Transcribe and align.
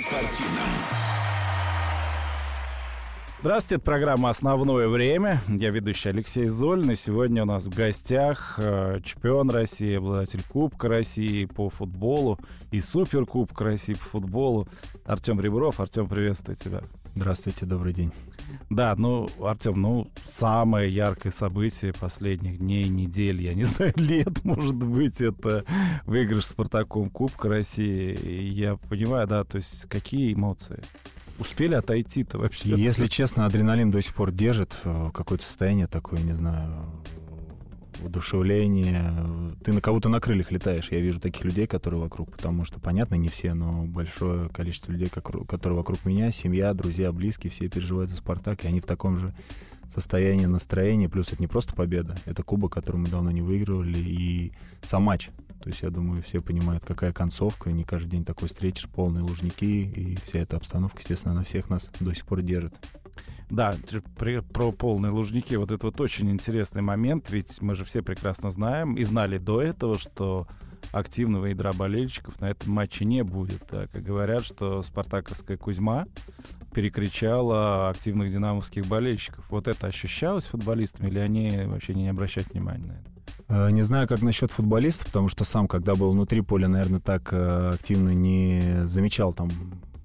спортивном. 0.00 0.64
Здравствуйте, 3.40 3.76
это 3.76 3.84
программа 3.84 4.30
«Основное 4.30 4.88
время». 4.88 5.40
Я 5.48 5.70
ведущий 5.70 6.10
Алексей 6.10 6.46
Зольный. 6.46 6.94
Сегодня 6.94 7.42
у 7.42 7.46
нас 7.46 7.64
в 7.64 7.74
гостях 7.74 8.58
э, 8.58 9.00
чемпион 9.02 9.50
России, 9.50 9.96
обладатель 9.96 10.42
Кубка 10.46 10.88
России 10.88 11.46
по 11.46 11.70
футболу 11.70 12.38
и 12.70 12.80
Суперкубка 12.80 13.64
России 13.64 13.94
по 13.94 14.04
футболу 14.04 14.68
Артем 15.06 15.40
Ребров. 15.40 15.80
Артем, 15.80 16.06
приветствую 16.06 16.56
тебя. 16.56 16.82
Здравствуйте, 17.14 17.66
добрый 17.66 17.92
день. 17.92 18.12
Да, 18.68 18.94
ну, 18.96 19.28
Артем, 19.40 19.80
ну, 19.80 20.10
самое 20.26 20.92
яркое 20.92 21.32
событие 21.32 21.92
последних 21.92 22.58
дней, 22.58 22.88
недель, 22.88 23.42
я 23.42 23.54
не 23.54 23.64
знаю, 23.64 23.92
лет, 23.96 24.44
может 24.44 24.74
быть, 24.74 25.20
это 25.20 25.64
выигрыш 26.06 26.46
Спартаком 26.46 27.10
Кубка 27.10 27.48
России. 27.48 28.12
И 28.14 28.48
я 28.50 28.76
понимаю, 28.76 29.26
да, 29.26 29.44
то 29.44 29.56
есть 29.58 29.86
какие 29.88 30.32
эмоции? 30.34 30.80
Успели 31.38 31.74
отойти-то 31.74 32.38
вообще? 32.38 32.76
Если 32.76 33.06
честно, 33.06 33.46
адреналин 33.46 33.90
до 33.90 34.02
сих 34.02 34.14
пор 34.14 34.30
держит. 34.30 34.76
э, 34.84 35.10
Какое-то 35.14 35.42
состояние 35.44 35.86
такое, 35.86 36.20
не 36.20 36.34
знаю, 36.34 36.86
удушевление. 38.04 39.14
Ты 39.64 39.72
на 39.72 39.80
кого-то 39.80 40.08
на 40.08 40.20
крыльях 40.20 40.50
летаешь. 40.50 40.90
Я 40.90 41.00
вижу 41.00 41.20
таких 41.20 41.44
людей, 41.44 41.66
которые 41.66 42.00
вокруг, 42.00 42.30
потому 42.32 42.64
что, 42.64 42.80
понятно, 42.80 43.14
не 43.14 43.28
все, 43.28 43.54
но 43.54 43.84
большое 43.84 44.48
количество 44.48 44.92
людей, 44.92 45.08
которые 45.08 45.76
вокруг 45.76 46.04
меня, 46.04 46.30
семья, 46.30 46.74
друзья, 46.74 47.12
близкие, 47.12 47.50
все 47.50 47.68
переживают 47.68 48.10
за 48.10 48.16
«Спартак», 48.16 48.64
и 48.64 48.68
они 48.68 48.80
в 48.80 48.86
таком 48.86 49.18
же 49.18 49.34
состоянии 49.88 50.46
настроения. 50.46 51.08
Плюс 51.08 51.32
это 51.32 51.40
не 51.40 51.46
просто 51.46 51.74
победа, 51.74 52.16
это 52.24 52.42
кубок, 52.42 52.72
который 52.72 52.96
мы 52.96 53.08
давно 53.08 53.30
не 53.30 53.42
выигрывали, 53.42 53.98
и 53.98 54.52
сам 54.82 55.02
матч. 55.02 55.30
То 55.62 55.68
есть, 55.68 55.82
я 55.82 55.90
думаю, 55.90 56.22
все 56.22 56.40
понимают, 56.40 56.84
какая 56.86 57.12
концовка. 57.12 57.70
Не 57.70 57.84
каждый 57.84 58.10
день 58.10 58.24
такой 58.24 58.48
встретишь, 58.48 58.88
полные 58.88 59.22
лужники, 59.22 59.64
и 59.64 60.16
вся 60.24 60.38
эта 60.38 60.56
обстановка, 60.56 61.00
естественно, 61.00 61.34
на 61.34 61.44
всех 61.44 61.68
нас 61.68 61.90
до 62.00 62.14
сих 62.14 62.24
пор 62.24 62.40
держит. 62.40 62.78
Да, 63.50 63.74
при- 64.16 64.40
про 64.40 64.70
полные 64.70 65.10
лужники. 65.10 65.54
Вот 65.56 65.70
это 65.72 65.86
вот 65.86 66.00
очень 66.00 66.30
интересный 66.30 66.82
момент, 66.82 67.30
ведь 67.30 67.60
мы 67.60 67.74
же 67.74 67.84
все 67.84 68.00
прекрасно 68.02 68.50
знаем 68.50 68.94
и 68.94 69.02
знали 69.02 69.38
до 69.38 69.60
этого, 69.60 69.98
что 69.98 70.46
активного 70.92 71.46
ядра 71.46 71.72
болельщиков 71.72 72.40
на 72.40 72.50
этом 72.50 72.72
матче 72.72 73.04
не 73.04 73.22
будет. 73.22 73.66
Так, 73.66 73.94
и 73.94 73.98
говорят, 74.00 74.44
что 74.44 74.82
спартаковская 74.82 75.56
Кузьма 75.56 76.06
перекричала 76.72 77.88
активных 77.90 78.32
динамовских 78.32 78.86
болельщиков. 78.86 79.44
Вот 79.50 79.68
это 79.68 79.86
ощущалось 79.88 80.46
футболистами 80.46 81.08
или 81.08 81.18
они 81.18 81.50
вообще 81.66 81.94
не 81.94 82.08
обращают 82.08 82.50
внимания 82.52 82.86
на 82.86 82.92
это? 82.92 83.10
Э, 83.68 83.70
Не 83.70 83.82
знаю, 83.82 84.08
как 84.08 84.22
насчет 84.22 84.52
футболистов, 84.52 85.08
потому 85.08 85.28
что 85.28 85.44
сам, 85.44 85.66
когда 85.68 85.94
был 85.94 86.12
внутри 86.12 86.40
поля, 86.40 86.68
наверное, 86.68 87.00
так 87.00 87.32
э, 87.32 87.72
активно 87.74 88.10
не 88.10 88.86
замечал 88.86 89.32
там 89.32 89.50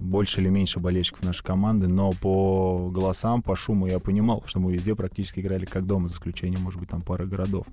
больше 0.06 0.42
или 0.42 0.50
меньше 0.50 0.80
болельщиков 0.80 1.24
нашей 1.24 1.44
команды, 1.44 1.88
но 1.88 2.12
по 2.12 2.90
голосам, 2.90 3.42
по 3.42 3.56
шуму 3.56 3.88
я 3.88 4.00
понимал, 4.00 4.44
что 4.46 4.60
мы 4.60 4.74
везде 4.74 4.96
практически 4.96 5.40
играли 5.40 5.66
как 5.66 5.86
дома, 5.86 6.08
за 6.08 6.16
исключением, 6.16 6.62
может 6.62 6.80
быть, 6.80 6.90
там 6.90 7.02
пары 7.02 7.26
городов. 7.26 7.68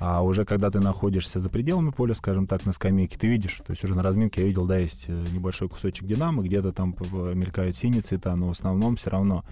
А 0.00 0.22
уже 0.22 0.44
когда 0.44 0.70
ты 0.70 0.80
находишься 0.80 1.40
за 1.40 1.48
пределами 1.48 1.90
поля, 1.90 2.14
скажем 2.14 2.46
так, 2.46 2.66
на 2.66 2.72
скамейке, 2.72 3.16
ты 3.16 3.28
видишь, 3.28 3.60
то 3.64 3.70
есть 3.70 3.84
уже 3.84 3.94
на 3.94 4.02
разминке 4.02 4.42
я 4.42 4.48
видел, 4.48 4.66
да, 4.66 4.76
есть 4.76 5.04
э, 5.08 5.24
небольшой 5.32 5.68
кусочек 5.68 6.06
Динамо, 6.06 6.42
где-то 6.42 6.72
там 6.72 6.96
мелькают 7.12 7.76
синие 7.76 8.02
цвета, 8.02 8.34
но 8.34 8.48
в 8.48 8.50
основном 8.50 8.96
все 8.96 9.10
равно 9.10 9.44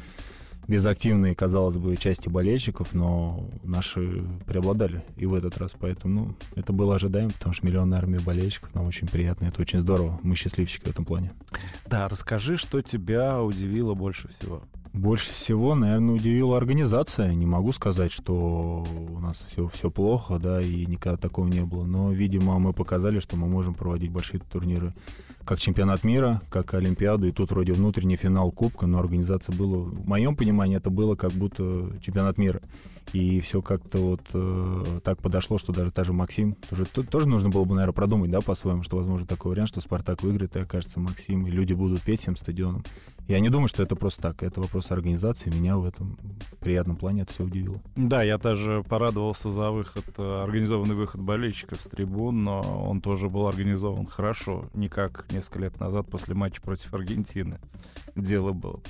без 0.69 0.87
активной, 0.87 1.35
казалось 1.35 1.77
бы, 1.77 1.97
части 1.97 2.29
болельщиков, 2.29 2.95
но 2.95 3.49
наши 3.63 4.25
преобладали 4.47 5.05
и 5.17 5.27
в 5.27 5.35
этот 5.35 5.59
раз. 5.59 5.75
Поэтому 5.79 6.15
ну, 6.15 6.35
это 6.55 6.73
было 6.73 6.97
ожидаемо, 6.97 7.31
потому 7.31 7.53
что 7.53 7.67
миллионная 7.67 7.99
армия 7.99 8.21
болельщиков, 8.21 8.75
нам 8.75 8.87
очень 8.87 9.09
приятно, 9.09 9.47
это 9.47 9.61
очень 9.61 9.81
здорово. 9.81 10.19
Мы 10.23 10.35
счастливчики 10.35 10.85
в 10.85 10.89
этом 10.89 11.05
плане. 11.05 11.33
Да, 11.87 12.09
расскажи, 12.09 12.57
что 12.57 12.81
тебя 12.83 13.43
удивило 13.43 13.95
больше 13.95 14.29
всего. 14.29 14.63
Больше 14.93 15.33
всего, 15.33 15.75
наверное, 15.75 16.15
удивила 16.15 16.57
организация. 16.59 17.33
Не 17.33 17.47
могу 17.47 17.73
сказать, 17.73 18.13
что 18.13 18.85
у 19.09 19.19
нас 19.21 19.47
все, 19.51 19.67
все 19.69 19.91
плохо, 19.91 20.39
да, 20.39 20.61
и 20.61 20.85
никогда 20.85 21.17
такого 21.17 21.47
не 21.49 21.63
было. 21.63 21.85
Но, 21.85 22.13
видимо, 22.13 22.59
мы 22.59 22.75
показали, 22.75 23.19
что 23.19 23.37
мы 23.37 23.49
можем 23.49 23.73
проводить 23.73 24.11
большие 24.11 24.41
турниры, 24.41 24.93
как 25.45 25.59
чемпионат 25.59 26.05
мира, 26.05 26.41
как 26.51 26.75
Олимпиаду. 26.75 27.27
И 27.27 27.33
тут 27.33 27.51
вроде 27.51 27.73
внутренний 27.73 28.17
финал 28.17 28.51
Кубка, 28.51 28.87
но 28.87 28.99
организация 28.99 29.55
была, 29.57 29.79
в 29.79 30.07
моем 30.07 30.37
понимании, 30.37 30.77
это 30.77 30.91
было 30.91 31.15
как 31.15 31.33
будто 31.33 31.91
чемпионат 32.01 32.39
мира. 32.39 32.61
И 33.13 33.41
все 33.41 33.61
как-то 33.61 33.99
вот 33.99 34.21
э, 34.33 35.01
так 35.05 35.21
подошло, 35.21 35.59
что 35.59 35.73
даже 35.73 35.91
та 35.91 36.05
же 36.05 36.13
Максим, 36.13 36.57
тоже, 36.71 36.87
то- 36.87 37.03
тоже 37.03 37.29
нужно 37.29 37.51
было 37.51 37.65
бы, 37.65 37.75
наверное, 37.75 37.93
продумать, 37.93 38.31
да, 38.31 38.41
по-своему, 38.41 38.83
что 38.83 38.97
возможно 38.97 39.27
такой 39.27 39.51
вариант, 39.53 39.69
что 39.69 39.81
Спартак 39.81 40.23
выиграет, 40.23 40.57
и 40.57 40.61
окажется 40.61 40.99
Максим, 41.01 41.47
и 41.47 41.51
люди 41.51 41.75
будут 41.75 42.03
петь 42.03 42.21
всем 42.21 42.37
стадионом. 42.37 42.85
Я 43.29 43.39
не 43.41 43.51
думаю, 43.51 43.69
что 43.69 43.83
это 43.83 43.95
просто 43.95 44.23
так. 44.23 44.43
Это 44.43 44.61
вопрос 44.61 44.91
организации. 44.91 45.51
Меня 45.51 45.77
в 45.77 45.85
этом 45.85 46.19
приятном 46.61 46.97
плане 46.97 47.23
это 47.23 47.33
все 47.33 47.45
удивило. 47.45 47.81
Да, 47.95 48.23
я 48.23 48.37
даже 48.37 48.83
порадовался 48.89 49.53
за 49.53 49.71
выход, 49.71 50.05
э, 50.17 50.43
организованный 50.43 50.95
выход 50.95 51.21
болельщиков 51.21 51.81
с 51.81 51.85
трибун, 51.85 52.43
но 52.45 52.61
он 52.61 53.01
тоже 53.01 53.29
был 53.29 53.47
организован 53.47 54.07
хорошо, 54.07 54.65
не 54.75 54.89
как 54.89 55.27
несколько 55.31 55.61
лет 55.61 55.79
назад 55.79 56.09
после 56.11 56.35
матча 56.35 56.61
против 56.61 56.93
Аргентины 56.95 57.61
дело 58.17 58.53
было. 58.53 58.81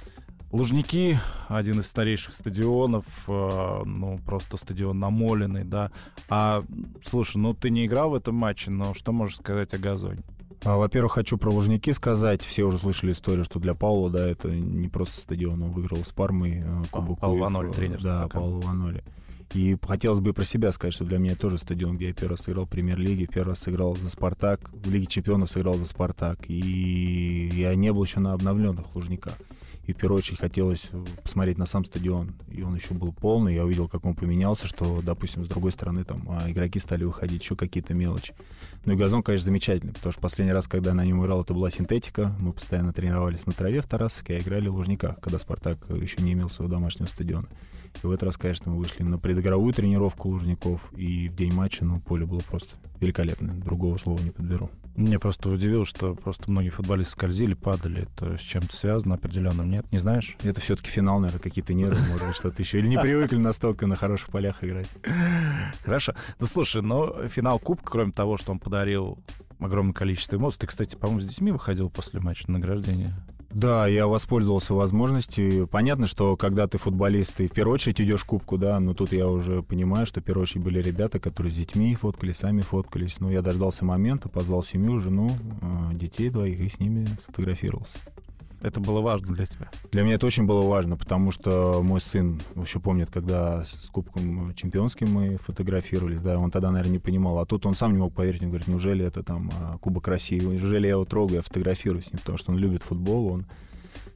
Лужники, 0.52 1.18
один 1.48 1.80
из 1.80 1.86
старейших 1.86 2.34
стадионов, 2.34 3.06
э, 3.26 3.82
ну, 3.86 4.18
просто 4.18 4.58
стадион 4.58 4.98
намоленный, 4.98 5.64
да. 5.64 5.90
А, 6.28 6.62
слушай, 7.02 7.38
ну, 7.38 7.54
ты 7.54 7.70
не 7.70 7.86
играл 7.86 8.10
в 8.10 8.14
этом 8.14 8.34
матче, 8.34 8.70
но 8.70 8.92
что 8.92 9.12
можешь 9.12 9.38
сказать 9.38 9.72
о 9.72 9.78
газоне? 9.78 10.22
А, 10.64 10.76
Во-первых, 10.76 11.12
хочу 11.12 11.38
про 11.38 11.50
Лужники 11.50 11.90
сказать. 11.92 12.42
Все 12.42 12.64
уже 12.64 12.78
слышали 12.78 13.12
историю, 13.12 13.44
что 13.44 13.60
для 13.60 13.74
Паула, 13.74 14.10
да, 14.10 14.28
это 14.28 14.48
не 14.50 14.88
просто 14.88 15.16
стадион. 15.16 15.62
Он 15.62 15.70
выиграл 15.70 16.04
с 16.04 16.12
Пармой 16.12 16.62
э, 16.64 16.82
Кубок 16.90 17.18
Паул. 17.18 17.38
Ваноли, 17.38 17.72
тренер 17.72 18.02
Да. 18.02 18.28
Паул 18.28 18.60
Ваноли. 18.60 19.02
И 19.54 19.76
хотелось 19.82 20.20
бы 20.20 20.34
про 20.34 20.44
себя 20.44 20.70
сказать, 20.70 20.94
что 20.94 21.04
для 21.04 21.16
меня 21.16 21.34
тоже 21.34 21.56
стадион, 21.56 21.96
где 21.96 22.08
я 22.08 22.12
первый 22.12 22.32
раз 22.32 22.42
сыграл 22.42 22.66
в 22.66 22.68
премьер-лиге, 22.68 23.26
первый 23.26 23.50
раз 23.50 23.60
сыграл 23.60 23.94
за 23.96 24.08
«Спартак», 24.08 24.70
в 24.72 24.90
Лиге 24.90 25.06
чемпионов 25.06 25.50
сыграл 25.50 25.74
за 25.74 25.86
«Спартак». 25.86 26.38
И 26.48 27.50
я 27.52 27.74
не 27.74 27.92
был 27.92 28.04
еще 28.04 28.20
на 28.20 28.32
обновленных 28.32 28.94
Лужниках. 28.94 29.34
И 29.86 29.92
в 29.92 29.96
первую 29.96 30.18
очередь 30.18 30.38
хотелось 30.38 30.88
э, 30.92 31.04
посмотреть 31.22 31.58
на 31.58 31.66
сам 31.66 31.84
стадион. 31.84 32.34
И 32.48 32.62
он 32.62 32.74
еще 32.76 32.94
был 32.94 33.12
полный. 33.12 33.54
Я 33.54 33.64
увидел, 33.64 33.88
как 33.88 34.04
он 34.04 34.14
поменялся, 34.14 34.66
что, 34.66 35.00
допустим, 35.02 35.44
с 35.44 35.48
другой 35.48 35.72
стороны 35.72 36.04
там 36.04 36.24
а, 36.28 36.48
игроки 36.50 36.78
стали 36.78 37.02
выходить, 37.04 37.42
еще 37.42 37.56
какие-то 37.56 37.92
мелочи. 37.92 38.34
Ну 38.84 38.92
и 38.92 38.96
газон, 38.96 39.22
конечно, 39.22 39.46
замечательный, 39.46 39.92
потому 39.92 40.12
что 40.12 40.20
последний 40.20 40.52
раз, 40.52 40.68
когда 40.68 40.94
на 40.94 41.04
нем 41.04 41.22
играл, 41.22 41.42
это 41.42 41.52
была 41.52 41.70
синтетика. 41.70 42.34
Мы 42.38 42.52
постоянно 42.52 42.92
тренировались 42.92 43.44
на 43.46 43.52
траве 43.52 43.80
в 43.80 43.86
Тарасовке, 43.86 44.36
а 44.36 44.38
играли 44.38 44.68
в 44.68 44.76
Лужниках, 44.76 45.18
когда 45.20 45.38
«Спартак» 45.38 45.78
еще 45.90 46.22
не 46.22 46.32
имел 46.32 46.48
своего 46.48 46.72
домашнего 46.72 47.06
стадиона. 47.06 47.48
И 48.02 48.06
в 48.06 48.10
этот 48.10 48.24
раз, 48.24 48.36
конечно, 48.36 48.70
мы 48.70 48.78
вышли 48.78 49.02
на 49.02 49.18
предыгровую 49.18 49.72
тренировку 49.72 50.28
Лужников, 50.28 50.92
и 50.96 51.28
в 51.28 51.34
день 51.34 51.52
матча, 51.52 51.84
ну, 51.84 52.00
поле 52.00 52.24
было 52.24 52.40
просто 52.40 52.76
великолепное. 53.00 53.54
Другого 53.54 53.98
слова 53.98 54.20
не 54.22 54.30
подберу. 54.30 54.70
Мне 54.94 55.18
просто 55.18 55.48
удивило, 55.48 55.86
что 55.86 56.14
просто 56.14 56.50
многие 56.50 56.70
футболисты 56.70 57.12
скользили, 57.12 57.54
падали. 57.54 58.02
Это 58.02 58.36
с 58.36 58.40
чем-то 58.40 58.76
связано 58.76 59.14
определенным, 59.14 59.70
нет? 59.70 59.90
Не 59.90 59.98
знаешь? 59.98 60.36
Это 60.42 60.60
все-таки 60.60 60.90
финал, 60.90 61.18
наверное, 61.18 61.42
какие-то 61.42 61.72
нервы, 61.72 61.98
может 62.10 62.26
быть, 62.26 62.36
что-то 62.36 62.60
еще. 62.60 62.78
Или 62.78 62.88
не 62.88 62.98
привыкли 62.98 63.36
настолько 63.36 63.86
на 63.86 63.96
хороших 63.96 64.28
полях 64.28 64.62
играть. 64.62 64.90
Хорошо. 65.82 66.14
Ну, 66.38 66.46
слушай, 66.46 66.82
но 66.82 67.26
финал 67.28 67.58
Кубка, 67.58 67.90
кроме 67.90 68.12
того, 68.12 68.36
что 68.36 68.52
он 68.52 68.58
подарил 68.58 69.18
огромное 69.58 69.94
количество 69.94 70.36
эмоций, 70.36 70.60
ты, 70.60 70.66
кстати, 70.66 70.96
по-моему, 70.96 71.20
с 71.20 71.26
детьми 71.26 71.52
выходил 71.52 71.88
после 71.88 72.20
матча 72.20 72.50
на 72.50 72.58
награждение. 72.58 73.14
Да, 73.54 73.86
я 73.86 74.06
воспользовался 74.06 74.74
возможностью. 74.74 75.66
Понятно, 75.66 76.06
что 76.06 76.36
когда 76.36 76.66
ты 76.66 76.78
футболист, 76.78 77.34
ты 77.36 77.46
в 77.46 77.52
первую 77.52 77.74
очередь 77.74 78.00
идешь 78.00 78.24
кубку, 78.24 78.56
да, 78.56 78.80
но 78.80 78.94
тут 78.94 79.12
я 79.12 79.28
уже 79.28 79.62
понимаю, 79.62 80.06
что 80.06 80.20
в 80.20 80.24
первую 80.24 80.44
очередь 80.44 80.64
были 80.64 80.80
ребята, 80.80 81.20
которые 81.20 81.52
с 81.52 81.56
детьми 81.56 81.94
фоткались, 81.94 82.38
сами 82.38 82.62
фоткались. 82.62 83.20
Ну, 83.20 83.30
я 83.30 83.42
дождался 83.42 83.84
момента, 83.84 84.28
позвал 84.28 84.62
семью, 84.62 84.98
жену, 85.00 85.30
э, 85.30 85.94
детей 85.94 86.30
двоих 86.30 86.60
и 86.60 86.68
с 86.68 86.78
ними 86.80 87.06
сфотографировался. 87.22 87.98
Это 88.62 88.78
было 88.80 89.00
важно 89.00 89.34
для 89.34 89.46
тебя. 89.46 89.68
Для 89.90 90.02
меня 90.02 90.14
это 90.14 90.26
очень 90.26 90.44
было 90.44 90.62
важно, 90.62 90.96
потому 90.96 91.32
что 91.32 91.82
мой 91.82 92.00
сын 92.00 92.40
еще 92.54 92.78
помнит, 92.78 93.10
когда 93.10 93.64
с 93.64 93.90
Кубком 93.90 94.54
Чемпионским 94.54 95.10
мы 95.10 95.36
фотографировались, 95.38 96.22
да, 96.22 96.38
он 96.38 96.50
тогда, 96.52 96.70
наверное, 96.70 96.92
не 96.92 96.98
понимал, 97.00 97.40
а 97.40 97.46
тут 97.46 97.66
он 97.66 97.74
сам 97.74 97.92
не 97.92 97.98
мог 97.98 98.14
поверить, 98.14 98.42
он 98.42 98.48
говорит, 98.48 98.68
неужели 98.68 99.04
это 99.04 99.24
там 99.24 99.50
а, 99.60 99.78
Кубок 99.78 100.06
России, 100.06 100.38
неужели 100.38 100.86
я 100.86 100.92
его 100.92 101.04
трогаю, 101.04 101.36
я 101.38 101.42
фотографирую 101.42 102.02
с 102.02 102.12
ним, 102.12 102.18
потому 102.20 102.38
что 102.38 102.52
он 102.52 102.58
любит 102.58 102.84
футбол, 102.84 103.32
он 103.32 103.46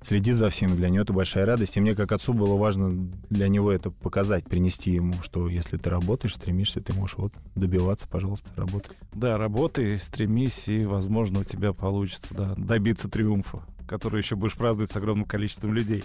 следит 0.01 0.37
за 0.37 0.49
всем, 0.49 0.77
для 0.77 0.89
него 0.89 1.03
это 1.03 1.13
большая 1.13 1.45
радость, 1.45 1.77
и 1.77 1.81
мне 1.81 1.97
как 1.97 2.13
отцу 2.13 2.33
было 2.33 2.57
важно 2.57 3.11
для 3.29 3.49
него 3.49 3.73
это 3.73 3.91
показать, 3.91 4.45
принести 4.45 4.93
ему, 4.93 5.15
что 5.23 5.49
если 5.49 5.77
ты 5.77 5.91
работаешь, 5.91 6.37
стремишься, 6.37 6.81
ты 6.81 6.93
можешь 6.93 7.19
вот 7.19 7.33
добиваться, 7.57 8.07
пожалуйста, 8.09 8.51
работай. 8.55 8.97
Да, 9.13 9.39
работай, 9.39 9.99
стремись, 9.99 10.69
и, 10.69 10.85
возможно, 10.85 11.41
у 11.41 11.45
тебя 11.45 11.73
получится 11.73 12.29
да, 12.31 12.55
добиться 12.57 13.09
триумфа, 13.09 13.63
который 13.87 14.21
еще 14.21 14.37
будешь 14.37 14.55
праздновать 14.55 14.91
с 14.91 14.97
огромным 14.97 15.27
количеством 15.27 15.73
людей. 15.75 16.05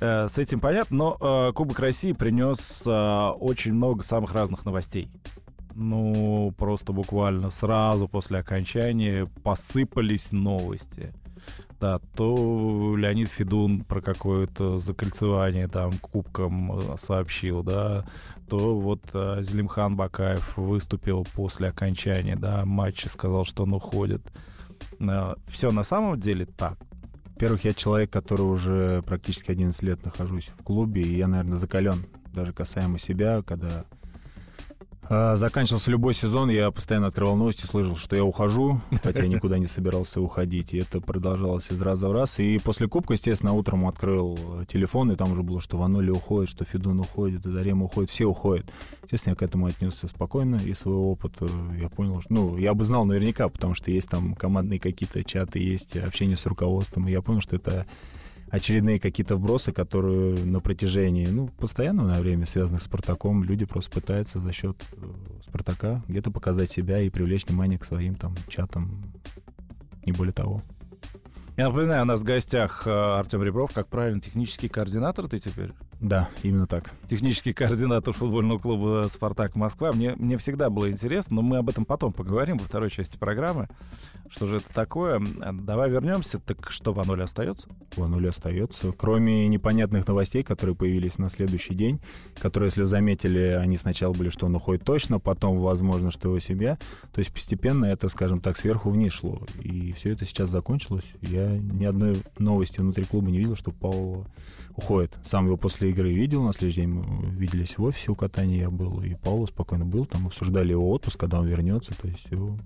Э, 0.00 0.28
С 0.28 0.38
этим 0.38 0.60
понятно, 0.60 0.96
но 0.96 1.48
э, 1.48 1.52
Кубок 1.52 1.78
России 1.80 2.12
принес 2.12 2.82
э, 2.86 3.28
очень 3.38 3.74
много 3.74 4.02
самых 4.02 4.32
разных 4.32 4.64
новостей. 4.64 5.10
Ну, 5.74 6.52
просто 6.58 6.92
буквально 6.92 7.50
сразу 7.50 8.08
после 8.08 8.38
окончания 8.38 9.26
посыпались 9.42 10.32
новости. 10.32 11.12
да, 11.80 11.98
то 12.14 12.94
Леонид 12.96 13.28
Федун 13.28 13.84
про 13.84 14.00
какое-то 14.02 14.78
закольцевание 14.78 15.68
там 15.68 15.92
кубком 15.92 16.98
сообщил, 16.98 17.62
да, 17.62 18.04
то 18.48 18.78
вот 18.78 19.00
э, 19.14 19.38
Зелимхан 19.42 19.96
Бакаев 19.96 20.56
выступил 20.56 21.26
после 21.34 21.68
окончания, 21.68 22.36
да, 22.36 22.64
матча, 22.64 23.08
сказал, 23.08 23.44
что 23.44 23.62
он 23.62 23.72
уходит. 23.72 24.22
Все 25.48 25.70
на 25.70 25.82
самом 25.84 26.18
деле 26.18 26.46
так. 26.46 26.78
Во-первых, 27.40 27.64
я 27.64 27.72
человек, 27.72 28.10
который 28.10 28.42
уже 28.42 29.00
практически 29.06 29.50
11 29.50 29.80
лет 29.80 30.04
нахожусь 30.04 30.50
в 30.58 30.62
клубе, 30.62 31.00
и 31.00 31.16
я, 31.16 31.26
наверное, 31.26 31.56
закален, 31.56 32.04
даже 32.34 32.52
касаемо 32.52 32.98
себя, 32.98 33.40
когда 33.40 33.86
заканчивался 35.10 35.90
любой 35.90 36.14
сезон, 36.14 36.50
я 36.50 36.70
постоянно 36.70 37.08
открывал 37.08 37.34
новости, 37.34 37.66
слышал, 37.66 37.96
что 37.96 38.14
я 38.14 38.24
ухожу, 38.24 38.80
хотя 39.02 39.22
я 39.24 39.28
никуда 39.28 39.58
не 39.58 39.66
собирался 39.66 40.20
уходить. 40.20 40.72
И 40.72 40.78
это 40.78 41.00
продолжалось 41.00 41.70
из 41.72 41.82
раза 41.82 42.08
в 42.08 42.12
раз. 42.12 42.38
И 42.38 42.58
после 42.58 42.86
Кубка, 42.86 43.14
естественно, 43.14 43.52
утром 43.52 43.88
открыл 43.88 44.38
телефон, 44.68 45.10
и 45.10 45.16
там 45.16 45.32
уже 45.32 45.42
было, 45.42 45.60
что 45.60 45.78
Ванули 45.78 46.10
уходит, 46.10 46.50
что 46.50 46.64
Федун 46.64 47.00
уходит, 47.00 47.44
и 47.44 47.50
Зарема 47.50 47.86
уходит, 47.86 48.10
все 48.10 48.26
уходят. 48.26 48.70
Естественно, 49.02 49.32
я 49.32 49.36
к 49.36 49.42
этому 49.42 49.66
отнесся 49.66 50.06
спокойно, 50.06 50.56
и 50.56 50.72
свой 50.74 50.94
опыт 50.94 51.34
я 51.76 51.88
понял, 51.88 52.20
что... 52.20 52.32
Ну, 52.32 52.56
я 52.56 52.72
бы 52.74 52.84
знал 52.84 53.04
наверняка, 53.04 53.48
потому 53.48 53.74
что 53.74 53.90
есть 53.90 54.08
там 54.08 54.36
командные 54.36 54.78
какие-то 54.78 55.24
чаты, 55.24 55.58
есть 55.58 55.96
общение 55.96 56.36
с 56.36 56.46
руководством, 56.46 57.08
и 57.08 57.10
я 57.10 57.20
понял, 57.20 57.40
что 57.40 57.56
это 57.56 57.84
очередные 58.50 58.98
какие-то 58.98 59.36
вбросы, 59.36 59.72
которые 59.72 60.44
на 60.44 60.60
протяжении, 60.60 61.26
ну, 61.26 61.48
постоянного 61.48 62.18
время, 62.18 62.46
связанных 62.46 62.82
с 62.82 62.84
Спартаком, 62.84 63.44
люди 63.44 63.64
просто 63.64 63.90
пытаются 63.90 64.40
за 64.40 64.52
счет 64.52 64.76
э, 64.92 65.06
Спартака 65.48 66.02
где-то 66.08 66.30
показать 66.30 66.70
себя 66.70 67.00
и 67.00 67.10
привлечь 67.10 67.46
внимание 67.46 67.78
к 67.78 67.84
своим 67.84 68.14
там 68.14 68.34
чатам, 68.48 69.02
не 70.04 70.12
более 70.12 70.32
того. 70.32 70.62
Я 71.56 71.68
напоминаю, 71.68 72.02
у 72.02 72.06
нас 72.06 72.20
в 72.20 72.24
гостях 72.24 72.86
э, 72.86 72.90
Артем 72.90 73.42
Ребров, 73.42 73.72
как 73.72 73.88
правильно, 73.88 74.20
технический 74.20 74.68
координатор 74.68 75.28
ты 75.28 75.38
теперь? 75.38 75.72
Да, 76.00 76.30
именно 76.42 76.66
так. 76.66 76.92
Технический 77.08 77.52
координатор 77.52 78.14
футбольного 78.14 78.58
клуба 78.58 79.06
«Спартак 79.12 79.54
Москва». 79.54 79.92
Мне, 79.92 80.14
мне 80.16 80.38
всегда 80.38 80.70
было 80.70 80.90
интересно, 80.90 81.36
но 81.36 81.42
мы 81.42 81.58
об 81.58 81.68
этом 81.68 81.84
потом 81.84 82.14
поговорим 82.14 82.56
во 82.56 82.64
второй 82.64 82.90
части 82.90 83.18
программы. 83.18 83.68
Что 84.30 84.46
же 84.46 84.56
это 84.58 84.72
такое? 84.72 85.20
Давай 85.52 85.90
вернемся. 85.90 86.38
Так 86.38 86.70
что, 86.70 86.94
в 86.94 87.00
Ануле 87.00 87.24
остается? 87.24 87.68
В 87.96 88.02
Ануле 88.02 88.30
остается. 88.30 88.92
Кроме 88.92 89.46
непонятных 89.48 90.06
новостей, 90.06 90.42
которые 90.42 90.74
появились 90.74 91.18
на 91.18 91.28
следующий 91.28 91.74
день, 91.74 92.00
которые, 92.40 92.68
если 92.68 92.84
заметили, 92.84 93.58
они 93.60 93.76
сначала 93.76 94.14
были, 94.14 94.30
что 94.30 94.46
он 94.46 94.54
уходит 94.54 94.84
точно, 94.84 95.18
потом, 95.18 95.58
возможно, 95.58 96.10
что 96.10 96.28
его 96.28 96.38
себя. 96.38 96.78
То 97.12 97.18
есть 97.18 97.30
постепенно 97.30 97.84
это, 97.84 98.08
скажем 98.08 98.40
так, 98.40 98.56
сверху 98.56 98.88
вниз 98.88 99.12
шло. 99.12 99.42
И 99.60 99.92
все 99.92 100.12
это 100.12 100.24
сейчас 100.24 100.48
закончилось. 100.48 101.04
Я 101.20 101.48
ни 101.48 101.84
одной 101.84 102.22
новости 102.38 102.80
внутри 102.80 103.04
клуба 103.04 103.30
не 103.30 103.38
видел, 103.38 103.56
что 103.56 103.70
Павел 103.70 104.26
уходит. 104.76 105.18
Сам 105.24 105.46
его 105.46 105.56
после 105.56 105.89
игры 105.90 106.12
видел, 106.12 106.42
на 106.42 106.52
следующий 106.52 106.82
день 106.82 106.90
мы 106.90 107.30
виделись 107.30 107.78
в 107.78 107.82
офисе 107.82 108.10
у 108.10 108.14
катания 108.14 108.62
я 108.62 108.70
был, 108.70 109.02
и 109.02 109.14
Павел 109.14 109.46
спокойно 109.46 109.84
был, 109.84 110.06
там 110.06 110.26
обсуждали 110.26 110.70
его 110.70 110.90
отпуск, 110.90 111.18
когда 111.18 111.40
он 111.40 111.46
вернется, 111.46 111.92
то 112.00 112.08
есть 112.08 112.26
все 112.26 112.56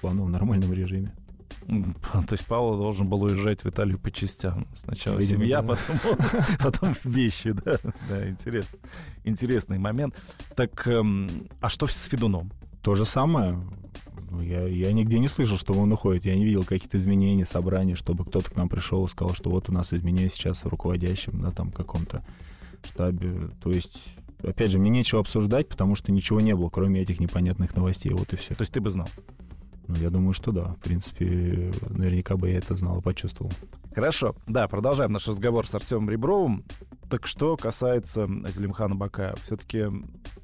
плавно 0.00 0.24
в 0.24 0.30
нормальном 0.30 0.72
режиме. 0.72 1.12
То 1.66 2.32
есть 2.32 2.46
Павел 2.46 2.76
должен 2.76 3.08
был 3.08 3.22
уезжать 3.22 3.62
в 3.62 3.68
Италию 3.68 3.98
по 3.98 4.10
частям. 4.10 4.66
Сначала 4.76 5.18
Видимо, 5.18 5.42
семья, 5.42 5.62
да. 5.62 5.68
потом, 5.76 6.16
потом 6.58 6.94
вещи, 7.04 7.52
да. 7.52 7.78
Да, 8.08 8.28
интересно. 8.28 8.78
Интересный 9.24 9.78
момент. 9.78 10.20
Так, 10.56 10.86
эм, 10.88 11.28
а 11.60 11.68
что 11.68 11.86
с 11.86 12.04
Федуном? 12.04 12.50
То 12.82 12.94
же 12.94 13.04
самое. 13.04 13.62
Я, 14.40 14.66
я 14.66 14.92
нигде 14.92 15.18
не 15.18 15.28
слышал, 15.28 15.56
что 15.56 15.74
он 15.74 15.92
уходит. 15.92 16.24
Я 16.24 16.36
не 16.36 16.44
видел 16.44 16.64
каких-то 16.64 16.96
изменений, 16.96 17.44
собраний, 17.44 17.94
чтобы 17.94 18.24
кто-то 18.24 18.50
к 18.50 18.56
нам 18.56 18.68
пришел 18.68 19.04
и 19.04 19.08
сказал, 19.08 19.34
что 19.34 19.50
вот 19.50 19.68
у 19.68 19.72
нас 19.72 19.92
изменения 19.92 20.30
сейчас 20.30 20.64
в 20.64 20.68
руководящем, 20.68 21.40
да, 21.40 21.50
там 21.50 21.70
каком-то 21.70 22.24
штабе. 22.86 23.50
То 23.62 23.70
есть, 23.70 24.02
опять 24.42 24.70
же, 24.70 24.78
мне 24.78 24.90
нечего 24.90 25.20
обсуждать, 25.20 25.68
потому 25.68 25.94
что 25.94 26.12
ничего 26.12 26.40
не 26.40 26.54
было, 26.54 26.68
кроме 26.68 27.00
этих 27.00 27.20
непонятных 27.20 27.76
новостей. 27.76 28.12
Вот 28.12 28.32
и 28.32 28.36
все. 28.36 28.54
То 28.54 28.62
есть 28.62 28.72
ты 28.72 28.80
бы 28.80 28.90
знал? 28.90 29.08
Ну, 29.88 29.96
я 29.96 30.10
думаю, 30.10 30.32
что 30.32 30.52
да. 30.52 30.74
В 30.74 30.78
принципе, 30.78 31.72
наверняка 31.90 32.36
бы 32.36 32.50
я 32.50 32.58
это 32.58 32.76
знал 32.76 32.98
и 32.98 33.02
почувствовал. 33.02 33.52
Хорошо. 33.94 34.34
Да, 34.46 34.68
продолжаем 34.68 35.12
наш 35.12 35.26
разговор 35.28 35.66
с 35.66 35.74
Артемом 35.74 36.08
Ребровым. 36.08 36.64
Так 37.10 37.26
что 37.26 37.56
касается 37.56 38.26
Зелимхана 38.48 38.94
Бакаева, 38.94 39.36
все-таки, 39.44 39.84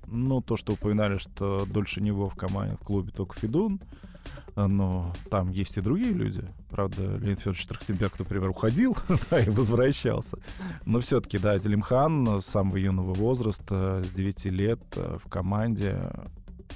ну, 0.06 0.43
то, 0.43 0.56
что 0.58 0.75
упоминали, 0.75 1.17
что 1.17 1.64
дольше 1.67 2.02
него 2.02 2.29
в 2.29 2.35
команде, 2.35 2.76
в 2.76 2.85
клубе 2.85 3.11
только 3.11 3.38
Федун, 3.38 3.81
но 4.56 5.12
там 5.30 5.50
есть 5.50 5.76
и 5.76 5.80
другие 5.80 6.12
люди. 6.12 6.44
Правда, 6.70 7.02
Леонид 7.02 7.38
Федорович 7.38 7.66
Трахтенберг, 7.66 8.19
например, 8.19 8.50
уходил 8.50 8.96
да, 9.30 9.40
и 9.40 9.50
возвращался. 9.50 10.38
Но 10.84 11.00
все-таки, 11.00 11.38
да, 11.38 11.58
Зелимхан 11.58 12.40
с 12.42 12.46
самого 12.46 12.76
юного 12.76 13.14
возраста, 13.14 14.02
с 14.04 14.10
9 14.10 14.44
лет 14.46 14.80
э, 14.96 15.19
в 15.25 15.28
команде, 15.28 16.10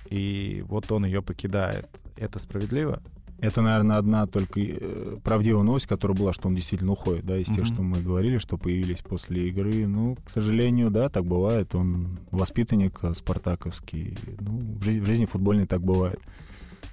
и 0.08 0.64
вот 0.66 0.90
он 0.93 1.04
ее 1.04 1.22
покидает. 1.22 1.88
Это 2.16 2.38
справедливо? 2.38 3.02
Это, 3.43 3.60
наверное, 3.60 3.96
одна 3.96 4.28
только 4.28 4.60
э, 4.60 5.16
правдивая 5.25 5.64
новость, 5.64 5.88
которая 5.88 6.16
была, 6.16 6.32
что 6.32 6.46
он 6.46 6.54
действительно 6.54 6.93
уходит, 6.93 7.26
да, 7.26 7.37
из 7.37 7.49
mm-hmm. 7.49 7.54
тех, 7.56 7.66
что 7.66 7.82
мы 7.82 8.00
говорили, 8.00 8.38
что 8.38 8.56
появились 8.56 9.00
после 9.00 9.49
игры. 9.49 9.88
Ну, 9.88 10.16
к 10.25 10.31
сожалению, 10.31 10.90
да, 10.90 11.08
так 11.08 11.25
бывает. 11.25 11.75
Он 11.75 12.20
воспитанник 12.31 13.00
э, 13.02 13.14
спартаковский. 13.14 14.16
Ну, 14.38 14.58
в, 14.78 14.84
жизни, 14.84 15.00
в 15.00 15.06
жизни 15.06 15.25
футбольной 15.25 15.66
так 15.66 15.82
бывает. 15.82 16.20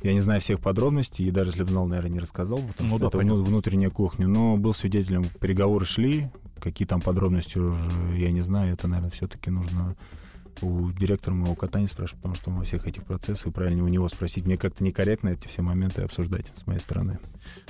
Я 0.01 0.13
не 0.13 0.19
знаю 0.19 0.39
всех 0.39 0.59
подробностей, 0.59 1.27
и 1.27 1.31
даже 1.31 1.49
если 1.49 1.63
бы 1.63 1.71
знал, 1.71 1.85
наверное, 1.85 2.11
не 2.11 2.19
рассказал, 2.19 2.57
потому 2.57 2.89
ну, 2.89 2.95
что 2.95 2.99
да, 2.99 3.07
это 3.07 3.17
понятно. 3.17 3.43
внутренняя 3.43 3.89
кухня. 3.89 4.27
Но 4.27 4.55
был 4.57 4.73
свидетелем, 4.73 5.23
переговоры 5.41 5.85
шли, 5.85 6.29
какие 6.59 6.87
там 6.87 7.01
подробности 7.01 7.57
уже, 7.57 7.79
я 8.15 8.31
не 8.31 8.41
знаю, 8.41 8.73
это, 8.73 8.87
наверное, 8.87 9.11
все-таки 9.11 9.49
нужно 9.49 9.95
у 10.61 10.91
директора 10.91 11.33
моего 11.33 11.55
кота 11.55 11.79
не 11.79 11.87
спрашивать, 11.87 12.21
потому 12.21 12.35
что 12.35 12.49
он 12.49 12.57
во 12.57 12.63
всех 12.63 12.87
этих 12.87 13.03
процессах, 13.03 13.47
и 13.47 13.51
правильно 13.51 13.83
у 13.83 13.87
него 13.87 14.07
спросить. 14.09 14.45
Мне 14.45 14.57
как-то 14.57 14.83
некорректно 14.83 15.29
эти 15.29 15.47
все 15.47 15.61
моменты 15.61 16.01
обсуждать 16.03 16.51
с 16.55 16.67
моей 16.67 16.79
стороны. 16.79 17.19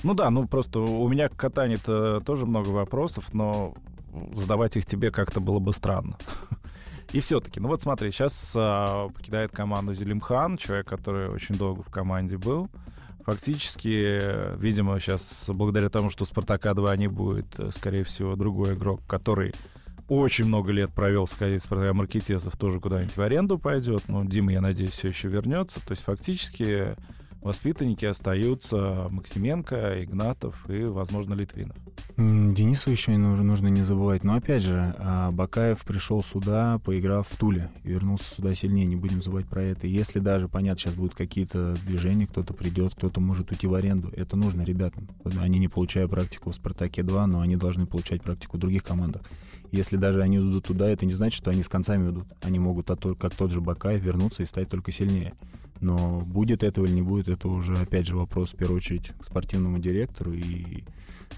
Ну 0.03 0.13
да, 0.13 0.29
ну 0.29 0.47
просто 0.47 0.79
у 0.79 1.07
меня 1.07 1.29
к 1.29 1.35
катанию-то 1.35 2.21
тоже 2.21 2.45
много 2.45 2.69
вопросов, 2.69 3.33
но 3.33 3.73
задавать 4.35 4.75
их 4.77 4.85
тебе 4.85 5.11
как-то 5.11 5.39
было 5.39 5.59
бы 5.59 5.73
странно. 5.73 6.17
И 7.11 7.19
все-таки, 7.21 7.59
ну 7.59 7.67
вот 7.69 7.81
смотри, 7.81 8.11
сейчас 8.11 8.53
а, 8.55 9.09
покидает 9.09 9.51
команду 9.51 9.95
Зелимхан, 9.95 10.57
человек, 10.57 10.87
который 10.87 11.29
очень 11.29 11.55
долго 11.55 11.81
в 11.81 11.89
команде 11.89 12.37
был. 12.37 12.69
Фактически, 13.25 14.57
видимо, 14.57 14.99
сейчас 14.99 15.45
благодаря 15.47 15.89
тому, 15.89 16.09
что 16.09 16.25
Спартака 16.25 16.73
2 16.73 16.95
не 16.97 17.07
будет, 17.07 17.59
скорее 17.75 18.03
всего, 18.03 18.35
другой 18.35 18.73
игрок, 18.73 19.01
который 19.07 19.53
очень 20.09 20.45
много 20.45 20.71
лет 20.71 20.91
провел, 20.91 21.27
скорее, 21.27 21.59
Спартак 21.59 21.93
Маркетесов 21.93 22.57
тоже 22.57 22.79
куда-нибудь 22.79 23.15
в 23.15 23.21
аренду 23.21 23.59
пойдет. 23.59 24.03
Но 24.07 24.25
Дима, 24.25 24.51
я 24.51 24.61
надеюсь, 24.61 24.91
все 24.91 25.09
еще 25.09 25.27
вернется. 25.27 25.79
То 25.85 25.91
есть 25.91 26.03
фактически 26.03 26.95
воспитанники 27.41 28.05
остаются 28.05 29.07
Максименко, 29.11 30.03
Игнатов 30.03 30.67
и, 30.67 30.83
возможно, 30.83 31.35
Литвинов. 31.35 31.77
Денису 32.19 32.91
еще 32.91 33.15
нужно, 33.15 33.67
не 33.69 33.81
забывать. 33.81 34.25
Но 34.25 34.35
опять 34.35 34.61
же, 34.63 34.93
а, 34.97 35.31
Бакаев 35.31 35.85
пришел 35.85 36.21
сюда, 36.21 36.77
поиграв 36.79 37.25
в 37.29 37.37
Туле, 37.37 37.69
и 37.85 37.91
вернулся 37.91 38.35
сюда 38.35 38.53
сильнее, 38.53 38.85
не 38.85 38.97
будем 38.97 39.21
забывать 39.21 39.47
про 39.47 39.63
это. 39.63 39.87
Если 39.87 40.19
даже, 40.19 40.49
понятно, 40.49 40.81
сейчас 40.81 40.95
будут 40.95 41.15
какие-то 41.15 41.75
движения, 41.85 42.27
кто-то 42.27 42.53
придет, 42.53 42.93
кто-то 42.93 43.21
может 43.21 43.51
уйти 43.51 43.67
в 43.67 43.73
аренду, 43.73 44.11
это 44.13 44.35
нужно 44.35 44.63
ребятам. 44.63 45.07
Они 45.39 45.59
не 45.59 45.69
получают 45.69 46.11
практику 46.11 46.51
в 46.51 46.55
«Спартаке-2», 46.55 47.25
но 47.25 47.39
они 47.39 47.55
должны 47.55 47.85
получать 47.85 48.21
практику 48.21 48.57
в 48.57 48.59
других 48.59 48.83
командах. 48.83 49.21
Если 49.71 49.95
даже 49.95 50.21
они 50.21 50.39
идут 50.39 50.65
туда, 50.65 50.89
это 50.89 51.05
не 51.05 51.13
значит, 51.13 51.37
что 51.37 51.51
они 51.51 51.63
с 51.63 51.69
концами 51.69 52.09
идут. 52.09 52.27
Они 52.41 52.59
могут, 52.59 52.87
как 53.17 53.33
тот 53.33 53.51
же 53.51 53.61
Бакаев, 53.61 54.01
вернуться 54.01 54.43
и 54.43 54.45
стать 54.45 54.67
только 54.67 54.91
сильнее. 54.91 55.35
Но 55.79 56.19
будет 56.19 56.63
этого 56.63 56.85
или 56.85 56.95
не 56.95 57.01
будет, 57.01 57.29
это 57.29 57.47
уже, 57.47 57.75
опять 57.75 58.07
же, 58.07 58.17
вопрос, 58.17 58.51
в 58.51 58.57
первую 58.57 58.77
очередь, 58.77 59.13
к 59.17 59.23
спортивному 59.23 59.79
директору. 59.79 60.33
И 60.33 60.83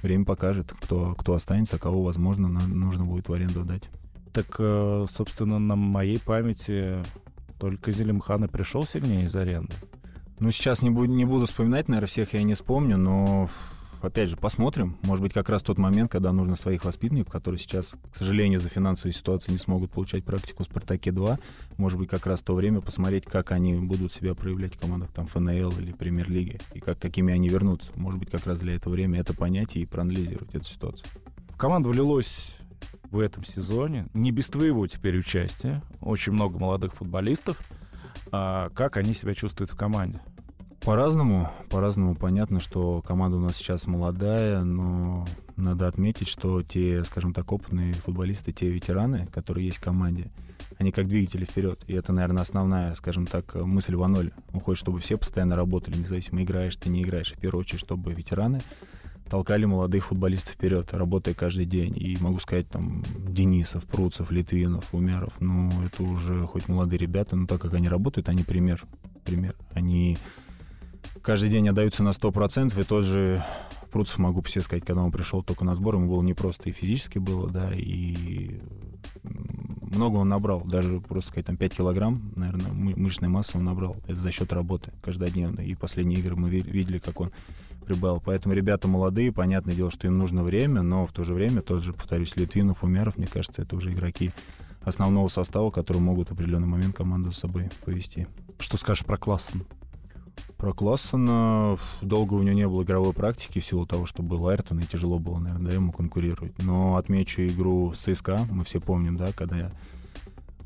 время 0.02 0.26
покажет, 0.26 0.74
кто, 0.82 1.16
кто 1.16 1.34
останется, 1.34 1.78
кого, 1.78 2.04
возможно, 2.04 2.48
нужно 2.48 3.06
будет 3.06 3.30
в 3.30 3.34
аренду 3.34 3.64
дать. 3.64 3.90
Так, 4.34 4.56
э, 4.60 5.06
собственно, 5.12 5.60
на 5.60 5.76
моей 5.76 6.20
памяти 6.20 7.04
только 7.60 7.92
Зелимхан 7.92 8.46
и 8.46 8.48
пришел 8.48 8.84
сильнее 8.84 9.26
из 9.26 9.36
аренды. 9.36 9.74
Ну, 10.40 10.50
сейчас 10.52 10.82
не 10.82 10.90
буду, 10.90 11.12
не 11.12 11.26
буду 11.26 11.46
вспоминать, 11.46 11.88
наверное, 11.88 12.08
всех 12.08 12.34
я 12.34 12.42
не 12.44 12.56
вспомню, 12.56 12.98
но 12.98 13.50
опять 14.06 14.30
же, 14.30 14.38
посмотрим. 14.38 14.98
Может 15.04 15.24
быть, 15.24 15.34
как 15.34 15.50
раз 15.50 15.62
тот 15.62 15.78
момент, 15.78 16.12
когда 16.12 16.32
нужно 16.32 16.56
своих 16.56 16.86
воспитанников, 16.86 17.32
которые 17.32 17.60
сейчас, 17.60 17.96
к 18.12 18.16
сожалению, 18.16 18.60
за 18.60 18.70
финансовой 18.70 19.14
ситуации 19.14 19.52
не 19.52 19.58
смогут 19.58 19.92
получать 19.92 20.24
практику 20.24 20.64
в 20.64 20.66
«Спартаке-2», 20.66 21.40
может 21.78 22.00
быть, 22.00 22.10
как 22.10 22.26
раз 22.26 22.42
то 22.42 22.54
время 22.54 22.82
посмотреть, 22.82 23.26
как 23.26 23.52
они 23.52 23.76
будут 23.76 24.14
себя 24.14 24.36
проявлять 24.36 24.76
в 24.76 24.80
командах 24.80 25.12
там 25.12 25.28
ФНЛ 25.28 25.72
или 25.80 25.92
Премьер-лиги, 25.92 26.60
и 26.74 26.80
как, 26.80 27.00
какими 27.00 27.34
они 27.34 27.50
вернутся. 27.50 27.92
Может 27.96 28.20
быть, 28.20 28.30
как 28.30 28.46
раз 28.46 28.60
для 28.60 28.76
этого 28.76 28.94
время 28.94 29.20
это 29.20 29.34
понять 29.34 29.76
и 29.76 29.86
проанализировать 29.86 30.54
эту 30.56 30.66
ситуацию. 30.66 31.08
В 31.50 31.58
команду 31.58 31.92
в 33.12 33.20
этом 33.20 33.44
сезоне, 33.44 34.08
не 34.14 34.32
без 34.32 34.48
твоего 34.48 34.88
теперь 34.88 35.20
участия, 35.20 35.82
очень 36.00 36.32
много 36.32 36.58
молодых 36.58 36.94
футболистов. 36.94 37.60
А 38.32 38.70
как 38.70 38.98
они 38.98 39.14
себя 39.14 39.36
чувствуют 39.36 39.72
в 39.72 39.76
команде? 39.76 40.22
По-разному, 40.84 41.52
по-разному. 41.70 42.16
Понятно, 42.16 42.60
что 42.60 43.04
команда 43.04 43.38
у 43.38 43.40
нас 43.40 43.56
сейчас 43.56 43.86
молодая, 43.86 44.64
но 44.64 45.28
надо 45.56 45.88
отметить, 45.88 46.28
что 46.28 46.64
те, 46.64 47.04
скажем 47.04 47.34
так, 47.34 47.52
опытные 47.52 47.94
футболисты, 47.94 48.52
те 48.52 48.68
ветераны, 48.68 49.28
которые 49.28 49.68
есть 49.68 49.78
в 49.78 49.84
команде, 49.84 50.32
они 50.80 50.92
как 50.92 51.08
двигатели 51.08 51.46
вперед. 51.46 51.84
И 51.86 51.94
это, 51.94 52.12
наверное, 52.14 52.42
основная, 52.42 52.96
скажем 52.96 53.28
так, 53.28 53.54
мысль 53.54 53.96
в 53.96 54.08
ноль. 54.08 54.32
Он 54.54 54.60
хочет, 54.60 54.82
чтобы 54.82 54.98
все 54.98 55.18
постоянно 55.18 55.56
работали, 55.56 55.98
независимо, 55.98 56.42
играешь 56.42 56.76
ты, 56.78 56.90
не 56.90 57.04
играешь. 57.04 57.34
В 57.34 57.38
первую 57.38 57.62
очередь, 57.62 57.82
чтобы 57.82 58.14
ветераны 58.14 58.62
толкали 59.30 59.66
молодых 59.66 60.08
футболистов 60.08 60.56
вперед, 60.56 60.94
работая 60.94 61.36
каждый 61.36 61.66
день. 61.66 61.96
И 61.96 62.18
могу 62.20 62.40
сказать, 62.40 62.68
там, 62.70 63.04
Денисов, 63.20 63.86
Пруцев, 63.86 64.32
Литвинов, 64.32 64.94
Умеров, 64.94 65.34
ну, 65.40 65.70
это 65.86 66.02
уже 66.02 66.48
хоть 66.48 66.68
молодые 66.68 66.98
ребята, 66.98 67.36
но 67.36 67.46
так 67.46 67.62
как 67.62 67.76
они 67.76 67.88
работают, 67.88 68.30
они 68.30 68.44
пример. 68.44 68.84
Пример. 69.24 69.56
Они 69.74 70.18
каждый 71.22 71.50
день 71.50 71.70
отдаются 71.70 72.04
на 72.04 72.10
100%, 72.10 72.80
и 72.80 72.84
тот 72.84 73.06
же 73.06 73.44
Пруцев, 73.92 74.20
могу 74.20 74.42
все 74.42 74.62
сказать, 74.62 74.86
когда 74.86 75.04
он 75.04 75.12
пришел 75.12 75.44
только 75.44 75.66
на 75.66 75.76
сбор, 75.76 75.96
ему 75.96 76.10
было 76.10 76.22
непросто 76.22 76.70
и 76.70 76.72
физически 76.72 77.18
было, 77.18 77.50
да, 77.50 77.72
и 77.74 78.62
много 79.24 80.18
он 80.18 80.30
набрал, 80.30 80.62
даже 80.62 81.02
просто 81.02 81.32
сказать, 81.32 81.48
там 81.48 81.58
5 81.58 81.78
килограмм, 81.78 82.32
наверное, 82.36 82.72
мышечной 82.72 83.28
массы 83.28 83.58
он 83.58 83.66
набрал. 83.66 83.98
Это 84.08 84.20
за 84.20 84.32
счет 84.32 84.54
работы 84.54 84.94
каждодневной. 85.02 85.68
И 85.68 85.76
последние 85.76 86.20
игры 86.20 86.36
мы 86.36 86.50
видели, 86.50 86.98
как 86.98 87.20
он 87.20 87.32
прибавил. 87.86 88.22
Поэтому 88.24 88.56
ребята 88.56 88.88
молодые, 88.88 89.34
понятное 89.34 89.76
дело, 89.76 89.92
что 89.92 90.08
им 90.08 90.18
нужно 90.18 90.44
время, 90.44 90.82
но 90.82 91.06
в 91.06 91.12
то 91.12 91.24
же 91.26 91.34
время, 91.34 91.62
тот 91.62 91.84
же, 91.84 91.94
повторюсь, 91.94 92.36
Литвинов, 92.38 92.84
Умеров, 92.84 93.18
мне 93.18 93.28
кажется, 93.28 93.62
это 93.62 93.76
уже 93.76 93.92
игроки 93.92 94.32
основного 94.84 95.28
состава, 95.28 95.72
которые 95.72 96.02
могут 96.02 96.30
в 96.30 96.34
определенный 96.34 96.68
момент 96.68 96.96
команду 96.96 97.32
с 97.32 97.40
собой 97.40 97.70
повести. 97.84 98.28
Что 98.60 98.78
скажешь 98.78 99.06
про 99.06 99.18
Классен? 99.18 99.66
Про 100.58 100.74
Классона 100.74 101.78
долго 102.02 102.36
у 102.36 102.44
него 102.44 102.54
не 102.54 102.68
было 102.68 102.84
игровой 102.84 103.14
практики 103.14 103.60
в 103.60 103.66
силу 103.66 103.86
того, 103.86 104.06
что 104.06 104.22
был 104.22 104.48
Айртон, 104.48 104.80
и 104.80 104.86
тяжело 104.86 105.18
было, 105.18 105.40
наверное, 105.40 105.72
да, 105.72 105.76
ему 105.76 105.92
конкурировать. 105.92 106.54
Но 106.62 106.98
отмечу 106.98 107.42
игру 107.48 107.94
с 107.94 108.00
ЦСКА, 108.00 108.46
мы 108.52 108.64
все 108.64 108.80
помним, 108.80 109.18
да, 109.18 109.32
когда 109.34 109.72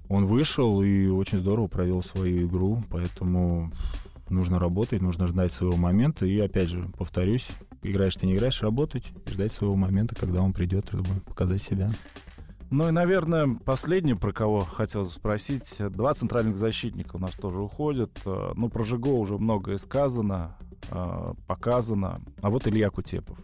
он 0.10 0.26
вышел 0.26 0.82
и 0.82 1.08
очень 1.08 1.40
здорово 1.40 1.68
провел 1.68 2.04
свою 2.04 2.48
игру, 2.48 2.84
поэтому 2.90 3.72
нужно 4.30 4.60
работать, 4.60 5.02
нужно 5.02 5.28
ждать 5.28 5.52
своего 5.52 5.78
момента. 5.78 6.26
И 6.26 6.40
опять 6.40 6.70
же, 6.70 6.90
повторюсь, 6.98 7.48
играешь 7.82 8.16
ты 8.16 8.26
не 8.28 8.36
играешь, 8.36 8.62
работать 8.62 9.06
ждать 9.30 9.52
своего 9.52 9.76
момента, 9.76 10.16
когда 10.16 10.42
он 10.42 10.54
придет, 10.54 10.88
чтобы 10.88 11.22
показать 11.26 11.62
себя. 11.62 11.92
Ну 12.72 12.88
и, 12.88 12.92
наверное, 12.92 13.48
последнее, 13.64 14.16
про 14.16 14.34
кого 14.34 14.62
хотел 14.62 15.06
спросить. 15.06 15.76
Два 15.80 16.14
центральных 16.14 16.58
защитника 16.58 17.16
у 17.16 17.20
нас 17.20 17.32
тоже 17.32 17.62
уходят. 17.62 18.20
Э, 18.26 18.54
ну, 18.56 18.70
про 18.70 18.84
Жиго 18.84 19.10
уже 19.10 19.38
многое 19.38 19.78
сказано, 19.78 20.58
э, 20.90 21.34
показано. 21.48 22.22
А 22.42 22.50
вот 22.50 22.68
Илья 22.68 22.90
Кутепов. 22.90 23.38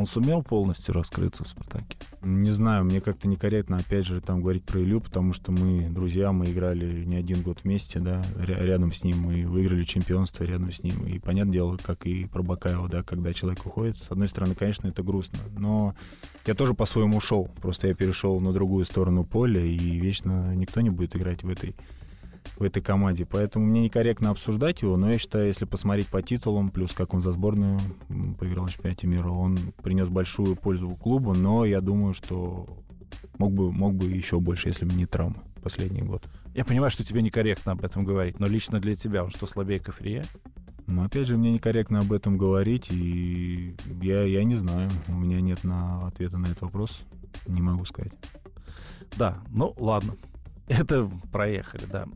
Он 0.00 0.06
сумел 0.06 0.42
полностью 0.42 0.94
раскрыться 0.94 1.44
в 1.44 1.48
«Спартаке»? 1.48 1.98
Не 2.22 2.52
знаю, 2.52 2.86
мне 2.86 3.02
как-то 3.02 3.28
некорректно, 3.28 3.76
опять 3.76 4.06
же, 4.06 4.22
там 4.22 4.40
говорить 4.40 4.64
про 4.64 4.80
Илью, 4.80 5.02
потому 5.02 5.34
что 5.34 5.52
мы 5.52 5.90
друзья, 5.90 6.32
мы 6.32 6.46
играли 6.46 7.04
не 7.04 7.16
один 7.16 7.42
год 7.42 7.64
вместе, 7.64 7.98
да, 8.00 8.22
рядом 8.38 8.94
с 8.94 9.04
ним, 9.04 9.18
мы 9.18 9.46
выиграли 9.46 9.84
чемпионство 9.84 10.44
рядом 10.44 10.72
с 10.72 10.82
ним. 10.82 11.06
И, 11.06 11.18
понятное 11.18 11.52
дело, 11.52 11.76
как 11.76 12.06
и 12.06 12.24
про 12.24 12.42
Бакаева, 12.42 12.88
да, 12.88 13.02
когда 13.02 13.34
человек 13.34 13.66
уходит, 13.66 13.96
с 13.96 14.10
одной 14.10 14.28
стороны, 14.28 14.54
конечно, 14.54 14.88
это 14.88 15.02
грустно, 15.02 15.38
но 15.58 15.94
я 16.46 16.54
тоже 16.54 16.72
по-своему 16.72 17.18
ушел, 17.18 17.50
просто 17.60 17.88
я 17.88 17.94
перешел 17.94 18.40
на 18.40 18.54
другую 18.54 18.86
сторону 18.86 19.24
поля, 19.24 19.62
и 19.62 19.76
вечно 19.76 20.54
никто 20.54 20.80
не 20.80 20.88
будет 20.88 21.14
играть 21.14 21.42
в 21.42 21.48
этой 21.50 21.76
в 22.56 22.62
этой 22.62 22.82
команде. 22.82 23.26
Поэтому 23.26 23.66
мне 23.66 23.82
некорректно 23.82 24.30
обсуждать 24.30 24.82
его, 24.82 24.96
но 24.96 25.10
я 25.10 25.18
считаю, 25.18 25.46
если 25.46 25.64
посмотреть 25.64 26.08
по 26.08 26.22
титулам, 26.22 26.70
плюс 26.70 26.92
как 26.92 27.14
он 27.14 27.22
за 27.22 27.32
сборную 27.32 27.78
поиграл 28.38 28.66
в 28.66 28.70
чемпионате 28.70 29.06
мира, 29.06 29.28
он 29.28 29.58
принес 29.82 30.08
большую 30.08 30.56
пользу 30.56 30.90
клубу, 30.90 31.34
но 31.34 31.64
я 31.64 31.80
думаю, 31.80 32.14
что 32.14 32.66
мог 33.38 33.52
бы, 33.52 33.72
мог 33.72 33.94
бы 33.94 34.06
еще 34.06 34.40
больше, 34.40 34.68
если 34.68 34.84
бы 34.84 34.94
не 34.94 35.06
травма 35.06 35.42
последний 35.62 36.02
год. 36.02 36.26
Я 36.54 36.64
понимаю, 36.64 36.90
что 36.90 37.04
тебе 37.04 37.22
некорректно 37.22 37.72
об 37.72 37.84
этом 37.84 38.04
говорить, 38.04 38.40
но 38.40 38.46
лично 38.46 38.80
для 38.80 38.94
тебя 38.94 39.24
он 39.24 39.30
что, 39.30 39.46
слабее 39.46 39.78
Кафрия? 39.78 40.24
Ну, 40.86 41.04
опять 41.04 41.28
же, 41.28 41.36
мне 41.36 41.52
некорректно 41.52 42.00
об 42.00 42.12
этом 42.12 42.36
говорить, 42.36 42.88
и 42.90 43.76
я, 44.02 44.24
я 44.24 44.42
не 44.42 44.56
знаю. 44.56 44.90
У 45.06 45.12
меня 45.12 45.40
нет 45.40 45.62
на 45.62 46.08
ответа 46.08 46.38
на 46.38 46.46
этот 46.46 46.62
вопрос. 46.62 47.04
Не 47.46 47.62
могу 47.62 47.84
сказать. 47.84 48.12
Да, 49.16 49.38
ну 49.52 49.72
ладно. 49.78 50.16
Это 50.68 51.08
проехали, 51.30 51.84
да 51.90 52.06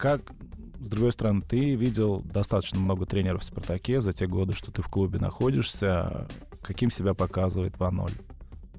как, 0.00 0.32
с 0.80 0.88
другой 0.88 1.12
стороны, 1.12 1.42
ты 1.42 1.74
видел 1.74 2.22
достаточно 2.22 2.80
много 2.80 3.04
тренеров 3.04 3.42
в 3.42 3.44
«Спартаке» 3.44 4.00
за 4.00 4.12
те 4.12 4.26
годы, 4.26 4.54
что 4.54 4.72
ты 4.72 4.82
в 4.82 4.88
клубе 4.88 5.18
находишься. 5.18 6.26
Каким 6.62 6.90
себя 6.90 7.14
показывает 7.14 7.78
Ваноль? 7.78 8.12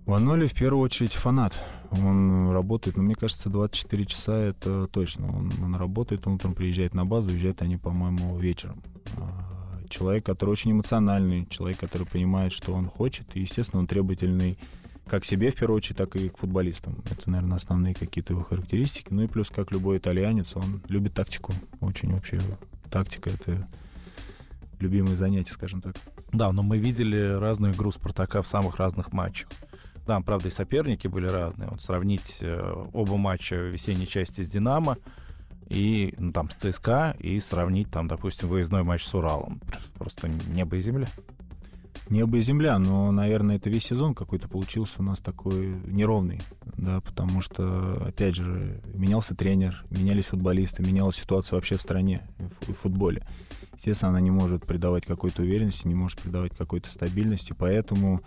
Ваноль 0.05 0.47
в 0.47 0.53
первую 0.53 0.83
очередь 0.83 1.13
фанат. 1.13 1.53
Он 1.91 2.51
работает, 2.51 2.97
ну, 2.97 3.03
мне 3.03 3.15
кажется, 3.15 3.49
24 3.49 4.05
часа 4.05 4.35
это 4.35 4.87
точно. 4.87 5.27
Он, 5.27 5.51
он 5.61 5.75
работает, 5.75 6.25
он 6.25 6.33
утром 6.33 6.55
приезжает 6.55 6.95
на 6.95 7.05
базу, 7.05 7.29
уезжает 7.29 7.61
они, 7.61 7.77
по-моему, 7.77 8.35
вечером. 8.37 8.81
А, 9.17 9.87
человек, 9.89 10.25
который 10.25 10.49
очень 10.49 10.71
эмоциональный, 10.71 11.45
человек, 11.49 11.79
который 11.79 12.07
понимает, 12.07 12.51
что 12.51 12.73
он 12.73 12.87
хочет, 12.87 13.35
и, 13.35 13.41
естественно, 13.41 13.81
он 13.81 13.87
требовательный 13.87 14.57
как 15.08 15.25
себе, 15.25 15.51
в 15.51 15.55
первую 15.55 15.77
очередь, 15.77 15.98
так 15.98 16.15
и 16.15 16.29
к 16.29 16.38
футболистам. 16.38 17.03
Это, 17.10 17.29
наверное, 17.29 17.58
основные 17.58 17.93
какие-то 17.93 18.34
его 18.34 18.43
характеристики. 18.43 19.08
Ну 19.10 19.24
и 19.24 19.27
плюс, 19.27 19.50
как 19.50 19.72
любой 19.72 19.98
итальянец, 19.98 20.55
он 20.55 20.81
любит 20.88 21.13
тактику. 21.13 21.53
Очень 21.79 22.13
вообще 22.13 22.39
тактика— 22.89 23.29
это 23.31 23.67
любимое 24.79 25.15
занятие, 25.15 25.53
скажем 25.53 25.81
так. 25.81 25.96
Да, 26.31 26.51
но 26.51 26.63
мы 26.63 26.77
видели 26.77 27.17
разную 27.17 27.74
игру 27.74 27.91
Спартака 27.91 28.41
в 28.41 28.48
самых 28.48 28.77
разных 28.77 29.12
матчах. 29.12 29.50
Да, 30.08 30.20
правда, 30.22 30.48
и 30.48 30.51
соперники 30.51 31.08
были 31.08 31.27
разные. 31.27 31.70
Вот 31.70 31.81
сравнить 31.81 32.39
э, 32.41 32.86
оба 32.93 33.17
матча 33.17 33.55
весенней 33.55 34.08
части 34.08 34.43
с 34.43 34.50
«Динамо» 34.50 34.98
и 35.70 36.13
ну, 36.17 36.31
там 36.31 36.50
с 36.50 36.55
ЦСКА 36.55 37.15
и 37.20 37.39
сравнить 37.39 37.89
там, 37.91 38.08
допустим, 38.08 38.50
выездной 38.50 38.84
матч 38.84 39.05
с 39.05 39.13
Уралом. 39.13 39.62
Просто 39.98 40.29
небо 40.53 40.77
и 40.77 40.81
земля 40.81 41.08
небо 42.11 42.37
и 42.37 42.41
земля, 42.41 42.77
но, 42.77 43.11
наверное, 43.11 43.55
это 43.55 43.69
весь 43.69 43.85
сезон 43.85 44.13
какой-то 44.13 44.47
получился 44.47 44.95
у 44.99 45.03
нас 45.03 45.19
такой 45.19 45.75
неровный, 45.85 46.41
да, 46.77 47.01
потому 47.01 47.41
что, 47.41 48.05
опять 48.05 48.35
же, 48.35 48.81
менялся 48.93 49.35
тренер, 49.35 49.83
менялись 49.89 50.25
футболисты, 50.25 50.83
менялась 50.83 51.15
ситуация 51.15 51.55
вообще 51.55 51.77
в 51.77 51.81
стране, 51.81 52.27
в, 52.67 52.73
футболе. 52.73 53.25
Естественно, 53.75 54.09
она 54.09 54.19
не 54.19 54.31
может 54.31 54.65
придавать 54.65 55.05
какой-то 55.05 55.41
уверенности, 55.41 55.87
не 55.87 55.95
может 55.95 56.19
придавать 56.19 56.55
какой-то 56.55 56.89
стабильности, 56.89 57.55
поэтому 57.57 58.21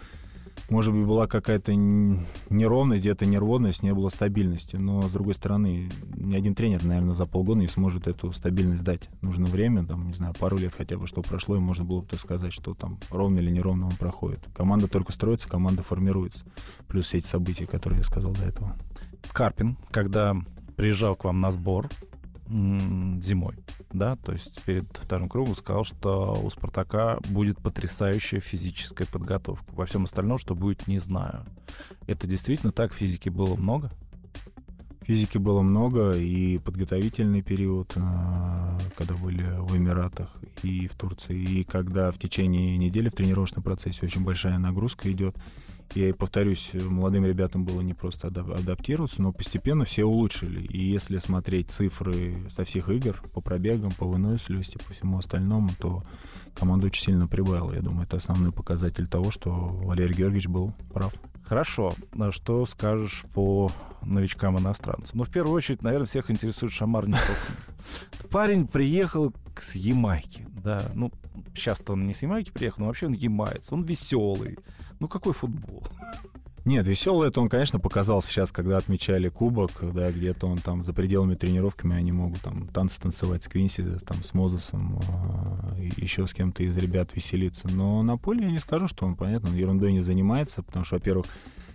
может 0.71 0.95
быть, 0.95 1.07
была 1.07 1.27
какая-то 1.27 1.75
неровность, 1.75 3.03
где-то 3.03 3.27
нервозность, 3.27 3.83
не 3.83 3.93
было 3.93 4.09
стабильности. 4.09 4.77
Но, 4.77 5.03
с 5.03 5.11
другой 5.11 5.35
стороны, 5.35 5.91
ни 6.17 6.35
один 6.35 6.55
тренер, 6.55 6.85
наверное, 6.85 7.15
за 7.15 7.27
полгода 7.27 7.61
не 7.61 7.67
сможет 7.67 8.07
эту 8.07 8.33
стабильность 8.33 8.83
дать. 8.83 9.09
Нужно 9.21 9.47
время, 9.47 9.85
там, 9.85 10.09
не 10.09 10.15
знаю, 10.15 10.35
пару 10.39 10.57
лет 10.57 10.73
хотя 10.77 10.97
бы, 10.97 11.07
что 11.07 11.23
прошло, 11.23 11.57
и 11.57 11.61
можно 11.61 11.85
было 11.85 12.01
бы 12.01 12.17
сказать, 12.17 12.53
что 12.53 12.75
там 12.75 12.99
ровно 13.11 13.39
или 13.39 13.51
неровно 13.51 13.87
он 13.87 13.93
проходит. 13.93 14.41
Команда 14.55 14.89
только 14.89 15.13
строится, 15.13 15.49
команда 15.49 15.83
формируется. 15.83 16.45
Плюс 16.89 17.07
все 17.07 17.19
эти 17.19 17.27
события, 17.27 17.67
которые 17.67 17.99
я 17.99 18.05
сказал 18.05 18.33
до 18.33 18.45
этого. 18.45 18.77
Карпин, 19.33 19.77
когда 19.91 20.35
приезжал 20.77 21.17
к 21.17 21.25
вам 21.25 21.41
на 21.41 21.53
сбор, 21.53 21.89
зимой, 22.47 23.57
да, 23.93 24.17
то 24.17 24.33
есть 24.33 24.63
перед 24.65 24.87
вторым 24.97 25.29
кругом 25.29 25.57
сказал, 25.57 25.85
что 25.85 26.39
у 26.43 26.51
Спартака 26.51 27.19
будет 27.31 27.59
потрясающая 27.59 28.41
физическая 28.41 29.07
подготовка. 29.07 29.65
Во 29.73 29.87
всем 29.87 30.05
остальном, 30.05 30.39
что 30.39 30.55
будет, 30.55 30.87
не 30.87 30.99
знаю. 30.99 31.45
Это 32.07 32.27
действительно 32.27 32.73
так? 32.73 32.93
Физики 32.93 33.29
было 33.31 33.57
много? 33.57 33.91
Физики 35.03 35.37
было 35.37 35.61
много, 35.61 36.13
и 36.13 36.59
подготовительный 36.59 37.43
период, 37.43 37.93
а, 37.97 38.79
когда 38.97 39.15
были 39.15 39.45
в 39.59 39.77
Эмиратах 39.77 40.31
и 40.63 40.87
в 40.89 40.95
Турции, 40.95 41.37
и 41.37 41.65
когда 41.65 42.11
в 42.11 42.19
течение 42.19 42.79
недели 42.79 43.11
в 43.11 43.13
тренировочном 43.13 43.63
процессе 43.63 44.01
очень 44.03 44.25
большая 44.25 44.57
нагрузка 44.59 45.13
идет, 45.13 45.37
и 45.95 46.13
повторюсь, 46.13 46.71
молодым 46.75 47.25
ребятам 47.25 47.65
было 47.65 47.81
не 47.81 47.95
просто 47.95 48.29
адаптироваться, 48.29 49.23
но 49.23 49.33
постепенно 49.33 49.85
все 49.85 50.05
улучшили. 50.05 50.63
И 50.67 50.83
если 50.83 51.19
смотреть 51.19 51.71
цифры 51.71 52.49
со 52.51 52.65
всех 52.65 52.89
игр 52.89 53.23
по 53.33 53.41
пробегам, 53.41 53.93
по 53.93 54.07
выносливости, 54.07 54.79
по 54.79 54.93
всему 54.93 55.19
остальному, 55.19 55.71
то 55.79 56.03
команда 56.55 56.87
очень 56.87 57.05
сильно 57.05 57.27
прибавила. 57.27 57.73
Я 57.73 57.83
думаю, 57.83 58.05
это 58.05 58.17
основной 58.17 58.53
показатель 58.53 59.07
того, 59.07 59.31
что 59.31 59.51
Валерий 59.53 60.15
Георгиевич 60.15 60.49
был 60.49 60.73
прав. 60.93 61.13
Хорошо. 61.45 61.93
А 62.19 62.33
что 62.33 62.65
скажешь 62.65 63.25
по 63.35 63.71
новичкам-иностранцам? 64.03 65.19
Ну, 65.19 65.25
в 65.25 65.31
первую 65.31 65.55
очередь, 65.55 65.83
наверное, 65.83 66.07
всех 66.07 66.31
интересует 66.31 66.73
Шамар 66.73 67.07
Николсон. 67.07 67.57
Парень 68.31 68.67
приехал 68.67 69.33
с 69.59 69.75
Ямайки, 69.75 70.47
да, 70.63 70.91
ну, 70.95 71.13
сейчас-то 71.55 71.93
он 71.93 72.07
не 72.07 72.15
с 72.15 72.23
Ямайки 72.23 72.51
приехал, 72.51 72.81
но 72.81 72.87
вообще 72.87 73.07
он 73.07 73.13
ямайец, 73.13 73.71
он 73.71 73.85
веселый, 73.85 74.59
ну 74.99 75.07
какой 75.07 75.33
футбол? 75.33 75.85
Нет, 76.65 76.87
веселый 76.87 77.29
это 77.29 77.43
он, 77.43 77.51
конечно, 77.51 77.79
показал 77.79 78.23
сейчас, 78.23 78.51
когда 78.51 78.79
отмечали 78.79 79.29
кубок, 79.29 79.73
да, 79.93 80.11
где-то 80.11 80.47
он 80.47 80.57
там 80.57 80.83
за 80.83 80.95
пределами 80.95 81.35
тренировками, 81.35 81.95
они 81.95 82.11
могут 82.11 82.41
там 82.41 82.69
танцы 82.69 82.99
танцевать 82.99 83.43
с 83.43 83.49
Квинси, 83.49 83.85
там, 84.07 84.23
с 84.23 84.33
Мозесом, 84.33 84.99
э, 85.77 85.89
еще 85.99 86.27
с 86.27 86.33
кем-то 86.33 86.63
из 86.63 86.75
ребят 86.79 87.15
веселиться. 87.15 87.69
Но 87.69 88.03
на 88.03 88.17
поле 88.17 88.47
я 88.47 88.51
не 88.51 88.59
скажу, 88.59 88.89
что 88.89 89.05
он, 89.05 89.15
понятно, 89.15 89.51
он 89.51 89.57
ерундой 89.57 89.93
не 89.93 90.01
занимается, 90.01 90.63
потому 90.63 90.87
что, 90.87 90.95
во-первых, 90.95 91.27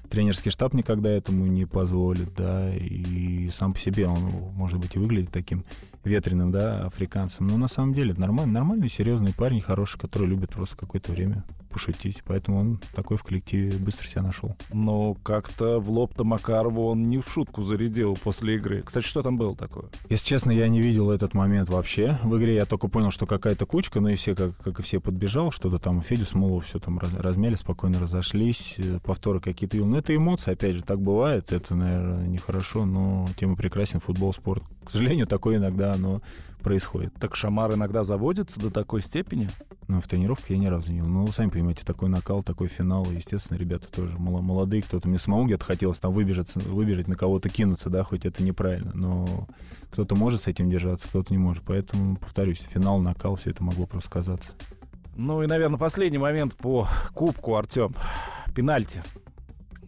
тренерский 0.10 0.50
штаб 0.50 0.74
никогда 0.74 1.12
этому 1.12 1.46
не 1.46 1.66
позволит, 1.66 2.34
да, 2.34 2.76
и 2.76 3.50
сам 3.52 3.74
по 3.74 3.80
себе 3.80 4.08
он, 4.08 4.20
может 4.56 4.80
быть, 4.80 4.96
и 4.96 5.00
выглядит 5.00 5.30
таким 5.30 5.66
ветреным, 6.04 6.52
да, 6.52 6.88
африканцем. 6.88 7.46
Но 7.46 7.58
на 7.58 7.68
самом 7.68 7.94
деле 7.94 8.16
нормальный, 8.16 8.54
нормальный, 8.54 8.90
серьезный 8.90 9.36
парень, 9.36 9.62
хороший, 9.62 10.00
который 10.00 10.28
любит 10.28 10.50
просто 10.50 10.76
какое-то 10.76 11.12
время 11.12 11.44
пошутить. 11.70 12.24
Поэтому 12.26 12.60
он 12.60 12.80
такой 12.94 13.18
в 13.18 13.24
коллективе 13.24 13.78
быстро 13.78 14.08
себя 14.08 14.24
нашел. 14.24 14.56
Но 14.74 15.16
как-то 15.24 15.80
в 15.80 15.90
лоб-то 15.90 16.24
Макарову 16.24 16.88
он 16.88 17.10
не 17.10 17.20
в 17.20 17.30
шутку 17.30 17.64
зарядил 17.64 18.18
после 18.22 18.56
игры. 18.56 18.82
Кстати, 18.82 19.06
что 19.06 19.22
там 19.24 19.38
было 19.38 19.56
такое? 19.56 19.86
Если 20.10 20.26
честно, 20.26 20.52
я 20.52 20.68
не 20.68 20.82
видел 20.82 21.12
этот 21.12 21.34
момент 21.34 21.70
вообще. 21.70 22.20
В 22.24 22.38
игре 22.38 22.56
я 22.56 22.66
только 22.66 22.88
понял, 22.88 23.12
что 23.12 23.26
какая-то 23.26 23.66
кучка, 23.66 24.00
ну 24.00 24.10
и 24.10 24.16
все, 24.16 24.36
как, 24.36 24.58
как 24.58 24.80
и 24.80 24.84
все, 24.84 25.00
подбежал, 25.00 25.52
что-то 25.52 25.80
там 25.80 26.02
Федю 26.02 26.26
Смолову 26.26 26.60
все 26.60 26.80
там 26.80 27.00
раз, 27.00 27.14
размяли, 27.14 27.56
спокойно 27.56 28.00
разошлись, 28.00 28.76
э, 28.78 29.00
повторы 29.04 29.40
какие-то. 29.40 29.78
Ну, 29.78 29.98
это 29.98 30.16
эмоции, 30.16 30.52
опять 30.52 30.76
же, 30.76 30.84
так 30.84 31.00
бывает. 31.02 31.52
Это, 31.52 31.76
наверное, 31.76 32.28
нехорошо, 32.28 32.86
но 32.86 33.28
тем 33.38 33.54
и 33.54 33.56
прекрасен 33.56 34.00
футбол, 34.00 34.34
спорт. 34.34 34.64
К 34.84 34.92
сожалению, 34.92 35.28
такое 35.28 35.58
иногда, 35.58 35.96
но 35.98 36.22
происходит. 36.60 37.14
Так 37.20 37.36
Шамар 37.36 37.74
иногда 37.74 38.04
заводится 38.04 38.60
до 38.60 38.70
такой 38.70 39.02
степени? 39.02 39.50
Ну, 39.88 40.02
в 40.02 40.08
тренировках 40.08 40.52
я 40.52 40.58
ни 40.58 40.68
разу 40.68 40.92
не 40.92 41.02
был. 41.02 41.10
Ну, 41.10 41.28
сами 41.28 41.50
понимаете, 41.50 41.84
такой 41.84 42.10
накал, 42.10 42.44
такой 42.44 42.68
финал. 42.68 43.06
Естественно, 43.10 43.58
ребята 43.58 43.92
тоже 43.92 44.18
молодые, 44.18 44.84
кто-то. 44.84 45.08
Мне 45.08 45.18
самому 45.18 45.46
где-то 45.46 45.66
хотелось 45.66 46.00
там 46.00 46.12
выбежать, 46.14 46.54
выбежать, 46.56 47.08
на 47.08 47.16
кого-то 47.16 47.50
кинуться, 47.50 47.90
да, 47.90 48.04
хоть 48.04 48.26
это 48.26 48.44
неправильно. 48.44 48.92
Но 48.94 49.48
кто-то 49.92 50.16
может 50.16 50.42
с 50.42 50.48
этим 50.48 50.70
держаться, 50.70 51.08
кто-то 51.08 51.34
не 51.34 51.40
может. 51.40 51.64
Поэтому, 51.64 52.18
повторюсь, 52.18 52.60
финал, 52.72 53.00
накал, 53.00 53.36
все 53.36 53.50
это 53.50 53.64
могло 53.64 53.88
просто 53.88 54.10
сказаться. 54.10 54.52
Ну 55.16 55.42
и, 55.44 55.48
наверное, 55.48 55.80
последний 55.80 56.20
момент 56.20 56.56
по 56.56 56.88
кубку, 57.14 57.56
Артем. 57.56 57.96
Пенальти 58.54 59.02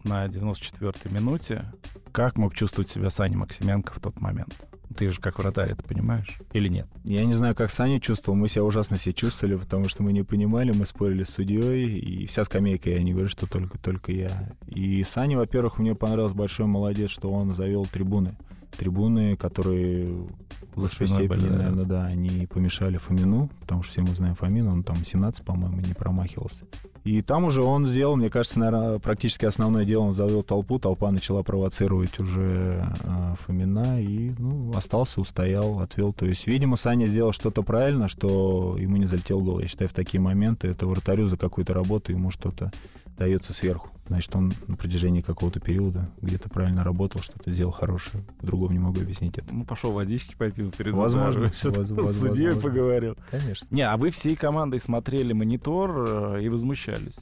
на 0.04 0.26
94-й 0.26 1.14
минуте. 1.14 1.72
Как 2.12 2.36
мог 2.36 2.54
чувствовать 2.54 2.90
себя 2.90 3.08
Саня 3.08 3.38
Максименко 3.38 3.94
в 3.94 4.00
тот 4.00 4.20
момент? 4.20 4.54
Ты 4.94 5.08
же 5.08 5.18
как 5.18 5.38
вратарь 5.38 5.72
это 5.72 5.82
понимаешь 5.82 6.38
или 6.52 6.68
нет? 6.68 6.86
Я 7.04 7.24
не 7.24 7.32
знаю, 7.32 7.54
как 7.54 7.70
Саня 7.70 8.00
чувствовал. 8.00 8.36
Мы 8.36 8.48
себя 8.48 8.64
ужасно 8.64 8.98
все 8.98 9.14
чувствовали, 9.14 9.56
потому 9.56 9.88
что 9.88 10.02
мы 10.02 10.12
не 10.12 10.22
понимали, 10.22 10.72
мы 10.72 10.84
спорили 10.84 11.22
с 11.22 11.30
судьей, 11.30 11.98
и 11.98 12.26
вся 12.26 12.44
скамейка, 12.44 12.90
я 12.90 13.02
не 13.02 13.12
говорю, 13.12 13.28
что 13.28 13.46
только, 13.46 13.78
только 13.78 14.12
я. 14.12 14.50
И 14.66 15.02
Саня, 15.04 15.38
во-первых, 15.38 15.78
мне 15.78 15.94
понравилось 15.94 16.34
большой 16.34 16.66
молодец, 16.66 17.08
что 17.08 17.32
он 17.32 17.54
завел 17.54 17.86
трибуны. 17.86 18.36
Трибуны, 18.76 19.36
которые 19.36 20.26
в 20.74 20.80
высшей 20.80 21.06
степени, 21.06 21.28
были, 21.28 21.48
наверное, 21.48 21.84
да, 21.84 22.04
они 22.04 22.46
помешали 22.46 22.98
Фомину, 22.98 23.50
потому 23.60 23.82
что 23.82 23.92
все 23.92 24.02
мы 24.02 24.14
знаем 24.14 24.34
Фомину, 24.34 24.72
он 24.72 24.82
там 24.82 24.96
17, 24.96 25.44
по-моему, 25.44 25.80
не 25.80 25.94
промахивался. 25.94 26.66
И 27.04 27.20
там 27.20 27.44
уже 27.44 27.62
он 27.62 27.86
сделал, 27.86 28.16
мне 28.16 28.30
кажется, 28.30 28.60
наверное, 28.60 28.98
практически 28.98 29.44
основное 29.44 29.84
дело, 29.84 30.02
он 30.02 30.14
завел 30.14 30.42
толпу, 30.42 30.78
толпа 30.78 31.10
начала 31.10 31.42
провоцировать 31.42 32.01
уже 32.20 32.86
э, 33.02 33.34
Фомина, 33.44 34.00
и 34.02 34.32
ну, 34.38 34.72
остался, 34.74 35.20
устоял, 35.20 35.80
отвел. 35.80 36.12
То 36.12 36.26
есть, 36.26 36.46
видимо, 36.46 36.76
Саня 36.76 37.06
сделал 37.06 37.32
что-то 37.32 37.62
правильно, 37.62 38.08
что 38.08 38.76
ему 38.78 38.96
не 38.96 39.06
залетел 39.06 39.40
гол. 39.40 39.60
Я 39.60 39.68
считаю, 39.68 39.88
в 39.88 39.92
такие 39.94 40.20
моменты 40.20 40.68
это 40.68 40.86
вратарю 40.86 41.28
за 41.28 41.36
какую-то 41.36 41.74
работу 41.74 42.12
ему 42.12 42.30
что-то 42.30 42.70
дается 43.16 43.52
сверху. 43.52 43.88
Значит, 44.08 44.34
он 44.34 44.52
на 44.66 44.76
протяжении 44.76 45.20
какого-то 45.20 45.60
периода 45.60 46.10
где-то 46.20 46.50
правильно 46.50 46.82
работал, 46.82 47.22
что-то 47.22 47.50
сделал 47.52 47.72
хорошее. 47.72 48.24
По-другому 48.40 48.72
не 48.72 48.78
могу 48.78 49.00
объяснить 49.00 49.38
это. 49.38 49.54
Ну, 49.54 49.64
пошел 49.64 49.92
водички 49.92 50.34
попил 50.36 50.70
перед 50.72 50.92
Возможно. 50.92 51.52
С 51.52 52.20
судьей 52.20 52.56
поговорил. 52.56 53.16
Конечно. 53.30 53.66
Не, 53.70 53.82
а 53.82 53.96
вы 53.96 54.10
всей 54.10 54.34
командой 54.34 54.80
смотрели 54.80 55.32
монитор 55.32 56.36
э, 56.36 56.42
и 56.42 56.48
возмущались? 56.48 57.14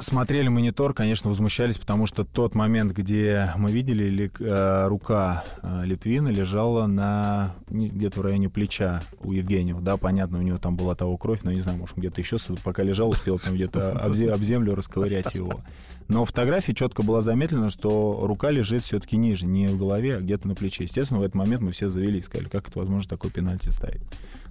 Смотрели 0.00 0.48
монитор, 0.48 0.94
конечно, 0.94 1.30
возмущались, 1.30 1.78
потому 1.78 2.06
что 2.06 2.24
тот 2.24 2.54
момент, 2.54 2.92
где 2.92 3.52
мы 3.56 3.70
видели, 3.70 4.04
ли, 4.04 4.30
э, 4.38 4.86
рука 4.88 5.44
э, 5.62 5.82
Литвина 5.84 6.28
лежала 6.28 6.86
на 6.86 7.54
где-то 7.68 8.20
в 8.20 8.22
районе 8.22 8.48
плеча 8.48 9.02
у 9.22 9.32
Евгениева. 9.32 9.80
Да, 9.80 9.96
понятно, 9.96 10.38
у 10.38 10.42
него 10.42 10.58
там 10.58 10.76
была 10.76 10.94
того 10.94 11.16
кровь, 11.16 11.40
но 11.42 11.52
не 11.52 11.60
знаю, 11.60 11.78
может, 11.78 11.96
где-то 11.96 12.20
еще 12.20 12.36
пока 12.64 12.82
лежал, 12.82 13.10
успел 13.10 13.38
там 13.38 13.54
где-то 13.54 13.92
об, 13.98 14.12
об 14.12 14.42
землю 14.42 14.74
расковырять 14.74 15.34
его. 15.34 15.62
Но 16.08 16.24
в 16.24 16.28
фотографии 16.28 16.72
четко 16.72 17.02
было 17.02 17.22
заметно, 17.22 17.70
что 17.70 18.20
рука 18.24 18.50
лежит 18.50 18.82
все-таки 18.82 19.16
ниже, 19.16 19.46
не 19.46 19.68
в 19.68 19.78
голове, 19.78 20.16
а 20.16 20.20
где-то 20.20 20.48
на 20.48 20.56
плече. 20.56 20.84
Естественно, 20.84 21.20
в 21.20 21.22
этот 21.22 21.36
момент 21.36 21.62
мы 21.62 21.70
все 21.70 21.88
завели 21.88 22.18
и 22.18 22.22
сказали, 22.22 22.48
как 22.48 22.68
это 22.68 22.80
возможно 22.80 23.08
такой 23.08 23.30
пенальти 23.30 23.68
ставить. 23.68 24.02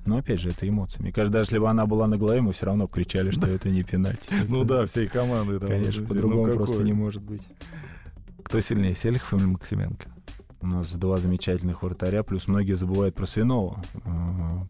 Но 0.05 0.17
опять 0.17 0.39
же, 0.39 0.49
это 0.49 0.67
эмоции. 0.67 1.01
Мне 1.01 1.11
кажется, 1.11 1.33
даже 1.33 1.45
если 1.49 1.59
бы 1.59 1.69
она 1.69 1.85
была 1.85 2.07
на 2.07 2.17
голове, 2.17 2.41
мы 2.41 2.53
все 2.53 2.65
равно 2.65 2.87
кричали, 2.87 3.31
что 3.31 3.47
это 3.47 3.69
не 3.69 3.83
пенальти. 3.83 4.29
Ну 4.47 4.63
да, 4.63 4.85
всей 4.87 5.07
команды. 5.07 5.59
Конечно, 5.59 6.05
по-другому 6.05 6.47
ну 6.47 6.53
просто 6.55 6.83
не 6.83 6.93
может 6.93 7.21
быть. 7.21 7.43
Кто 8.43 8.59
сильнее, 8.59 8.95
Селихов 8.95 9.33
или 9.33 9.45
Максименко? 9.45 10.07
У 10.61 10.67
нас 10.67 10.91
два 10.93 11.15
замечательных 11.15 11.83
вратаря, 11.83 12.21
плюс 12.21 12.49
многие 12.49 12.73
забывают 12.73 13.15
про 13.15 13.25
Свинова, 13.25 13.81
э, 13.93 14.09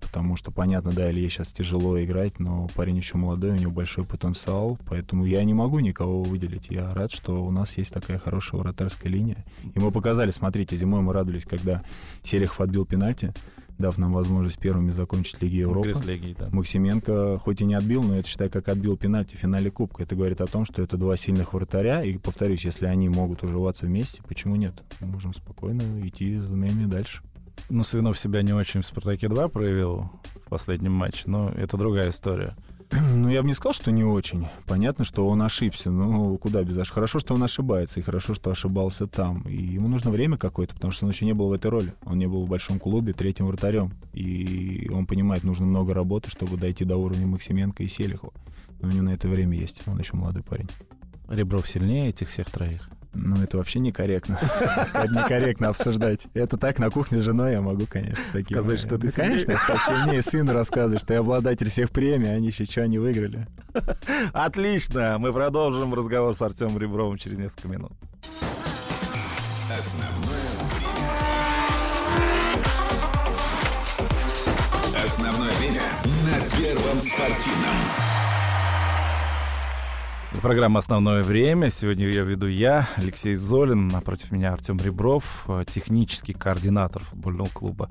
потому 0.01 0.35
что, 0.35 0.51
понятно, 0.51 0.91
да, 0.91 1.09
Илье 1.09 1.27
сейчас 1.29 1.47
тяжело 1.47 1.99
играть, 1.99 2.39
но 2.39 2.67
парень 2.75 2.97
еще 2.97 3.17
молодой, 3.17 3.51
у 3.51 3.55
него 3.55 3.71
большой 3.71 4.05
потенциал, 4.05 4.77
поэтому 4.85 5.25
я 5.25 5.43
не 5.43 5.55
могу 5.55 5.79
никого 5.79 6.21
выделить. 6.21 6.67
Я 6.69 6.93
рад, 6.93 7.11
что 7.11 7.43
у 7.43 7.49
нас 7.49 7.75
есть 7.75 7.91
такая 7.91 8.19
хорошая 8.19 8.61
вратарская 8.61 9.11
линия. 9.11 9.43
И 9.63 9.79
мы 9.79 9.91
показали, 9.91 10.29
смотрите, 10.29 10.77
зимой 10.77 11.01
мы 11.01 11.11
радовались, 11.11 11.45
когда 11.45 11.81
Селихов 12.21 12.61
отбил 12.61 12.85
пенальти, 12.85 13.33
дав 13.79 13.97
нам 13.97 14.13
возможность 14.13 14.59
первыми 14.59 14.91
закончить 14.91 15.41
Лиги 15.41 15.55
Европы. 15.55 15.93
Лиги, 16.05 16.35
да. 16.37 16.49
Максименко 16.51 17.39
хоть 17.39 17.61
и 17.61 17.65
не 17.65 17.73
отбил, 17.73 18.03
но 18.03 18.15
это, 18.15 18.27
считай, 18.27 18.49
как 18.49 18.67
отбил 18.67 18.97
пенальти 18.97 19.35
в 19.35 19.39
финале 19.39 19.71
Кубка. 19.71 20.03
Это 20.03 20.15
говорит 20.15 20.41
о 20.41 20.45
том, 20.45 20.65
что 20.65 20.81
это 20.81 20.97
два 20.97 21.17
сильных 21.17 21.53
вратаря, 21.53 22.03
и, 22.03 22.17
повторюсь, 22.17 22.65
если 22.65 22.85
они 22.85 23.09
могут 23.09 23.43
уживаться 23.43 23.85
вместе, 23.87 24.21
почему 24.27 24.55
нет? 24.55 24.83
Мы 24.99 25.07
можем 25.07 25.33
спокойно 25.33 25.81
идти 26.05 26.37
с 26.37 26.45
двумя 26.45 26.69
дальше. 26.87 27.23
Ну, 27.69 27.83
Свинов 27.83 28.17
себя 28.17 28.41
не 28.41 28.53
очень 28.53 28.81
в 28.81 28.85
«Спартаке-2» 28.85 29.49
проявил 29.49 30.09
в 30.45 30.49
последнем 30.49 30.93
матче, 30.93 31.23
но 31.25 31.49
это 31.49 31.77
другая 31.77 32.11
история. 32.11 32.55
Ну, 32.91 33.29
я 33.29 33.41
бы 33.41 33.47
не 33.47 33.53
сказал, 33.53 33.73
что 33.73 33.91
не 33.91 34.03
очень. 34.03 34.47
Понятно, 34.65 35.05
что 35.05 35.27
он 35.27 35.41
ошибся. 35.41 35.91
Ну, 35.91 36.37
куда 36.37 36.63
без 36.63 36.77
ошибки. 36.77 36.95
Хорошо, 36.95 37.19
что 37.19 37.35
он 37.35 37.43
ошибается, 37.43 37.99
и 37.99 38.03
хорошо, 38.03 38.33
что 38.33 38.49
ошибался 38.49 39.05
там. 39.05 39.43
И 39.43 39.55
ему 39.55 39.87
нужно 39.87 40.09
время 40.09 40.37
какое-то, 40.37 40.73
потому 40.73 40.91
что 40.91 41.05
он 41.05 41.11
еще 41.11 41.25
не 41.25 41.33
был 41.33 41.49
в 41.49 41.53
этой 41.53 41.69
роли. 41.69 41.93
Он 42.05 42.17
не 42.17 42.27
был 42.27 42.45
в 42.45 42.49
большом 42.49 42.79
клубе 42.79 43.13
третьим 43.13 43.47
вратарем. 43.47 43.93
И 44.13 44.89
он 44.91 45.05
понимает, 45.05 45.43
нужно 45.43 45.65
много 45.65 45.93
работы, 45.93 46.29
чтобы 46.31 46.57
дойти 46.57 46.83
до 46.83 46.97
уровня 46.97 47.27
Максименко 47.27 47.83
и 47.83 47.87
Селихова. 47.87 48.33
Но 48.81 48.87
у 48.87 48.91
него 48.91 49.03
на 49.03 49.13
это 49.13 49.27
время 49.27 49.57
есть. 49.57 49.81
Он 49.87 49.99
еще 49.99 50.15
молодой 50.15 50.41
парень. 50.41 50.67
Ребров 51.27 51.69
сильнее 51.69 52.09
этих 52.09 52.29
всех 52.29 52.49
троих? 52.49 52.89
Ну, 53.13 53.41
это 53.41 53.57
вообще 53.57 53.79
некорректно. 53.79 54.39
Это 54.93 55.07
некорректно 55.11 55.69
обсуждать. 55.69 56.27
Это 56.33 56.57
так, 56.57 56.77
на 56.77 56.89
кухне 56.89 57.19
с 57.19 57.23
женой 57.23 57.53
я 57.53 57.61
могу, 57.61 57.85
конечно. 57.87 58.23
Сказать, 58.43 58.79
что 58.79 58.99
ты 58.99 59.11
Конечно, 59.11 59.55
сильнее 59.55 60.21
сыну 60.21 60.53
рассказываешь, 60.53 61.01
что 61.01 61.13
я 61.13 61.21
обладатель 61.21 61.69
всех 61.69 61.89
премий, 61.89 62.33
они 62.33 62.47
еще 62.47 62.65
что, 62.65 62.81
они 62.81 62.99
выиграли. 62.99 63.47
Отлично! 64.33 65.17
Мы 65.17 65.33
продолжим 65.33 65.93
разговор 65.93 66.35
с 66.35 66.41
Артемом 66.41 66.77
Ребровым 66.77 67.17
через 67.17 67.37
несколько 67.37 67.67
минут. 67.67 67.91
Основное 69.75 70.49
время. 70.77 70.99
Основное 75.03 75.51
время 75.53 75.81
на 76.25 76.57
Первом 76.57 77.01
спортивном. 77.01 78.18
Программа 80.41 80.79
«Основное 80.79 81.21
время». 81.21 81.69
Сегодня 81.69 82.07
я 82.07 82.23
веду 82.23 82.47
я, 82.47 82.87
Алексей 82.95 83.35
Золин. 83.35 83.89
Напротив 83.89 84.31
меня 84.31 84.53
Артем 84.53 84.77
Ребров, 84.77 85.43
э, 85.49 85.65
технический 85.67 86.31
координатор 86.31 87.03
футбольного 87.03 87.49
клуба 87.49 87.89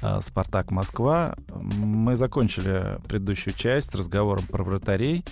э, 0.00 0.20
«Спартак 0.22 0.70
Москва». 0.70 1.34
Мы 1.50 2.14
закончили 2.14 2.98
предыдущую 3.08 3.52
часть 3.52 3.96
разговором 3.96 4.44
про 4.44 4.62
вратарей. 4.62 5.24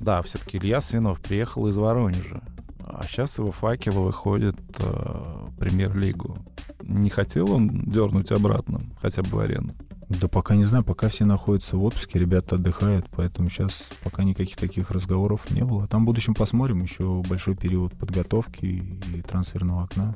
Да, 0.00 0.20
все-таки 0.22 0.58
Илья 0.58 0.80
Свинов 0.80 1.20
приехал 1.20 1.68
из 1.68 1.76
Воронежа. 1.76 2.42
А 2.84 3.04
сейчас 3.04 3.38
его 3.38 3.52
факел 3.52 4.02
выходит 4.02 4.56
э, 4.80 4.82
в 4.82 5.56
премьер-лигу. 5.56 6.36
Не 6.82 7.10
хотел 7.10 7.52
он 7.52 7.68
дернуть 7.68 8.32
обратно, 8.32 8.80
хотя 9.00 9.22
бы 9.22 9.28
в 9.28 9.38
арену? 9.38 9.72
Да 10.08 10.26
пока 10.26 10.56
не 10.56 10.64
знаю, 10.64 10.84
пока 10.84 11.08
все 11.08 11.26
находятся 11.26 11.76
в 11.76 11.84
отпуске, 11.84 12.18
ребята 12.18 12.54
отдыхают, 12.54 13.06
поэтому 13.10 13.50
сейчас 13.50 13.84
пока 14.02 14.24
никаких 14.24 14.56
таких 14.56 14.90
разговоров 14.90 15.50
не 15.50 15.62
было. 15.62 15.86
Там 15.86 16.02
в 16.02 16.06
будущем 16.06 16.34
посмотрим, 16.34 16.82
еще 16.82 17.22
большой 17.28 17.54
период 17.54 17.92
подготовки 17.92 18.64
и 18.64 19.22
трансферного 19.22 19.84
окна. 19.84 20.14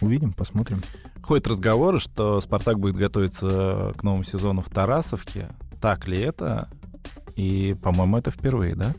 Увидим, 0.00 0.32
посмотрим. 0.32 0.82
Ходят 1.22 1.46
разговоры, 1.46 2.00
что 2.00 2.40
«Спартак» 2.40 2.80
будет 2.80 2.96
готовиться 2.96 3.92
к 3.96 4.02
новому 4.02 4.24
сезону 4.24 4.60
в 4.60 4.68
Тарасовке. 4.68 5.48
Так 5.80 6.08
ли 6.08 6.18
это? 6.18 6.68
И, 7.36 7.76
по-моему, 7.80 8.18
это 8.18 8.32
впервые, 8.32 8.74
да? 8.74 8.92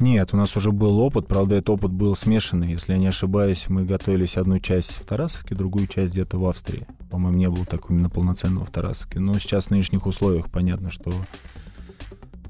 Нет, 0.00 0.34
у 0.34 0.36
нас 0.36 0.56
уже 0.56 0.72
был 0.72 0.98
опыт, 0.98 1.28
правда, 1.28 1.54
этот 1.54 1.70
опыт 1.70 1.92
был 1.92 2.16
смешанный. 2.16 2.72
Если 2.72 2.92
я 2.92 2.98
не 2.98 3.06
ошибаюсь, 3.06 3.66
мы 3.68 3.84
готовились 3.84 4.36
одну 4.36 4.58
часть 4.58 4.90
в 4.90 5.04
Тарасовке, 5.04 5.54
другую 5.54 5.86
часть 5.86 6.12
где-то 6.12 6.38
в 6.38 6.46
Австрии. 6.46 6.86
По-моему, 7.10 7.38
не 7.38 7.48
было 7.48 7.64
такого 7.64 7.92
именно 7.92 8.10
полноценного 8.10 8.64
в 8.64 8.70
Тарасовке. 8.70 9.20
Но 9.20 9.34
сейчас 9.38 9.66
в 9.66 9.70
нынешних 9.70 10.06
условиях 10.06 10.50
понятно, 10.50 10.90
что 10.90 11.12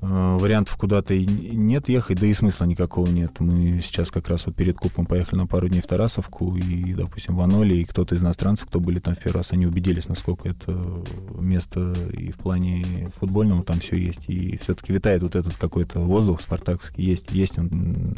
Э, 0.09 0.37
вариантов 0.38 0.77
куда-то 0.77 1.14
и 1.14 1.27
нет 1.27 1.88
ехать, 1.88 2.21
да 2.21 2.27
и 2.27 2.33
смысла 2.33 2.64
никакого 2.64 3.09
нет. 3.09 3.40
Мы 3.40 3.81
сейчас 3.81 4.11
как 4.11 4.29
раз 4.29 4.47
вот 4.47 4.55
перед 4.55 4.77
Кубком 4.77 5.07
поехали 5.07 5.40
на 5.40 5.47
пару 5.47 5.69
дней 5.69 5.81
в 5.81 5.87
Тарасовку, 5.87 6.57
и, 6.57 6.95
допустим, 6.95 7.37
в 7.37 7.40
Аноле, 7.40 7.81
и 7.81 7.85
кто-то 7.85 8.14
из 8.14 8.23
иностранцев, 8.23 8.69
кто 8.69 8.79
были 8.79 9.01
там 9.01 9.14
в 9.14 9.19
первый 9.19 9.38
раз, 9.38 9.53
они 9.53 9.66
убедились, 9.66 10.09
насколько 10.09 10.49
это 10.49 11.03
место 11.38 11.92
и 12.12 12.31
в 12.31 12.37
плане 12.37 13.11
футбольного 13.19 13.62
там 13.64 13.81
все 13.81 13.97
есть. 13.97 14.29
И 14.29 14.59
все-таки 14.59 14.92
витает 14.92 15.23
вот 15.23 15.35
этот 15.35 15.55
какой-то 15.55 16.01
воздух 16.01 16.40
спартаковский, 16.40 17.05
есть, 17.05 17.33
есть 17.33 17.59
он 17.59 18.14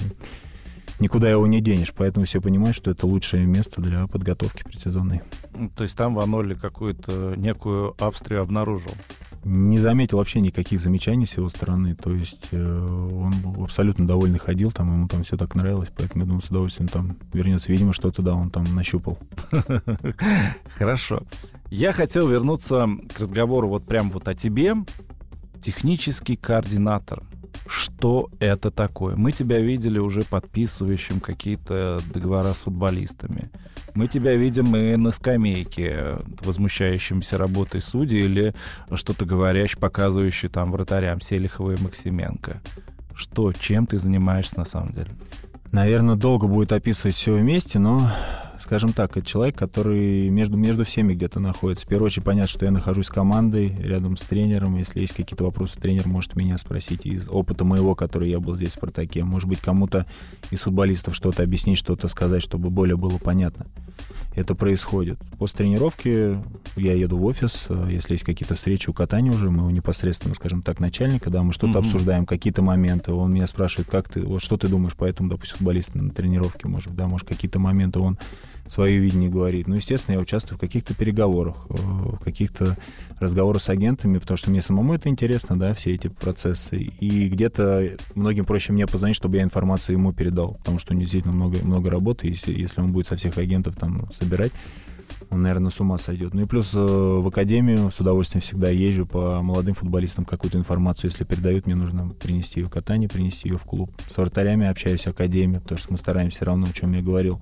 никуда 1.00 1.30
его 1.30 1.46
не 1.46 1.60
денешь, 1.60 1.92
поэтому 1.94 2.26
все 2.26 2.40
понимают, 2.40 2.76
что 2.76 2.90
это 2.90 3.06
лучшее 3.06 3.46
место 3.46 3.80
для 3.80 4.06
подготовки 4.06 4.62
предсезонной. 4.64 5.22
То 5.76 5.84
есть 5.84 5.96
там 5.96 6.14
в 6.14 6.20
Аноле 6.20 6.54
какую-то 6.54 7.34
некую 7.36 7.94
Австрию 7.98 8.42
обнаружил? 8.42 8.92
Не 9.44 9.78
заметил 9.78 10.18
вообще 10.18 10.40
никаких 10.40 10.80
замечаний 10.80 11.26
с 11.26 11.36
его 11.36 11.48
стороны, 11.48 11.94
то 11.94 12.12
есть 12.12 12.48
э, 12.50 12.58
он 12.58 13.32
абсолютно 13.62 14.06
довольный 14.06 14.38
ходил, 14.38 14.70
там 14.70 14.92
ему 14.92 15.08
там 15.08 15.22
все 15.22 15.36
так 15.36 15.54
нравилось, 15.54 15.90
поэтому 15.96 16.24
я 16.24 16.26
думаю, 16.26 16.42
с 16.42 16.50
удовольствием 16.50 16.88
там 16.88 17.16
вернется. 17.32 17.70
Видимо, 17.70 17.92
что-то, 17.92 18.22
да, 18.22 18.34
он 18.34 18.50
там 18.50 18.64
нащупал. 18.74 19.18
Хорошо. 20.76 21.22
Я 21.70 21.92
хотел 21.92 22.28
вернуться 22.28 22.88
к 23.14 23.20
разговору 23.20 23.68
вот 23.68 23.84
прям 23.84 24.10
вот 24.10 24.26
о 24.26 24.34
тебе. 24.34 24.74
Технический 25.62 26.36
координатор— 26.36 27.22
что 27.66 28.30
это 28.38 28.70
такое. 28.70 29.16
Мы 29.16 29.32
тебя 29.32 29.58
видели 29.58 29.98
уже 29.98 30.22
подписывающим 30.22 31.20
какие-то 31.20 32.00
договора 32.12 32.54
с 32.54 32.58
футболистами. 32.58 33.50
Мы 33.94 34.06
тебя 34.06 34.34
видим 34.34 34.76
и 34.76 34.96
на 34.96 35.10
скамейке, 35.10 36.18
возмущающимся 36.40 37.36
работой 37.38 37.82
судей 37.82 38.20
или 38.20 38.54
что-то 38.94 39.24
говорящий, 39.24 39.78
показывающий 39.78 40.48
там 40.48 40.70
вратарям 40.70 41.20
Селихова 41.20 41.72
и 41.72 41.82
Максименко. 41.82 42.60
Что, 43.14 43.52
чем 43.52 43.86
ты 43.86 43.98
занимаешься 43.98 44.58
на 44.58 44.64
самом 44.64 44.92
деле? 44.92 45.10
Наверное, 45.72 46.14
долго 46.14 46.46
будет 46.46 46.72
описывать 46.72 47.16
все 47.16 47.34
вместе, 47.34 47.78
но 47.78 48.10
скажем 48.60 48.92
так, 48.92 49.16
это 49.16 49.26
человек, 49.26 49.56
который 49.56 50.28
между, 50.28 50.56
между 50.56 50.84
всеми 50.84 51.14
где-то 51.14 51.40
находится. 51.40 51.86
В 51.86 51.88
первую 51.88 52.06
очередь 52.06 52.24
понятно, 52.24 52.48
что 52.48 52.64
я 52.64 52.70
нахожусь 52.70 53.06
с 53.06 53.10
командой, 53.10 53.74
рядом 53.78 54.16
с 54.16 54.22
тренером. 54.22 54.76
Если 54.76 55.00
есть 55.00 55.14
какие-то 55.14 55.44
вопросы, 55.44 55.78
тренер 55.80 56.08
может 56.08 56.36
меня 56.36 56.58
спросить 56.58 57.06
из 57.06 57.28
опыта 57.28 57.64
моего, 57.64 57.94
который 57.94 58.30
я 58.30 58.40
был 58.40 58.56
здесь 58.56 58.70
в 58.70 58.72
«Спартаке». 58.72 59.24
Может 59.24 59.48
быть, 59.48 59.60
кому-то 59.60 60.06
из 60.50 60.62
футболистов 60.62 61.14
что-то 61.14 61.42
объяснить, 61.42 61.78
что-то 61.78 62.08
сказать, 62.08 62.42
чтобы 62.42 62.70
более 62.70 62.96
было 62.96 63.18
понятно. 63.18 63.66
Это 64.34 64.54
происходит. 64.54 65.18
После 65.38 65.58
тренировки 65.58 66.38
я 66.76 66.94
еду 66.94 67.16
в 67.16 67.24
офис, 67.24 67.66
если 67.88 68.12
есть 68.12 68.22
какие-то 68.22 68.54
встречи 68.54 68.88
у 68.88 68.92
катания 68.92 69.32
уже, 69.32 69.50
мы 69.50 69.72
непосредственно, 69.72 70.34
скажем 70.36 70.62
так, 70.62 70.78
начальника, 70.78 71.28
да, 71.28 71.42
мы 71.42 71.52
что-то 71.52 71.78
mm-hmm. 71.78 71.84
обсуждаем, 71.84 72.26
какие-то 72.26 72.62
моменты, 72.62 73.10
он 73.10 73.32
меня 73.32 73.48
спрашивает, 73.48 73.90
как 73.90 74.08
ты, 74.08 74.22
вот 74.22 74.40
что 74.40 74.56
ты 74.56 74.68
думаешь 74.68 74.94
по 74.94 75.04
этому, 75.04 75.28
допустим, 75.28 75.56
футболисту 75.56 75.98
на 75.98 76.10
тренировке, 76.10 76.68
может, 76.68 76.94
да, 76.94 77.08
может, 77.08 77.26
какие-то 77.26 77.58
моменты 77.58 77.98
он 77.98 78.16
свое 78.68 78.98
видение 78.98 79.30
говорит. 79.30 79.66
Ну, 79.66 79.76
естественно, 79.76 80.14
я 80.14 80.20
участвую 80.20 80.56
в 80.56 80.60
каких-то 80.60 80.94
переговорах, 80.94 81.56
э, 81.68 81.74
в 81.74 82.18
каких-то 82.18 82.76
разговорах 83.18 83.62
с 83.62 83.68
агентами, 83.68 84.18
потому 84.18 84.36
что 84.36 84.50
мне 84.50 84.62
самому 84.62 84.94
это 84.94 85.08
интересно, 85.08 85.58
да, 85.58 85.74
все 85.74 85.94
эти 85.94 86.08
процессы. 86.08 86.76
И 86.78 87.28
где-то 87.28 87.96
многим 88.14 88.44
проще 88.44 88.72
мне 88.72 88.86
позвонить, 88.86 89.16
чтобы 89.16 89.36
я 89.36 89.42
информацию 89.42 89.96
ему 89.96 90.12
передал, 90.12 90.54
потому 90.54 90.78
что 90.78 90.92
у 90.92 90.94
него 90.94 91.02
действительно 91.02 91.34
много, 91.34 91.58
много 91.64 91.90
работы, 91.90 92.28
если, 92.28 92.52
если 92.52 92.80
он 92.80 92.92
будет 92.92 93.06
со 93.06 93.16
всех 93.16 93.38
агентов 93.38 93.76
там 93.76 94.10
собирать, 94.12 94.52
он, 95.30 95.42
наверное, 95.42 95.70
с 95.70 95.80
ума 95.80 95.98
сойдет. 95.98 96.34
Ну 96.34 96.42
и 96.42 96.46
плюс 96.46 96.72
э, 96.74 96.78
в 96.78 97.26
академию 97.26 97.90
с 97.90 98.00
удовольствием 98.00 98.40
всегда 98.40 98.70
езжу 98.70 99.06
по 99.06 99.42
молодым 99.42 99.74
футболистам 99.74 100.24
какую-то 100.24 100.58
информацию, 100.58 101.10
если 101.10 101.24
передают, 101.24 101.66
мне 101.66 101.74
нужно 101.74 102.08
принести 102.08 102.60
ее 102.60 102.66
в 102.66 102.70
катание, 102.70 103.08
принести 103.08 103.48
ее 103.48 103.58
в 103.58 103.64
клуб. 103.64 103.90
С 104.08 104.16
вратарями 104.16 104.66
общаюсь 104.66 105.02
в 105.02 105.08
академии, 105.08 105.58
потому 105.58 105.78
что 105.78 105.92
мы 105.92 105.98
стараемся 105.98 106.36
все 106.36 106.44
равно, 106.46 106.66
о 106.68 106.72
чем 106.72 106.92
я 106.92 107.02
говорил, 107.02 107.40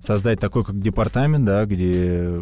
создать 0.00 0.40
такой 0.40 0.64
как 0.64 0.80
департамент, 0.80 1.44
да, 1.44 1.64
где 1.66 2.40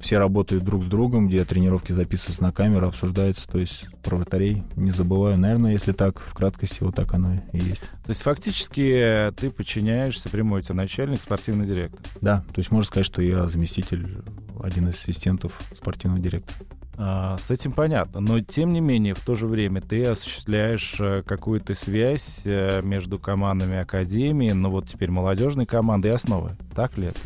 все 0.00 0.18
работают 0.18 0.64
друг 0.64 0.84
с 0.84 0.86
другом, 0.86 1.28
где 1.28 1.44
тренировки 1.44 1.92
записываются 1.92 2.42
на 2.42 2.52
камеру, 2.52 2.88
обсуждаются, 2.88 3.48
то 3.48 3.58
есть 3.58 3.86
про 4.02 4.16
вратарей 4.16 4.62
не 4.76 4.92
забываю. 4.92 5.36
Наверное, 5.36 5.72
если 5.72 5.92
так, 5.92 6.20
в 6.20 6.34
краткости, 6.34 6.82
вот 6.82 6.94
так 6.94 7.12
оно 7.14 7.34
и 7.52 7.58
есть. 7.58 7.82
То 8.04 8.10
есть 8.10 8.22
фактически 8.22 9.32
ты 9.36 9.50
подчиняешься 9.50 10.28
прямой 10.28 10.62
тебе 10.62 10.74
начальник, 10.74 11.20
спортивный 11.20 11.66
директор? 11.66 12.00
Да, 12.20 12.44
то 12.52 12.58
есть 12.58 12.70
можно 12.70 12.86
сказать, 12.86 13.06
что 13.06 13.22
я 13.22 13.48
заместитель, 13.48 14.22
один 14.62 14.88
из 14.88 14.94
ассистентов 14.94 15.60
спортивного 15.76 16.20
директора. 16.20 16.56
А, 17.00 17.36
с 17.38 17.48
этим 17.52 17.70
понятно, 17.70 18.18
но 18.18 18.40
тем 18.40 18.72
не 18.72 18.80
менее 18.80 19.14
в 19.14 19.20
то 19.20 19.36
же 19.36 19.46
время 19.46 19.80
ты 19.80 20.04
осуществляешь 20.04 20.96
э, 20.98 21.22
какую-то 21.24 21.76
связь 21.76 22.42
э, 22.44 22.82
между 22.82 23.20
командами 23.20 23.78
Академии, 23.78 24.50
ну 24.50 24.68
вот 24.68 24.88
теперь 24.88 25.08
молодежной 25.08 25.64
командой 25.64 26.08
и 26.08 26.14
основы. 26.14 26.56
Так 26.74 26.98
ли 26.98 27.08
это? 27.08 27.20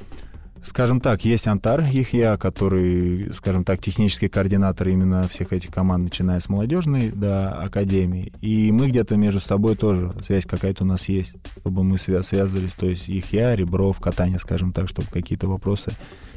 Скажем 0.63 1.01
так, 1.01 1.25
есть 1.25 1.49
Антар 1.49 1.81
Ихья, 1.81 2.37
который, 2.37 3.33
скажем 3.33 3.65
так, 3.65 3.81
технический 3.81 4.29
координатор 4.29 4.89
именно 4.89 5.27
всех 5.27 5.55
этих 5.55 5.71
команд, 5.71 6.05
начиная 6.05 6.39
с 6.39 6.51
молодежной 6.51 7.11
до 7.11 7.55
академии. 7.55 8.33
И 8.43 8.71
мы 8.71 8.89
где-то 8.89 9.17
между 9.17 9.41
собой 9.41 9.75
тоже, 9.75 10.13
связь 10.23 10.45
какая-то 10.45 10.85
у 10.85 10.87
нас 10.87 11.09
есть, 11.09 11.33
чтобы 11.59 11.83
мы 11.83 11.97
связывались, 11.97 12.75
то 12.75 12.87
есть 12.87 13.09
Ихья, 13.09 13.55
Ребров, 13.55 13.99
катание, 14.01 14.39
скажем 14.39 14.73
так, 14.73 14.87
чтобы 14.87 15.09
какие-то 15.09 15.49
вопросы 15.49 15.93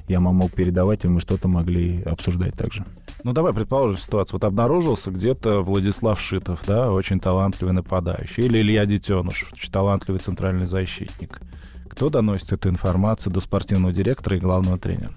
я 0.08 0.20
мог 0.20 0.52
передавать, 0.52 1.06
и 1.06 1.08
мы 1.08 1.20
что-то 1.20 1.48
могли 1.48 2.02
обсуждать 2.04 2.54
также. 2.56 2.86
Ну, 3.24 3.34
давай 3.34 3.54
предположим 3.54 3.98
ситуацию. 3.98 4.36
Вот 4.36 4.44
обнаружился 4.44 5.10
где-то 5.10 5.62
Владислав 5.62 6.22
Шитов, 6.22 6.62
да, 6.68 6.92
очень 6.92 7.20
талантливый 7.20 7.74
нападающий, 7.74 8.46
или 8.46 8.60
Илья 8.60 8.86
Детеныш, 8.86 9.48
очень 9.52 9.72
талантливый 9.72 10.20
центральный 10.20 10.68
защитник. 10.68 11.42
Кто 11.90 12.10
доносит 12.10 12.52
эту 12.52 12.70
информацию 12.70 13.34
до 13.34 13.40
спортивного 13.42 13.94
директора 13.94 14.38
и 14.38 14.40
главного 14.40 14.78
тренера? 14.78 15.12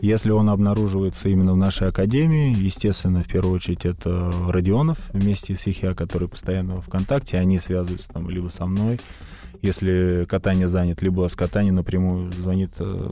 Если 0.00 0.30
он 0.30 0.48
обнаруживается 0.48 1.28
именно 1.28 1.52
в 1.52 1.56
нашей 1.56 1.88
академии, 1.88 2.54
естественно, 2.56 3.20
в 3.22 3.26
первую 3.26 3.56
очередь 3.56 3.84
это 3.84 4.32
Родионов 4.48 4.98
вместе 5.12 5.54
с 5.54 5.66
Ихя, 5.66 5.94
который 5.94 6.28
постоянно 6.28 6.80
в 6.80 6.88
контакте, 6.88 7.36
они 7.36 7.58
связываются 7.58 8.08
там 8.08 8.30
либо 8.30 8.48
со 8.48 8.64
мной, 8.64 8.98
если 9.60 10.24
катание 10.28 10.68
занят, 10.68 11.02
либо 11.02 11.28
с 11.28 11.36
катания 11.36 11.72
напрямую 11.72 12.32
звонит 12.32 12.70
э, 12.78 13.10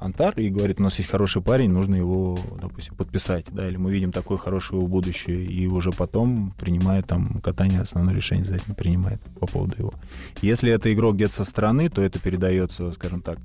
Антар 0.00 0.38
и 0.40 0.48
говорит, 0.48 0.80
у 0.80 0.82
нас 0.82 0.98
есть 0.98 1.10
хороший 1.10 1.42
парень, 1.42 1.70
нужно 1.70 1.94
его, 1.94 2.38
допустим, 2.60 2.94
подписать, 2.94 3.44
да, 3.52 3.68
или 3.68 3.76
мы 3.76 3.92
видим 3.92 4.12
такое 4.12 4.38
хорошее 4.38 4.80
будущее, 4.80 5.44
и 5.44 5.66
уже 5.66 5.92
потом 5.92 6.54
принимает 6.58 7.06
там 7.06 7.40
катание, 7.42 7.80
основное 7.80 8.14
решение 8.14 8.46
за 8.46 8.56
это 8.56 8.74
принимает 8.74 9.20
по 9.38 9.46
поводу 9.46 9.76
его. 9.78 9.94
Если 10.40 10.72
это 10.72 10.92
игрок 10.92 11.16
где-то 11.16 11.34
со 11.34 11.44
стороны, 11.44 11.90
то 11.90 12.00
это 12.00 12.18
передается, 12.18 12.90
скажем 12.92 13.20
так, 13.20 13.38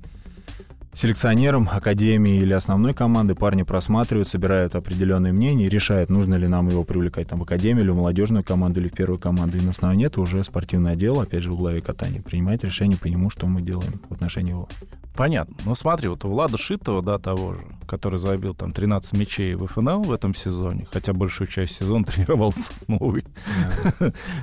селекционерам 0.96 1.68
академии 1.70 2.40
или 2.40 2.54
основной 2.54 2.94
команды 2.94 3.34
парни 3.34 3.62
просматривают, 3.62 4.28
собирают 4.28 4.74
определенные 4.74 5.32
мнения, 5.32 5.68
решают, 5.68 6.08
нужно 6.08 6.36
ли 6.36 6.48
нам 6.48 6.68
его 6.68 6.84
привлекать 6.84 7.28
там, 7.28 7.40
в 7.40 7.42
академию 7.42 7.84
или 7.84 7.90
в 7.90 7.96
молодежную 7.96 8.42
команду 8.42 8.80
или 8.80 8.88
в 8.88 8.92
первую 8.92 9.18
команду. 9.18 9.58
И 9.58 9.60
на 9.60 9.70
основании 9.70 10.06
этого 10.06 10.24
уже 10.24 10.42
спортивный 10.42 10.92
отдел, 10.92 11.20
опять 11.20 11.42
же, 11.42 11.52
в 11.52 11.56
главе 11.56 11.82
катания, 11.82 12.22
принимает 12.22 12.64
решение 12.64 12.98
по 12.98 13.06
нему, 13.06 13.28
что 13.28 13.46
мы 13.46 13.60
делаем 13.60 14.00
в 14.08 14.14
отношении 14.14 14.50
его. 14.50 14.68
Понятно. 15.14 15.54
Ну 15.64 15.74
смотри, 15.74 16.08
вот 16.08 16.24
у 16.24 16.28
Влада 16.28 16.56
Шитова, 16.56 17.02
да, 17.02 17.18
того 17.18 17.54
же, 17.54 17.60
который 17.86 18.18
забил 18.18 18.54
там 18.54 18.72
13 18.72 19.18
мячей 19.18 19.54
в 19.54 19.66
ФНЛ 19.66 20.02
в 20.02 20.12
этом 20.12 20.34
сезоне, 20.34 20.86
хотя 20.90 21.12
большую 21.12 21.46
часть 21.46 21.76
сезона 21.76 22.04
тренировался 22.06 22.72
с 22.72 22.88
новой. 22.88 23.24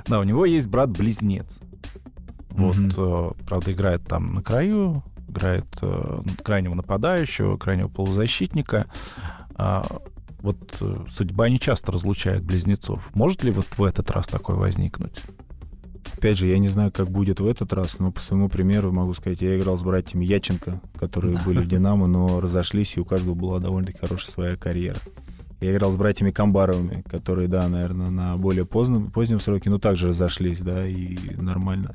Да, 0.06 0.20
у 0.20 0.24
него 0.24 0.44
есть 0.44 0.68
брат-близнец. 0.68 1.58
Вот, 2.50 2.76
э, 2.76 3.30
правда, 3.46 3.72
играет 3.72 4.04
там 4.06 4.34
на 4.34 4.42
краю, 4.42 5.02
играет 5.34 5.66
э, 5.82 6.22
крайнего 6.42 6.74
нападающего, 6.74 7.56
крайнего 7.56 7.88
полузащитника. 7.88 8.86
А, 9.56 9.84
вот 10.40 10.76
э, 10.80 10.96
судьба 11.10 11.48
не 11.48 11.58
часто 11.58 11.92
разлучает 11.92 12.44
близнецов. 12.44 13.10
Может 13.14 13.42
ли 13.44 13.50
вот 13.50 13.66
в 13.76 13.82
этот 13.82 14.10
раз 14.10 14.26
такое 14.26 14.56
возникнуть? 14.56 15.20
Опять 16.16 16.38
же, 16.38 16.46
я 16.46 16.58
не 16.58 16.68
знаю, 16.68 16.92
как 16.92 17.10
будет 17.10 17.40
в 17.40 17.46
этот 17.46 17.72
раз, 17.72 17.98
но 17.98 18.12
по 18.12 18.20
своему 18.20 18.48
примеру 18.48 18.92
могу 18.92 19.14
сказать, 19.14 19.42
я 19.42 19.58
играл 19.58 19.78
с 19.78 19.82
братьями 19.82 20.24
Яченко, 20.24 20.80
которые 20.96 21.38
были 21.44 21.58
в 21.58 21.66
«Динамо», 21.66 22.06
но 22.06 22.40
разошлись, 22.40 22.96
и 22.96 23.00
у 23.00 23.04
каждого 23.04 23.34
была 23.34 23.58
довольно-таки 23.58 23.98
хорошая 23.98 24.30
своя 24.30 24.56
карьера. 24.56 24.98
Я 25.60 25.72
играл 25.72 25.92
с 25.92 25.96
братьями 25.96 26.30
Камбаровыми, 26.30 27.02
которые, 27.08 27.48
да, 27.48 27.66
наверное, 27.68 28.10
на 28.10 28.36
более 28.36 28.66
позднем, 28.66 29.10
позднем 29.10 29.40
сроке, 29.40 29.70
но 29.70 29.78
также 29.78 30.08
разошлись, 30.08 30.60
да, 30.60 30.86
и 30.86 31.16
нормально. 31.36 31.94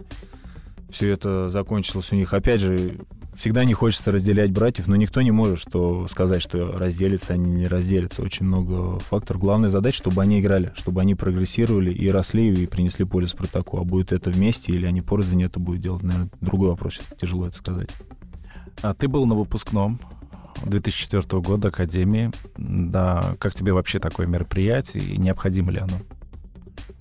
Все 0.89 1.11
это 1.11 1.49
закончилось 1.49 2.11
у 2.11 2.15
них. 2.15 2.33
Опять 2.33 2.61
же, 2.61 2.97
всегда 3.39 3.63
не 3.63 3.73
хочется 3.73 4.11
разделять 4.11 4.51
братьев, 4.51 4.87
но 4.87 4.97
никто 4.97 5.21
не 5.21 5.31
может 5.31 5.59
что 5.59 6.07
сказать, 6.07 6.41
что 6.41 6.73
разделятся 6.73 7.33
они 7.33 7.49
не 7.49 7.67
разделятся. 7.67 8.21
Очень 8.21 8.45
много 8.45 8.99
факторов. 8.99 9.41
Главная 9.41 9.69
задача, 9.69 9.97
чтобы 9.97 10.21
они 10.21 10.41
играли, 10.41 10.73
чтобы 10.75 11.01
они 11.01 11.15
прогрессировали 11.15 11.91
и 11.91 12.09
росли, 12.09 12.53
и 12.53 12.67
принесли 12.67 13.05
поле 13.05 13.27
Спартаку. 13.27 13.79
А 13.79 13.83
будет 13.83 14.11
это 14.11 14.29
вместе 14.29 14.73
или 14.73 14.85
они 14.85 15.01
порознь, 15.01 15.41
это 15.41 15.59
будет 15.59 15.81
делать, 15.81 16.03
наверное, 16.03 16.29
другой 16.41 16.69
вопрос. 16.69 16.95
Сейчас 16.95 17.07
тяжело 17.19 17.47
это 17.47 17.55
сказать. 17.55 17.89
А 18.81 18.93
ты 18.93 19.07
был 19.07 19.25
на 19.25 19.35
выпускном 19.35 19.99
2004 20.65 21.41
года 21.41 21.69
Академии. 21.69 22.31
Да, 22.57 23.35
как 23.39 23.55
тебе 23.55 23.71
вообще 23.71 23.99
такое 23.99 24.27
мероприятие 24.27 25.03
и 25.03 25.17
необходимо 25.17 25.71
ли 25.71 25.79
оно? 25.79 25.95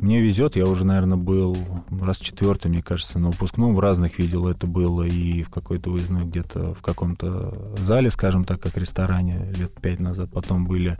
Мне 0.00 0.20
везет, 0.20 0.56
я 0.56 0.66
уже, 0.66 0.84
наверное, 0.84 1.18
был 1.18 1.56
раз 1.90 2.18
четвертый, 2.18 2.68
мне 2.68 2.82
кажется, 2.82 3.18
на 3.18 3.30
выпускном, 3.30 3.74
в 3.74 3.80
разных 3.80 4.18
видел 4.18 4.46
это 4.48 4.66
было, 4.66 5.02
и 5.02 5.42
в 5.42 5.50
какой-то 5.50 5.90
выездной 5.90 6.24
где-то 6.24 6.74
в 6.74 6.82
каком-то 6.82 7.74
зале, 7.78 8.10
скажем 8.10 8.44
так, 8.44 8.60
как 8.60 8.76
ресторане 8.76 9.52
лет 9.56 9.72
пять 9.80 10.00
назад, 10.00 10.30
потом 10.30 10.66
были 10.66 10.98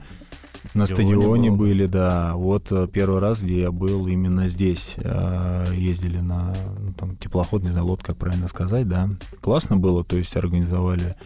на 0.75 0.87
стадионе 0.87 1.51
были, 1.51 1.87
да. 1.87 2.33
Вот 2.35 2.73
э, 2.73 2.89
первый 2.93 3.21
раз, 3.21 3.43
где 3.43 3.61
я 3.61 3.71
был 3.71 4.07
именно 4.07 4.49
здесь. 4.49 4.97
Э, 4.99 5.67
ездили 5.73 6.19
на 6.19 6.55
ну, 6.79 6.93
там, 6.93 7.17
теплоход, 7.17 7.63
не 7.63 7.71
знаю, 7.71 7.87
лодка, 7.87 8.09
как 8.09 8.17
правильно 8.19 8.49
сказать, 8.49 8.89
да. 8.89 9.09
Классно 9.41 9.77
было, 9.77 10.05
то 10.05 10.17
есть 10.17 10.37
организовали 10.37 11.17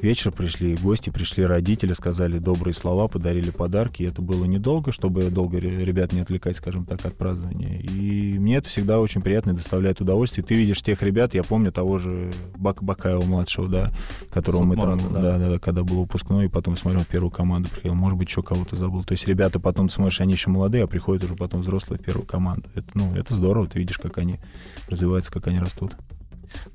вечер 0.00 0.32
пришли 0.32 0.76
гости, 0.76 1.10
пришли 1.10 1.44
родители, 1.44 1.92
сказали 1.92 2.38
добрые 2.38 2.74
слова, 2.74 3.08
подарили 3.08 3.50
подарки. 3.50 4.02
И 4.02 4.06
это 4.06 4.22
было 4.22 4.44
недолго, 4.44 4.92
чтобы 4.92 5.30
долго 5.30 5.58
ребят 5.58 6.12
не 6.12 6.20
отвлекать, 6.20 6.56
скажем 6.56 6.84
так, 6.84 7.04
от 7.04 7.16
празднования. 7.16 7.80
И 7.80 8.38
мне 8.38 8.56
это 8.56 8.68
всегда 8.68 9.00
очень 9.00 9.22
приятно 9.22 9.50
и 9.50 9.54
доставляет 9.54 10.00
удовольствие. 10.00 10.44
Ты 10.44 10.54
видишь 10.54 10.82
тех 10.82 11.02
ребят, 11.02 11.34
я 11.34 11.42
помню 11.42 11.72
того 11.72 11.98
же 11.98 12.30
Бак 12.56 12.82
Бакаева-младшего, 12.82 13.68
да, 13.68 13.90
которого 14.30 14.64
мы 14.64 14.76
там, 14.76 14.98
да. 15.12 15.38
Да, 15.38 15.38
да, 15.38 15.58
когда 15.58 15.82
был 15.82 16.00
выпускной, 16.00 16.46
и 16.46 16.48
потом 16.48 16.76
смотрел 16.76 17.04
первую 17.04 17.30
команду, 17.30 17.68
приехал, 17.70 17.94
может 17.94 18.18
быть, 18.18 18.28
еще 18.28 18.42
кого-то 18.42 18.76
забыл. 18.76 19.04
То 19.04 19.12
есть 19.12 19.26
ребята 19.26 19.60
потом, 19.60 19.88
ты 19.88 19.94
смотришь, 19.94 20.20
они 20.20 20.32
еще 20.32 20.50
молодые, 20.50 20.84
а 20.84 20.86
приходят 20.86 21.24
уже 21.24 21.34
потом 21.34 21.62
взрослые 21.62 21.98
в 21.98 22.04
первую 22.04 22.26
команду. 22.26 22.68
Это, 22.74 22.86
ну, 22.94 23.14
это 23.14 23.34
здорово, 23.34 23.66
ты 23.66 23.78
видишь, 23.78 23.98
как 23.98 24.18
они 24.18 24.38
развиваются, 24.88 25.32
как 25.32 25.46
они 25.46 25.58
растут. 25.58 25.96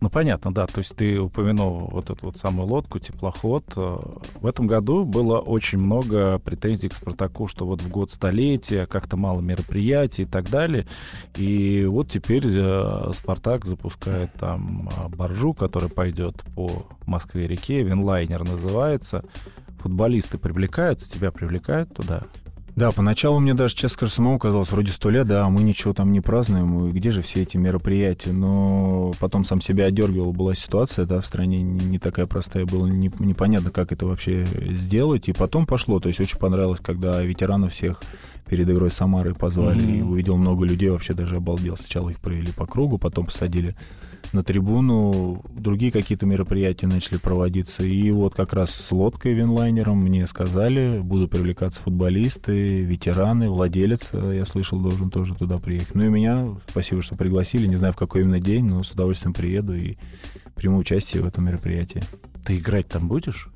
Ну, 0.01 0.09
понятно, 0.09 0.53
да. 0.53 0.67
То 0.67 0.79
есть 0.79 0.95
ты 0.95 1.19
упомянул 1.19 1.89
вот 1.91 2.09
эту 2.09 2.27
вот 2.27 2.37
самую 2.37 2.67
лодку, 2.67 2.99
теплоход. 2.99 3.63
Э, 3.75 3.97
в 4.35 4.45
этом 4.45 4.67
году 4.67 5.05
было 5.05 5.39
очень 5.39 5.79
много 5.79 6.39
претензий 6.39 6.89
к 6.89 6.95
«Спартаку», 6.95 7.47
что 7.47 7.65
вот 7.65 7.81
в 7.81 7.89
год 7.89 8.11
столетия 8.11 8.85
как-то 8.85 9.17
мало 9.17 9.41
мероприятий 9.41 10.23
и 10.23 10.25
так 10.25 10.49
далее. 10.49 10.87
И 11.35 11.85
вот 11.85 12.09
теперь 12.09 12.45
э, 12.45 13.11
«Спартак» 13.13 13.65
запускает 13.65 14.31
там 14.33 14.89
э, 14.89 15.09
баржу, 15.15 15.53
которая 15.53 15.89
пойдет 15.89 16.43
по 16.55 16.85
Москве-реке, 17.05 17.83
«Винлайнер» 17.83 18.43
называется. 18.43 19.23
Футболисты 19.79 20.37
привлекаются, 20.37 21.09
тебя 21.09 21.31
привлекают 21.31 21.93
туда? 21.93 22.23
Да, 22.75 22.91
поначалу 22.91 23.39
мне 23.39 23.53
даже, 23.53 23.75
честно 23.75 23.89
скажу, 23.89 24.11
самому 24.11 24.39
казалось, 24.39 24.71
вроде 24.71 24.91
сто 24.91 25.11
лет, 25.11 25.27
да, 25.27 25.45
а 25.45 25.49
мы 25.49 25.61
ничего 25.61 25.93
там 25.93 26.11
не 26.11 26.21
празднуем, 26.21 26.87
и 26.87 26.91
где 26.91 27.11
же 27.11 27.21
все 27.21 27.43
эти 27.43 27.55
мероприятия? 27.55 28.31
Но 28.31 29.11
потом 29.19 29.43
сам 29.43 29.61
себя 29.61 29.85
отдергивал, 29.85 30.33
была 30.33 30.55
ситуация, 30.55 31.05
да, 31.05 31.21
в 31.21 31.25
стране 31.25 31.61
не, 31.61 31.85
не 31.85 31.99
такая 31.99 32.25
простая, 32.25 32.65
было 32.65 32.87
не, 32.87 33.11
непонятно, 33.19 33.69
как 33.69 33.91
это 33.91 34.07
вообще 34.07 34.47
сделать, 34.71 35.29
и 35.29 35.33
потом 35.33 35.67
пошло, 35.67 35.99
то 35.99 36.07
есть 36.07 36.19
очень 36.19 36.39
понравилось, 36.39 36.79
когда 36.81 37.21
ветеранов 37.21 37.73
всех 37.73 38.01
перед 38.47 38.69
игрой 38.69 38.91
Самары 38.91 39.33
позвали, 39.33 39.81
mm-hmm. 39.81 39.99
и 39.99 40.01
увидел 40.01 40.37
много 40.37 40.65
людей, 40.65 40.89
вообще 40.89 41.13
даже 41.13 41.37
обалдел. 41.37 41.77
Сначала 41.77 42.09
их 42.09 42.19
провели 42.19 42.51
по 42.51 42.65
кругу, 42.65 42.97
потом 42.97 43.25
посадили 43.25 43.75
на 44.31 44.43
трибуну, 44.43 45.43
другие 45.53 45.91
какие-то 45.91 46.25
мероприятия 46.25 46.87
начали 46.87 47.17
проводиться. 47.17 47.83
И 47.83 48.09
вот 48.11 48.33
как 48.33 48.53
раз 48.53 48.71
с 48.71 48.91
лодкой 48.91 49.33
винлайнером 49.33 49.97
мне 49.97 50.25
сказали, 50.27 50.99
будут 50.99 51.31
привлекаться 51.31 51.81
футболисты, 51.81 52.81
ветераны, 52.81 53.49
владелец, 53.49 54.09
э, 54.13 54.33
я 54.37 54.45
слышал, 54.45 54.79
должен 54.79 55.09
тоже 55.09 55.35
туда 55.35 55.57
приехать. 55.57 55.93
Ну 55.93 56.05
и 56.05 56.09
меня, 56.09 56.55
спасибо, 56.67 57.01
что 57.01 57.15
пригласили, 57.15 57.67
не 57.67 57.75
знаю 57.75 57.93
в 57.93 57.97
какой 57.97 58.21
именно 58.21 58.39
день, 58.39 58.65
но 58.65 58.83
с 58.83 58.91
удовольствием 58.91 59.33
приеду 59.33 59.75
и 59.75 59.97
приму 60.55 60.77
участие 60.77 61.21
в 61.21 61.27
этом 61.27 61.45
мероприятии. 61.45 62.01
Ты 62.43 62.57
играть 62.57 62.87
там 62.87 63.07
будешь? 63.07 63.49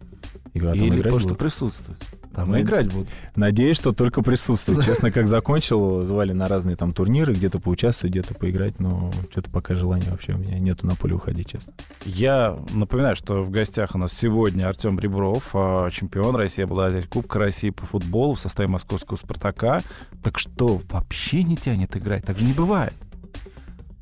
Игра 0.53 0.71
там 0.71 0.79
Или 0.79 0.99
играть 0.99 1.11
просто 1.11 1.29
будут? 1.29 1.39
присутствовать? 1.39 2.01
Там 2.37 2.55
и 2.55 2.61
играть 2.61 2.93
будут. 2.93 3.09
Надеюсь, 3.35 3.77
что 3.77 3.93
только 3.93 4.21
присутствовать. 4.21 4.85
Честно, 4.85 5.09
как 5.09 5.27
закончил, 5.27 6.03
звали 6.03 6.33
на 6.33 6.47
разные 6.47 6.75
там 6.75 6.93
турниры, 6.93 7.33
где-то 7.33 7.57
поучаствовать, 7.57 8.11
где-то 8.11 8.35
поиграть, 8.35 8.79
но 8.79 9.11
что-то 9.31 9.49
пока 9.49 9.73
желания 9.73 10.11
вообще 10.11 10.33
у 10.33 10.37
меня 10.37 10.59
нету 10.59 10.85
на 10.85 10.95
поле 10.95 11.15
уходить, 11.15 11.49
честно. 11.49 11.73
Я 12.05 12.55
напоминаю, 12.75 13.15
что 13.15 13.41
в 13.41 13.49
гостях 13.49 13.95
у 13.95 13.97
нас 13.97 14.13
сегодня 14.13 14.69
Артем 14.69 14.99
Ребров, 14.99 15.49
а, 15.53 15.89
чемпион 15.89 16.35
России, 16.35 16.61
обладатель 16.61 17.07
Кубка 17.07 17.39
России 17.39 17.71
по 17.71 17.87
футболу 17.87 18.35
в 18.35 18.39
составе 18.39 18.69
московского 18.69 19.17
«Спартака». 19.17 19.79
Так 20.21 20.37
что, 20.37 20.79
вообще 20.91 21.41
не 21.41 21.57
тянет 21.57 21.97
играть? 21.97 22.23
Так 22.23 22.37
же 22.37 22.45
не 22.45 22.53
бывает. 22.53 22.93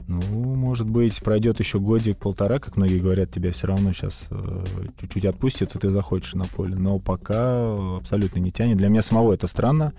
Ну, 0.07 0.21
может 0.55 0.87
быть, 0.87 1.19
пройдет 1.21 1.59
еще 1.59 1.79
годик-полтора, 1.79 2.59
как 2.59 2.77
многие 2.77 2.99
говорят, 2.99 3.31
тебя 3.31 3.51
все 3.51 3.67
равно 3.67 3.91
сейчас 3.91 4.25
э, 4.29 4.63
чуть-чуть 5.01 5.25
отпустят, 5.25 5.75
и 5.75 5.79
ты 5.79 5.89
захочешь 5.89 6.33
на 6.35 6.45
поле. 6.45 6.75
Но 6.75 6.99
пока 6.99 7.97
абсолютно 7.97 8.39
не 8.39 8.51
тянет. 8.51 8.77
Для 8.77 8.89
меня 8.89 9.01
самого 9.01 9.33
это 9.33 9.47
странно. 9.47 9.93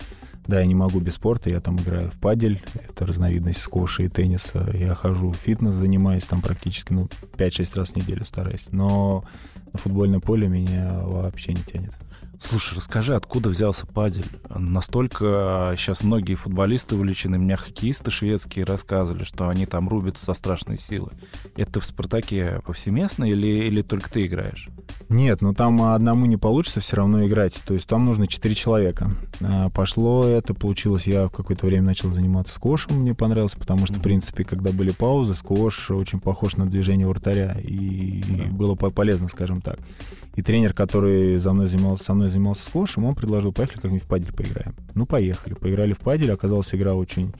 Да, 0.47 0.61
я 0.61 0.66
не 0.66 0.77
могу 0.77 1.01
без 1.01 1.14
спорта, 1.14 1.51
я 1.51 1.61
там 1.61 1.77
играю 1.77 2.12
в 2.12 2.21
падель, 2.21 2.62
это 2.88 3.05
разновидность 3.05 3.61
сквоша 3.61 4.05
и 4.05 4.09
тенниса. 4.09 4.71
Я 4.75 4.95
хожу 4.95 5.33
в 5.33 5.37
фитнес, 5.37 5.75
занимаюсь 5.75 6.23
там 6.23 6.40
практически 6.40 6.92
ну, 6.92 7.09
5-6 7.37 7.77
раз 7.77 7.88
в 7.90 7.97
неделю 7.97 8.25
стараюсь. 8.25 8.64
Но 8.71 9.25
на 9.73 9.79
футбольное 9.79 10.21
поле 10.21 10.47
меня 10.47 11.01
вообще 11.03 11.53
не 11.53 11.62
тянет. 11.62 11.97
Слушай, 12.40 12.77
расскажи, 12.77 13.14
откуда 13.14 13.49
взялся 13.49 13.87
падель? 13.87 14.27
Настолько 14.49 15.75
сейчас 15.77 16.03
а, 16.03 16.07
многие 16.07 16.35
футболисты 16.35 16.94
увлечены, 16.94 17.38
меня 17.38 17.57
хоккеисты 17.57 18.11
шведские 18.11 18.64
рассказывали, 18.64 19.25
что 19.25 19.49
они 19.49 19.66
там 19.66 19.88
рубятся 19.88 20.27
со 20.27 20.35
страшной 20.35 20.79
силой. 20.79 21.12
Это 21.57 21.81
в 21.81 21.87
«Спартаке» 21.87 22.61
повсеместно 22.66 23.25
или, 23.25 23.46
или 23.46 23.83
только 23.83 24.11
ты 24.11 24.27
играешь? 24.27 24.68
Нет, 25.09 25.40
ну 25.40 25.55
там 25.55 25.81
одному 25.83 26.27
не 26.27 26.37
получится 26.37 26.81
все 26.81 26.96
равно 26.96 27.27
играть. 27.27 27.62
То 27.66 27.75
есть 27.75 27.87
там 27.87 28.05
нужно 28.05 28.27
четыре 28.27 28.55
человека. 28.55 29.11
А, 29.40 29.70
пошло 29.70 30.25
это, 30.25 30.53
получилось, 30.53 31.07
я 31.07 31.29
в 31.29 31.31
какое-то 31.31 31.66
время 31.66 31.85
начал 31.85 32.12
заниматься 32.12 32.55
сквошем, 32.55 33.01
мне 33.01 33.14
понравилось, 33.14 33.55
потому 33.55 33.87
что, 33.87 33.94
в 33.94 34.03
принципе, 34.03 34.44
когда 34.44 34.72
были 34.72 34.90
паузы, 34.90 35.35
сквош 35.35 35.90
очень 35.90 36.20
похож 36.20 36.57
на 36.57 36.66
движение 36.66 37.07
вратаря, 37.07 37.57
и, 37.59 38.20
mm-hmm. 38.20 38.51
было 38.53 38.75
полезно, 38.75 39.29
скажем 39.29 39.61
так. 39.61 39.79
И 40.37 40.42
тренер, 40.42 40.75
который 40.75 41.38
за 41.38 41.53
мной 41.55 41.68
занимался, 41.68 42.05
со 42.05 42.14
мной 42.14 42.26
занимался 42.31 42.65
сквошем, 42.65 43.05
он 43.05 43.15
предложил, 43.15 43.53
поехали 43.53 43.79
как-нибудь 43.79 44.05
в 44.05 44.07
падель 44.07 44.33
поиграем. 44.33 44.75
Ну, 44.95 45.07
поехали. 45.07 45.55
Поиграли 45.55 45.93
в 45.93 45.99
падель, 45.99 46.33
оказалась 46.33 46.75
игра 46.75 46.95
очень 46.95 47.33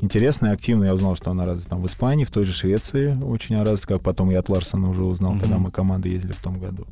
интересная, 0.00 0.52
активная. 0.52 0.88
Я 0.88 0.94
узнал, 0.94 1.16
что 1.16 1.30
она 1.30 1.46
развита 1.46 1.70
там 1.70 1.82
в 1.82 1.86
Испании, 1.86 2.24
в 2.24 2.30
той 2.30 2.44
же 2.44 2.52
Швеции 2.52 3.16
очень 3.22 3.62
развита, 3.62 3.94
как 3.94 4.02
потом 4.02 4.30
я 4.30 4.40
от 4.40 4.48
Ларсона 4.48 4.88
уже 4.88 5.04
узнал, 5.04 5.34
mm-hmm. 5.34 5.40
когда 5.40 5.58
мы 5.58 5.70
команды 5.70 6.08
ездили 6.08 6.32
в 6.32 6.42
том 6.42 6.58
году. 6.58 6.86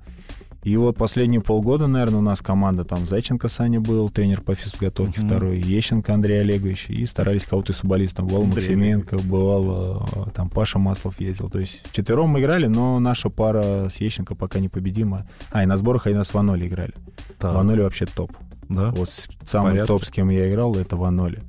И 0.65 0.79
вот 0.79 0.97
последние 0.97 1.43
полгода, 1.43 1.87
наверное, 1.87 2.21
у 2.21 2.23
нас 2.23 2.41
команда 2.41 2.85
там 2.85 3.07
Зайченко 3.07 3.49
Саня 3.49 3.81
был, 3.81 4.09
тренер 4.09 4.41
по 4.41 4.55
физподготовке, 4.55 5.21
uh-huh. 5.21 5.27
второй 5.27 5.61
Ещенко 5.61 6.15
Андрей 6.15 6.41
Олегович, 6.41 6.87
и 6.89 7.05
старались 7.05 7.45
кого-то 7.45 7.73
из 7.73 7.77
футболистов. 7.77 8.27
Бывал 8.27 8.45
Максименко, 8.45 9.19
бывал 9.19 10.07
э, 10.07 10.31
там 10.35 10.49
Паша 10.49 10.79
Маслов 10.79 11.21
ездил. 11.21 11.51
То 11.51 11.59
есть 11.59 11.83
четвером 11.93 12.31
мы 12.31 12.41
играли, 12.41 12.67
но 12.67 12.99
наша 12.99 13.29
пара 13.29 13.91
с 13.91 14.01
Ещенко 14.01 14.35
пока 14.35 14.59
непобедима. 14.59 15.27
А, 15.51 15.63
и 15.63 15.67
на 15.67 15.77
сборах 15.77 16.07
они 16.07 16.25
с 16.25 16.33
Ваноли 16.33 16.67
играли. 16.67 16.95
Да. 17.39 17.53
Ваноли 17.53 17.83
вообще 17.83 18.07
топ. 18.07 18.33
Да? 18.71 18.91
Вот 18.91 19.11
самый 19.45 19.85
топ, 19.85 20.05
с 20.05 20.11
кем 20.11 20.31
я 20.31 20.51
играл, 20.51 20.75
это 20.77 20.97
Ваноли. 20.97 21.43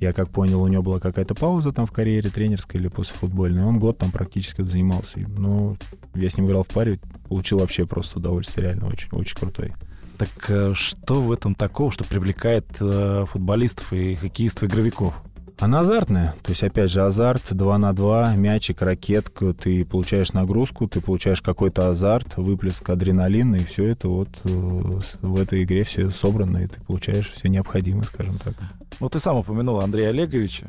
Я 0.00 0.14
как 0.14 0.30
понял, 0.30 0.62
у 0.62 0.66
него 0.66 0.82
была 0.82 0.98
какая-то 0.98 1.34
пауза 1.34 1.72
там 1.72 1.84
в 1.84 1.92
карьере 1.92 2.30
тренерской 2.30 2.80
или 2.80 2.88
после 2.88 3.14
футбольной. 3.14 3.64
Он 3.64 3.78
год 3.78 3.98
там 3.98 4.10
практически 4.10 4.62
занимался. 4.62 5.20
Ну, 5.20 5.76
я 6.14 6.30
с 6.30 6.38
ним 6.38 6.46
играл 6.46 6.62
в 6.62 6.68
паре, 6.68 6.98
получил 7.28 7.58
вообще 7.58 7.86
просто 7.86 8.18
удовольствие, 8.18 8.68
реально 8.68 8.86
очень, 8.86 9.08
очень 9.12 9.36
крутой. 9.36 9.74
Так 10.16 10.28
э, 10.48 10.72
что 10.74 11.20
в 11.20 11.30
этом 11.30 11.54
такого, 11.54 11.92
что 11.92 12.04
привлекает 12.04 12.66
э, 12.80 13.26
футболистов 13.28 13.92
и 13.92 14.14
хоккеистов, 14.14 14.64
игровиков? 14.64 15.14
Она 15.60 15.80
азартная. 15.80 16.34
То 16.42 16.52
есть, 16.52 16.62
опять 16.62 16.90
же, 16.90 17.02
азарт 17.02 17.54
2 17.54 17.78
на 17.78 17.92
2, 17.92 18.34
мячик, 18.34 18.80
ракетка, 18.80 19.52
ты 19.52 19.84
получаешь 19.84 20.32
нагрузку, 20.32 20.88
ты 20.88 21.02
получаешь 21.02 21.42
какой-то 21.42 21.90
азарт, 21.90 22.38
выплеск 22.38 22.88
адреналина, 22.88 23.56
и 23.56 23.64
все 23.64 23.88
это 23.88 24.08
вот 24.08 24.28
э, 24.44 24.48
в 24.48 25.38
этой 25.38 25.62
игре 25.64 25.84
все 25.84 26.08
собрано, 26.08 26.58
и 26.58 26.66
ты 26.66 26.80
получаешь 26.80 27.30
все 27.30 27.48
необходимое, 27.48 28.04
скажем 28.04 28.38
так. 28.38 28.54
Ну, 29.00 29.10
ты 29.10 29.20
сам 29.20 29.36
упомянул 29.36 29.80
Андрея 29.80 30.08
Олеговича, 30.08 30.66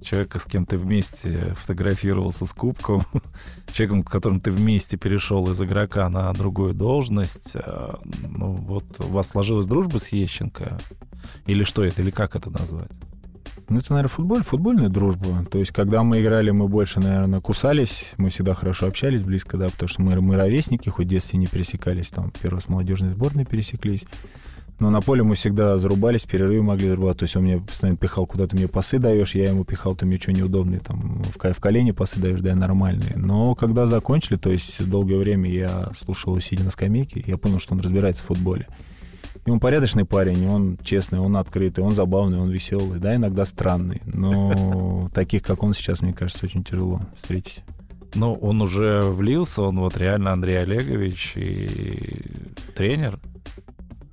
человека, 0.00 0.38
с 0.38 0.44
кем 0.44 0.64
ты 0.64 0.78
вместе 0.78 1.54
фотографировался 1.56 2.46
с 2.46 2.52
кубком, 2.52 3.02
человеком, 3.72 4.04
которым 4.04 4.40
ты 4.40 4.52
вместе 4.52 4.96
перешел 4.96 5.50
из 5.50 5.60
игрока 5.60 6.08
на 6.08 6.32
другую 6.34 6.72
должность. 6.72 7.52
Э, 7.54 7.94
ну, 8.28 8.52
вот 8.52 8.84
у 9.00 9.08
вас 9.08 9.30
сложилась 9.30 9.66
дружба 9.66 9.98
с 9.98 10.06
Ещенко? 10.08 10.78
Или 11.46 11.64
что 11.64 11.82
это, 11.82 12.00
или 12.00 12.12
как 12.12 12.36
это 12.36 12.48
назвать? 12.50 12.92
Ну, 13.68 13.78
это, 13.78 13.92
наверное, 13.92 14.08
футболь, 14.08 14.42
футбольная 14.42 14.88
дружба. 14.88 15.44
То 15.50 15.58
есть, 15.58 15.72
когда 15.72 16.02
мы 16.02 16.20
играли, 16.20 16.50
мы 16.50 16.68
больше, 16.68 17.00
наверное, 17.00 17.40
кусались. 17.40 18.12
Мы 18.18 18.28
всегда 18.28 18.54
хорошо 18.54 18.86
общались 18.86 19.22
близко, 19.22 19.56
да, 19.56 19.66
потому 19.66 19.88
что 19.88 20.02
мы, 20.02 20.20
мы 20.20 20.36
ровесники, 20.36 20.88
хоть 20.88 21.06
в 21.06 21.08
детстве 21.08 21.38
не 21.38 21.46
пересекались. 21.46 22.08
Там, 22.08 22.32
первый 22.42 22.60
с 22.60 22.68
молодежной 22.68 23.10
сборной 23.10 23.44
пересеклись. 23.44 24.04
Но 24.80 24.90
на 24.90 25.00
поле 25.00 25.22
мы 25.22 25.36
всегда 25.36 25.78
зарубались, 25.78 26.22
перерывы 26.24 26.62
могли 26.62 26.88
зарубать. 26.88 27.18
То 27.18 27.24
есть 27.24 27.36
он 27.36 27.44
мне 27.44 27.58
постоянно 27.58 27.96
пихал, 27.96 28.26
куда 28.26 28.46
ты 28.46 28.56
мне 28.56 28.66
пасы 28.66 28.98
даешь, 28.98 29.34
я 29.34 29.50
ему 29.50 29.64
пихал, 29.64 29.94
ты 29.94 30.04
мне 30.04 30.18
что 30.18 30.32
неудобные, 30.32 30.80
там, 30.80 31.22
в, 31.22 31.38
в 31.38 31.60
колени 31.60 31.92
пасы 31.92 32.18
даешь, 32.18 32.40
да, 32.40 32.54
нормальные. 32.54 33.14
Но 33.16 33.54
когда 33.54 33.86
закончили, 33.86 34.36
то 34.36 34.50
есть 34.50 34.84
долгое 34.88 35.18
время 35.18 35.50
я 35.50 35.90
слушал, 36.04 36.38
сидя 36.40 36.64
на 36.64 36.70
скамейке, 36.70 37.22
я 37.24 37.38
понял, 37.38 37.60
что 37.60 37.74
он 37.74 37.80
разбирается 37.80 38.22
в 38.24 38.26
футболе. 38.26 38.66
И 39.46 39.50
он 39.50 39.60
порядочный 39.60 40.06
парень, 40.06 40.48
он 40.48 40.78
честный, 40.82 41.18
он 41.18 41.36
открытый, 41.36 41.84
он 41.84 41.90
забавный, 41.90 42.38
он 42.38 42.50
веселый, 42.50 42.98
да, 42.98 43.14
иногда 43.14 43.44
странный. 43.44 44.00
Но 44.06 45.10
таких, 45.12 45.42
как 45.42 45.62
он 45.62 45.74
сейчас, 45.74 46.00
мне 46.00 46.14
кажется, 46.14 46.46
очень 46.46 46.64
тяжело 46.64 47.00
встретить. 47.16 47.62
Ну, 48.14 48.32
он 48.32 48.62
уже 48.62 49.02
влился, 49.02 49.62
он 49.62 49.80
вот 49.80 49.96
реально 49.96 50.32
Андрей 50.32 50.62
Олегович 50.62 51.32
и 51.36 52.22
тренер. 52.74 53.18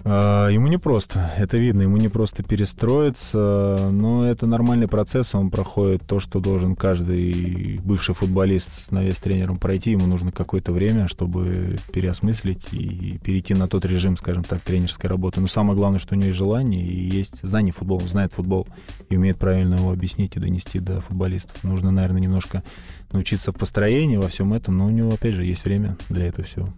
А, 0.03 0.47
ему 0.49 0.67
не 0.67 0.77
просто, 0.77 1.31
это 1.37 1.57
видно, 1.57 1.83
ему 1.83 1.97
не 1.97 2.09
просто 2.09 2.43
перестроиться, 2.43 3.89
но 3.91 4.27
это 4.27 4.47
нормальный 4.47 4.87
процесс, 4.87 5.35
он 5.35 5.49
проходит 5.51 6.03
то, 6.07 6.19
что 6.19 6.39
должен 6.39 6.75
каждый 6.75 7.79
бывший 7.83 8.15
футболист 8.15 8.87
с 8.87 8.91
навес 8.91 9.19
тренером 9.19 9.57
пройти, 9.57 9.91
ему 9.91 10.07
нужно 10.07 10.31
какое-то 10.31 10.71
время, 10.71 11.07
чтобы 11.07 11.77
переосмыслить 11.93 12.73
и 12.73 13.19
перейти 13.23 13.53
на 13.53 13.67
тот 13.67 13.85
режим, 13.85 14.17
скажем 14.17 14.43
так, 14.43 14.61
тренерской 14.61 15.09
работы. 15.09 15.39
Но 15.39 15.47
самое 15.47 15.75
главное, 15.77 15.99
что 15.99 16.15
у 16.15 16.17
него 16.17 16.27
есть 16.27 16.37
желание 16.37 16.83
и 16.83 17.09
есть 17.09 17.41
знание 17.43 17.73
футбола, 17.73 18.01
он 18.01 18.09
знает 18.09 18.33
футбол 18.33 18.67
и 19.09 19.17
умеет 19.17 19.37
правильно 19.37 19.75
его 19.75 19.91
объяснить 19.91 20.35
и 20.35 20.39
донести 20.39 20.79
до 20.79 21.01
футболистов. 21.01 21.63
Нужно, 21.63 21.91
наверное, 21.91 22.21
немножко 22.21 22.63
научиться 23.11 23.51
в 23.51 23.55
построении 23.55 24.17
во 24.17 24.29
всем 24.29 24.53
этом, 24.53 24.77
но 24.77 24.87
у 24.87 24.89
него, 24.89 25.09
опять 25.09 25.35
же, 25.35 25.45
есть 25.45 25.65
время 25.65 25.97
для 26.09 26.27
этого 26.27 26.45
всего. 26.45 26.69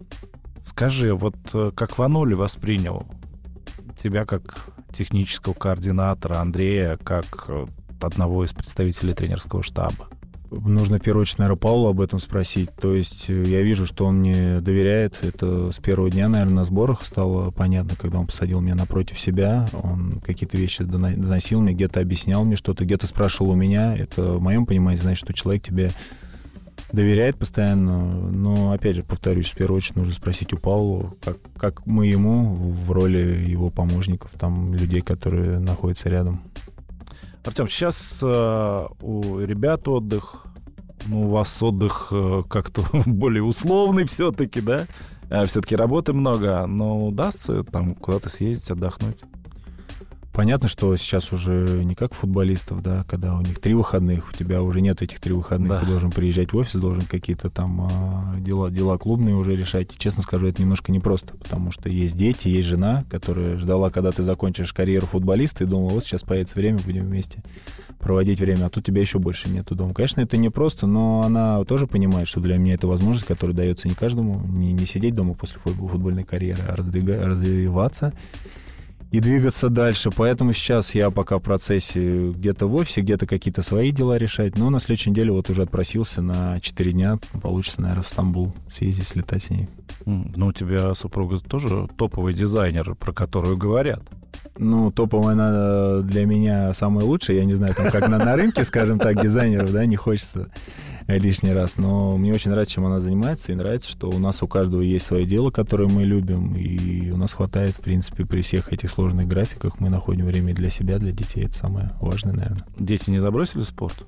Скажи, 0.64 1.14
вот 1.14 1.36
э, 1.52 1.70
как 1.74 1.98
Ванули 1.98 2.34
воспринял 2.34 3.06
тебя 4.02 4.24
как 4.24 4.70
технического 4.92 5.52
координатора, 5.52 6.38
Андрея 6.38 6.96
как 6.96 7.44
э, 7.48 7.66
одного 8.00 8.44
из 8.44 8.52
представителей 8.52 9.12
тренерского 9.12 9.62
штаба? 9.62 10.08
Нужно, 10.50 10.98
в 10.98 11.02
первую 11.02 11.22
очередь, 11.22 11.38
наверное, 11.38 11.58
Павлу 11.58 11.88
об 11.88 12.00
этом 12.00 12.18
спросить. 12.18 12.70
То 12.80 12.94
есть 12.94 13.28
э, 13.28 13.42
я 13.46 13.60
вижу, 13.60 13.86
что 13.86 14.06
он 14.06 14.20
мне 14.20 14.60
доверяет. 14.60 15.18
Это 15.22 15.70
с 15.70 15.76
первого 15.76 16.10
дня, 16.10 16.28
наверное, 16.28 16.54
на 16.54 16.64
сборах 16.64 17.04
стало 17.04 17.50
понятно, 17.50 17.94
когда 17.96 18.18
он 18.18 18.26
посадил 18.26 18.60
меня 18.60 18.74
напротив 18.74 19.18
себя. 19.18 19.66
Он 19.74 20.22
какие-то 20.24 20.56
вещи 20.56 20.82
доносил 20.82 21.60
мне, 21.60 21.74
где-то 21.74 22.00
объяснял 22.00 22.42
мне 22.44 22.56
что-то, 22.56 22.86
где-то 22.86 23.06
спрашивал 23.06 23.50
у 23.50 23.54
меня. 23.54 23.94
Это, 23.94 24.32
в 24.32 24.40
моем 24.40 24.64
понимании, 24.64 24.98
значит, 24.98 25.24
что 25.24 25.34
человек 25.34 25.62
тебе 25.62 25.90
доверяет 26.92 27.36
постоянно. 27.36 28.30
Но, 28.30 28.72
опять 28.72 28.96
же, 28.96 29.02
повторюсь, 29.02 29.50
в 29.50 29.56
первую 29.56 29.78
очередь 29.78 29.96
нужно 29.96 30.12
спросить 30.12 30.52
у 30.52 30.56
Паула, 30.56 31.12
как, 31.22 31.38
как 31.56 31.86
мы 31.86 32.06
ему 32.06 32.54
в 32.54 32.90
роли 32.90 33.44
его 33.48 33.70
помощников, 33.70 34.30
там, 34.38 34.74
людей, 34.74 35.00
которые 35.00 35.58
находятся 35.58 36.08
рядом. 36.08 36.42
Артем, 37.44 37.68
сейчас 37.68 38.20
э, 38.22 38.86
у 39.02 39.38
ребят 39.40 39.86
отдых, 39.86 40.46
ну, 41.06 41.28
у 41.28 41.30
вас 41.30 41.62
отдых 41.62 42.08
э, 42.10 42.42
как-то 42.48 42.82
более 43.06 43.42
условный 43.42 44.06
все-таки, 44.06 44.62
да? 44.62 44.86
Э, 45.28 45.44
все-таки 45.44 45.76
работы 45.76 46.14
много, 46.14 46.66
но 46.66 47.06
удастся 47.06 47.62
там 47.64 47.94
куда-то 47.94 48.30
съездить, 48.30 48.70
отдохнуть? 48.70 49.18
Понятно, 50.34 50.66
что 50.66 50.96
сейчас 50.96 51.32
уже 51.32 51.84
не 51.84 51.94
как 51.94 52.12
футболистов, 52.12 52.82
да, 52.82 53.04
когда 53.08 53.36
у 53.36 53.40
них 53.40 53.60
три 53.60 53.72
выходных, 53.72 54.30
у 54.30 54.36
тебя 54.36 54.62
уже 54.62 54.80
нет 54.80 55.00
этих 55.00 55.20
три 55.20 55.32
выходных, 55.32 55.68
да. 55.68 55.78
ты 55.78 55.86
должен 55.86 56.10
приезжать 56.10 56.52
в 56.52 56.56
офис, 56.56 56.74
должен 56.74 57.04
какие-то 57.04 57.50
там 57.50 57.86
э, 57.86 58.40
дела, 58.40 58.68
дела 58.68 58.98
клубные 58.98 59.36
уже 59.36 59.54
решать. 59.54 59.94
И, 59.94 59.98
честно 59.98 60.24
скажу, 60.24 60.48
это 60.48 60.60
немножко 60.60 60.90
непросто, 60.90 61.36
потому 61.36 61.70
что 61.70 61.88
есть 61.88 62.16
дети, 62.16 62.48
есть 62.48 62.66
жена, 62.66 63.04
которая 63.10 63.58
ждала, 63.58 63.90
когда 63.90 64.10
ты 64.10 64.24
закончишь 64.24 64.72
карьеру 64.72 65.06
футболиста, 65.06 65.62
и 65.62 65.68
думала, 65.68 65.90
вот 65.90 66.04
сейчас 66.04 66.24
появится 66.24 66.56
время, 66.56 66.80
будем 66.84 67.02
вместе 67.02 67.40
проводить 68.00 68.40
время, 68.40 68.66
а 68.66 68.70
тут 68.70 68.84
тебя 68.84 69.02
еще 69.02 69.20
больше 69.20 69.48
нету 69.48 69.76
дома. 69.76 69.94
Конечно, 69.94 70.20
это 70.20 70.36
непросто, 70.36 70.88
но 70.88 71.22
она 71.24 71.62
тоже 71.62 71.86
понимает, 71.86 72.26
что 72.26 72.40
для 72.40 72.56
меня 72.56 72.74
это 72.74 72.88
возможность, 72.88 73.28
которая 73.28 73.56
дается 73.56 73.86
не 73.86 73.94
каждому, 73.94 74.44
не, 74.44 74.72
не 74.72 74.84
сидеть 74.84 75.14
дома 75.14 75.34
после 75.34 75.60
футбольной 75.60 76.24
карьеры, 76.24 76.60
а 76.68 76.74
раздвига, 76.74 77.24
развиваться 77.24 78.12
и 79.14 79.20
двигаться 79.20 79.68
дальше. 79.68 80.10
Поэтому 80.10 80.52
сейчас 80.52 80.92
я 80.92 81.08
пока 81.08 81.38
в 81.38 81.40
процессе 81.40 82.30
где-то 82.32 82.66
в 82.66 82.74
офисе, 82.74 83.00
где-то 83.00 83.28
какие-то 83.28 83.62
свои 83.62 83.92
дела 83.92 84.18
решать. 84.18 84.58
Но 84.58 84.70
на 84.70 84.80
следующей 84.80 85.10
неделе 85.10 85.30
вот 85.30 85.48
уже 85.50 85.62
отпросился 85.62 86.20
на 86.20 86.58
4 86.58 86.90
дня. 86.90 87.20
Получится, 87.40 87.80
наверное, 87.80 88.02
в 88.02 88.08
Стамбул 88.08 88.52
съездить, 88.72 89.06
слетать 89.06 89.44
с 89.44 89.50
ней. 89.50 89.68
Ну, 90.04 90.48
у 90.48 90.52
тебя 90.52 90.96
супруга 90.96 91.38
тоже 91.38 91.86
топовый 91.96 92.34
дизайнер, 92.34 92.96
про 92.96 93.12
которую 93.12 93.56
говорят. 93.56 94.02
Ну, 94.58 94.90
топовая 94.90 95.34
она 95.34 96.00
для 96.00 96.26
меня 96.26 96.72
самая 96.72 97.04
лучшая. 97.04 97.36
Я 97.36 97.44
не 97.44 97.54
знаю, 97.54 97.72
там 97.72 97.92
как 97.92 98.08
на, 98.08 98.18
на 98.18 98.34
рынке, 98.34 98.64
скажем 98.64 98.98
так, 98.98 99.22
дизайнеров, 99.22 99.70
да, 99.70 99.86
не 99.86 99.94
хочется 99.94 100.50
лишний 101.06 101.52
раз. 101.52 101.76
Но 101.76 102.16
мне 102.16 102.32
очень 102.32 102.50
нравится, 102.50 102.74
чем 102.74 102.86
она 102.86 103.00
занимается, 103.00 103.52
и 103.52 103.54
нравится, 103.54 103.90
что 103.90 104.08
у 104.08 104.18
нас 104.18 104.42
у 104.42 104.48
каждого 104.48 104.82
есть 104.82 105.06
свое 105.06 105.26
дело, 105.26 105.50
которое 105.50 105.88
мы 105.88 106.04
любим, 106.04 106.54
и 106.54 107.10
у 107.10 107.16
нас 107.16 107.32
хватает, 107.32 107.74
в 107.74 107.80
принципе, 107.80 108.24
при 108.24 108.42
всех 108.42 108.72
этих 108.72 108.90
сложных 108.90 109.26
графиках 109.26 109.80
мы 109.80 109.88
находим 109.88 110.26
время 110.26 110.54
для 110.54 110.70
себя, 110.70 110.98
для 110.98 111.12
детей. 111.12 111.44
Это 111.44 111.54
самое 111.54 111.90
важное, 112.00 112.34
наверное. 112.34 112.66
Дети 112.78 113.10
не 113.10 113.18
забросили 113.18 113.62
спорт? 113.62 114.06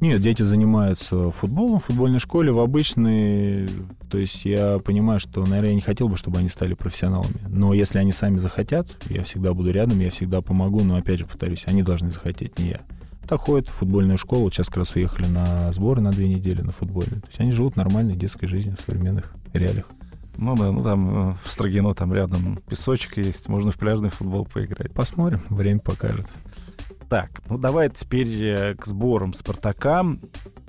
Нет, 0.00 0.22
дети 0.22 0.42
занимаются 0.42 1.32
футболом 1.32 1.80
в 1.80 1.86
футбольной 1.86 2.20
школе, 2.20 2.52
в 2.52 2.60
обычной. 2.60 3.68
То 4.08 4.18
есть 4.18 4.44
я 4.44 4.78
понимаю, 4.78 5.18
что, 5.18 5.40
наверное, 5.40 5.70
я 5.70 5.74
не 5.74 5.80
хотел 5.80 6.08
бы, 6.08 6.16
чтобы 6.16 6.38
они 6.38 6.48
стали 6.48 6.74
профессионалами. 6.74 7.34
Но 7.48 7.74
если 7.74 7.98
они 7.98 8.12
сами 8.12 8.38
захотят, 8.38 8.86
я 9.10 9.24
всегда 9.24 9.54
буду 9.54 9.72
рядом, 9.72 9.98
я 9.98 10.10
всегда 10.10 10.40
помогу. 10.40 10.84
Но 10.84 10.94
опять 10.94 11.18
же, 11.18 11.26
повторюсь, 11.26 11.64
они 11.66 11.82
должны 11.82 12.10
захотеть, 12.10 12.60
не 12.60 12.68
я 12.68 12.80
так 13.28 13.40
ходят 13.40 13.68
в 13.68 13.72
футбольную 13.72 14.16
школу. 14.16 14.50
Сейчас 14.50 14.68
как 14.68 14.78
раз 14.78 14.94
уехали 14.94 15.26
на 15.26 15.70
сборы 15.72 16.00
на 16.00 16.10
две 16.10 16.28
недели 16.28 16.62
на 16.62 16.72
футбольную. 16.72 17.20
То 17.20 17.28
есть 17.28 17.40
они 17.40 17.52
живут 17.52 17.76
нормальной 17.76 18.16
детской 18.16 18.46
жизнью 18.46 18.76
в 18.76 18.84
современных 18.84 19.32
реалиях. 19.52 19.86
Ну 20.38 20.56
да, 20.56 20.72
ну 20.72 20.82
там 20.82 21.32
э, 21.32 21.36
в 21.44 21.52
Строгино 21.52 21.94
там 21.94 22.14
рядом 22.14 22.58
песочек 22.68 23.18
есть, 23.18 23.48
можно 23.48 23.70
в 23.70 23.76
пляжный 23.76 24.08
футбол 24.08 24.46
поиграть. 24.46 24.92
Посмотрим, 24.92 25.42
время 25.50 25.80
покажет. 25.80 26.32
Так, 27.08 27.30
ну 27.48 27.58
давай 27.58 27.90
теперь 27.90 28.28
э, 28.44 28.74
к 28.74 28.86
сборам 28.86 29.34
Спартака. 29.34 30.04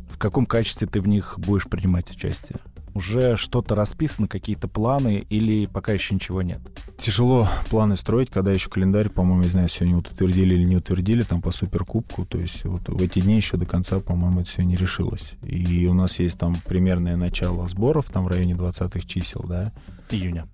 В 0.10 0.17
каком 0.17 0.45
качестве 0.45 0.86
ты 0.86 1.00
в 1.00 1.08
них 1.08 1.36
будешь 1.38 1.67
принимать 1.67 2.12
участие? 2.12 2.58
Уже 2.93 3.38
что-то 3.38 3.75
расписано, 3.75 4.28
какие-то 4.28 4.67
планы, 4.67 5.25
или 5.30 5.65
пока 5.65 5.93
еще 5.93 6.15
ничего 6.15 6.41
нет? 6.41 6.60
Тяжело 6.97 7.47
планы 7.69 7.95
строить, 7.95 8.30
когда 8.30 8.52
еще 8.52 8.69
календарь, 8.69 9.10
по-моему, 9.10 9.43
не 9.43 9.49
знаю, 9.49 9.69
сегодня 9.69 9.97
утвердили 9.97 10.56
или 10.56 10.63
не 10.63 10.78
утвердили, 10.78 11.21
там 11.21 11.41
по 11.41 11.52
суперкубку, 11.52 12.25
то 12.25 12.38
есть 12.38 12.63
вот 12.65 12.88
в 12.88 13.02
эти 13.02 13.19
дни 13.19 13.36
еще 13.36 13.58
до 13.58 13.65
конца, 13.65 13.99
по-моему, 13.99 14.41
это 14.41 14.49
все 14.49 14.63
не 14.63 14.75
решилось. 14.75 15.34
И 15.43 15.88
у 15.88 15.93
нас 15.93 16.19
есть 16.19 16.38
там 16.38 16.56
примерное 16.65 17.15
начало 17.15 17.67
сборов, 17.67 18.10
там 18.12 18.25
в 18.25 18.28
районе 18.28 18.54
20-х 18.54 19.02
чисел, 19.08 19.45
да. 19.47 19.71
Июня 20.12 20.47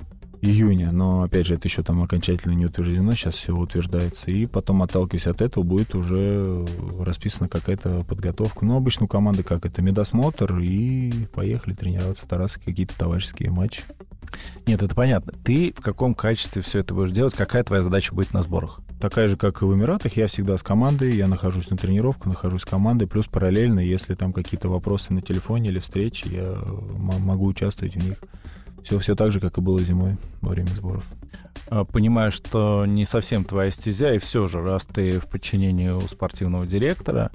июня, 0.45 0.91
но 0.91 1.23
опять 1.23 1.45
же 1.45 1.55
это 1.55 1.67
еще 1.67 1.84
там 1.84 2.01
окончательно 2.01 2.53
не 2.53 2.65
утверждено, 2.65 3.12
сейчас 3.13 3.36
все 3.36 3.55
утверждается, 3.55 4.31
и 4.31 4.45
потом 4.45 4.84
отталкиваясь 4.84 5.27
от 5.27 5.41
этого 5.41 5.63
будет 5.63 5.95
уже 5.95 6.65
расписана 6.99 7.49
какая-то 7.49 8.03
подготовка. 8.03 8.65
Ну, 8.65 8.75
обычно 8.77 9.05
у 9.05 9.08
команды 9.08 9.43
как 9.43 9.65
это, 9.65 9.81
медосмотр, 9.81 10.58
и 10.60 11.12
поехали 11.34 11.73
тренироваться 11.73 12.25
в 12.25 12.27
Тарасы, 12.27 12.60
какие-то 12.60 12.97
товарищеские 12.97 13.49
матчи. 13.49 13.81
Нет, 14.67 14.81
это 14.81 14.93
понятно. 14.95 15.34
Ты 15.43 15.73
в 15.77 15.81
каком 15.81 16.13
качестве 16.13 16.62
все 16.62 16.79
это 16.79 16.93
будешь 16.93 17.12
делать? 17.12 17.34
Какая 17.34 17.63
твоя 17.63 17.84
задача 17.84 18.13
будет 18.13 18.34
на 18.34 18.43
сборах? 18.43 18.81
Такая 18.99 19.27
же, 19.27 19.38
как 19.38 19.62
и 19.62 19.65
в 19.65 19.73
Эмиратах, 19.73 20.17
я 20.17 20.27
всегда 20.27 20.58
с 20.58 20.63
командой, 20.63 21.15
я 21.15 21.27
нахожусь 21.27 21.69
на 21.69 21.77
тренировках, 21.77 22.27
нахожусь 22.27 22.62
с 22.62 22.65
командой, 22.65 23.08
плюс 23.08 23.27
параллельно, 23.27 23.79
если 23.79 24.15
там 24.15 24.34
какие-то 24.34 24.67
вопросы 24.69 25.13
на 25.13 25.21
телефоне 25.21 25.69
или 25.69 25.79
встречи, 25.79 26.27
я 26.27 26.58
могу 26.97 27.45
участвовать 27.45 27.95
в 27.95 28.03
них. 28.03 28.17
Все, 28.86 29.00
все 29.00 29.15
так 29.15 29.32
же, 29.32 29.39
как 29.39 29.58
и 29.58 29.62
было 29.62 29.80
зимой 29.80 30.15
во 30.41 30.50
время 30.50 30.67
сборов. 30.67 31.04
А, 31.69 31.86
понимаю, 31.86 32.32
что 32.32 32.86
не 32.86 33.04
совсем 33.06 33.43
твоя 33.43 33.71
стезя, 33.71 34.13
и 34.13 34.19
все 34.19 34.48
же, 34.48 34.62
раз 34.62 34.86
ты 34.86 35.19
в 35.19 35.26
подчинении 35.26 35.89
у 35.89 36.02
спортивного 36.02 36.67
директора, 36.67 37.32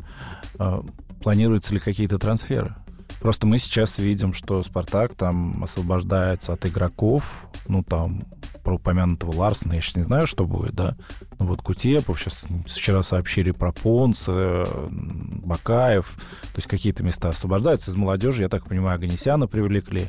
а, 0.61 0.85
планируются 1.21 1.75
ли 1.75 1.81
какие-то 1.81 2.21
трансферы? 2.21 2.77
Просто 3.21 3.49
мы 3.49 3.59
сейчас 3.59 3.99
видим, 3.99 4.33
что 4.33 4.63
Спартак 4.63 5.15
там 5.15 5.65
освобождается 5.65 6.53
от 6.53 6.65
игроков, 6.67 7.25
ну 7.67 7.83
там 7.83 8.23
про 8.63 8.77
упомянутого 8.77 9.35
Ларсона, 9.35 9.73
я 9.73 9.81
сейчас 9.81 9.97
не 9.97 10.03
знаю, 10.05 10.29
что 10.29 10.45
будет, 10.45 10.75
да. 10.75 10.97
Ну 11.41 11.47
вот 11.47 11.63
Кутепов, 11.63 12.21
сейчас 12.21 12.45
вчера 12.67 13.03
сообщили 13.03 13.51
про 13.51 13.73
Понс, 13.73 14.27
Бакаев, 14.29 16.13
то 16.15 16.57
есть 16.57 16.69
какие-то 16.69 17.03
места 17.03 17.31
освобождаются 17.31 17.91
из 17.91 17.97
молодежи, 17.97 18.43
я 18.43 18.49
так 18.49 18.67
понимаю, 18.67 18.95
Аганесяна 18.95 19.49
привлекли 19.49 20.07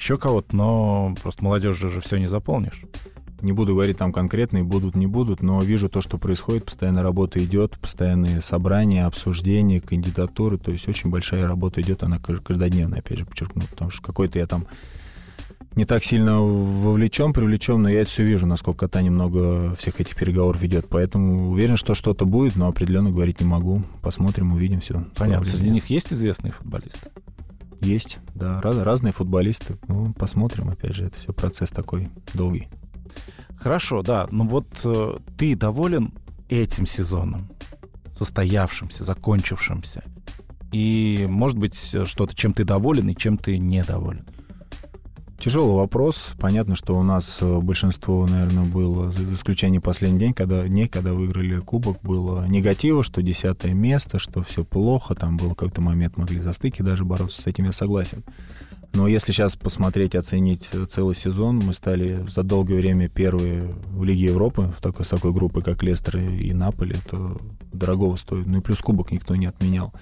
еще 0.00 0.16
кого-то, 0.16 0.56
но 0.56 1.14
просто 1.22 1.44
молодежи 1.44 1.90
же 1.90 2.00
все 2.00 2.16
не 2.16 2.26
заполнишь. 2.26 2.84
Не 3.42 3.52
буду 3.52 3.74
говорить 3.74 3.98
там 3.98 4.12
конкретные, 4.12 4.64
будут, 4.64 4.96
не 4.96 5.06
будут, 5.06 5.42
но 5.42 5.62
вижу 5.62 5.88
то, 5.88 6.00
что 6.00 6.18
происходит, 6.18 6.64
постоянно 6.64 7.02
работа 7.02 7.42
идет, 7.42 7.78
постоянные 7.78 8.40
собрания, 8.40 9.06
обсуждения, 9.06 9.80
кандидатуры, 9.80 10.58
то 10.58 10.72
есть 10.72 10.88
очень 10.88 11.10
большая 11.10 11.46
работа 11.46 11.80
идет, 11.80 12.02
она 12.02 12.18
каждодневная, 12.18 12.98
опять 12.98 13.18
же, 13.18 13.26
подчеркну, 13.26 13.62
потому 13.70 13.90
что 13.90 14.02
какой-то 14.02 14.38
я 14.38 14.46
там 14.46 14.66
не 15.76 15.84
так 15.84 16.02
сильно 16.02 16.40
вовлечен, 16.40 17.32
привлечен, 17.32 17.80
но 17.80 17.88
я 17.88 18.00
это 18.00 18.10
все 18.10 18.24
вижу, 18.24 18.46
насколько 18.46 18.88
Таня 18.88 19.10
много 19.10 19.74
всех 19.76 20.00
этих 20.00 20.16
переговоров 20.16 20.60
ведет. 20.60 20.88
Поэтому 20.88 21.50
уверен, 21.50 21.76
что 21.76 21.94
что-то 21.94 22.24
будет, 22.24 22.56
но 22.56 22.66
определенно 22.66 23.10
говорить 23.10 23.40
не 23.40 23.46
могу. 23.46 23.82
Посмотрим, 24.02 24.52
увидим 24.52 24.80
все. 24.80 25.04
Понятно. 25.16 25.44
Среди 25.44 25.70
них 25.70 25.86
есть 25.86 26.12
известные 26.12 26.52
футболисты? 26.52 27.10
Есть, 27.80 28.18
да, 28.34 28.60
раз, 28.60 28.76
разные 28.78 29.12
футболисты. 29.12 29.78
Ну, 29.88 30.12
посмотрим, 30.12 30.68
опять 30.68 30.94
же, 30.94 31.04
это 31.06 31.18
все 31.18 31.32
процесс 31.32 31.70
такой 31.70 32.08
долгий. 32.34 32.68
Хорошо, 33.56 34.02
да. 34.02 34.26
Ну 34.30 34.46
вот 34.46 34.66
э, 34.84 35.16
ты 35.36 35.54
доволен 35.54 36.12
этим 36.48 36.86
сезоном, 36.86 37.48
состоявшимся, 38.16 39.04
закончившимся? 39.04 40.04
И, 40.72 41.26
может 41.28 41.58
быть, 41.58 41.74
что-то, 42.04 42.34
чем 42.34 42.52
ты 42.52 42.64
доволен 42.64 43.08
и 43.08 43.16
чем 43.16 43.36
ты 43.38 43.58
недоволен? 43.58 44.26
Тяжелый 45.40 45.74
вопрос. 45.74 46.34
Понятно, 46.38 46.76
что 46.76 46.98
у 46.98 47.02
нас 47.02 47.38
э, 47.40 47.60
большинство, 47.60 48.26
наверное, 48.26 48.66
было, 48.66 49.10
за 49.10 49.32
исключением 49.32 49.80
последний 49.80 50.18
день, 50.18 50.34
когда, 50.34 50.68
дней, 50.68 50.86
когда 50.86 51.14
выиграли 51.14 51.60
кубок, 51.60 51.96
было 52.02 52.46
негатива, 52.46 53.02
что 53.02 53.22
десятое 53.22 53.72
место, 53.72 54.18
что 54.18 54.42
все 54.42 54.64
плохо, 54.64 55.14
там 55.14 55.38
был 55.38 55.54
какой-то 55.54 55.80
момент, 55.80 56.18
могли 56.18 56.40
за 56.40 56.52
стыки 56.52 56.82
даже 56.82 57.06
бороться, 57.06 57.40
с 57.40 57.46
этим 57.46 57.64
я 57.64 57.72
согласен. 57.72 58.22
Но 58.92 59.08
если 59.08 59.32
сейчас 59.32 59.56
посмотреть, 59.56 60.14
оценить 60.14 60.68
целый 60.90 61.14
сезон, 61.14 61.60
мы 61.64 61.72
стали 61.72 62.22
за 62.28 62.42
долгое 62.42 62.76
время 62.76 63.08
первые 63.08 63.74
в 63.92 64.04
Лиге 64.04 64.26
Европы, 64.26 64.74
в 64.76 64.82
такой, 64.82 65.06
с 65.06 65.08
такой 65.08 65.32
группой, 65.32 65.62
как 65.62 65.82
Лестер 65.82 66.18
и 66.18 66.52
Наполи, 66.52 66.96
это 67.02 67.38
дорогого 67.72 68.16
стоит. 68.16 68.46
Ну 68.46 68.58
и 68.58 68.60
плюс 68.60 68.80
кубок 68.80 69.10
никто 69.10 69.34
не 69.36 69.46
отменял. 69.46 69.94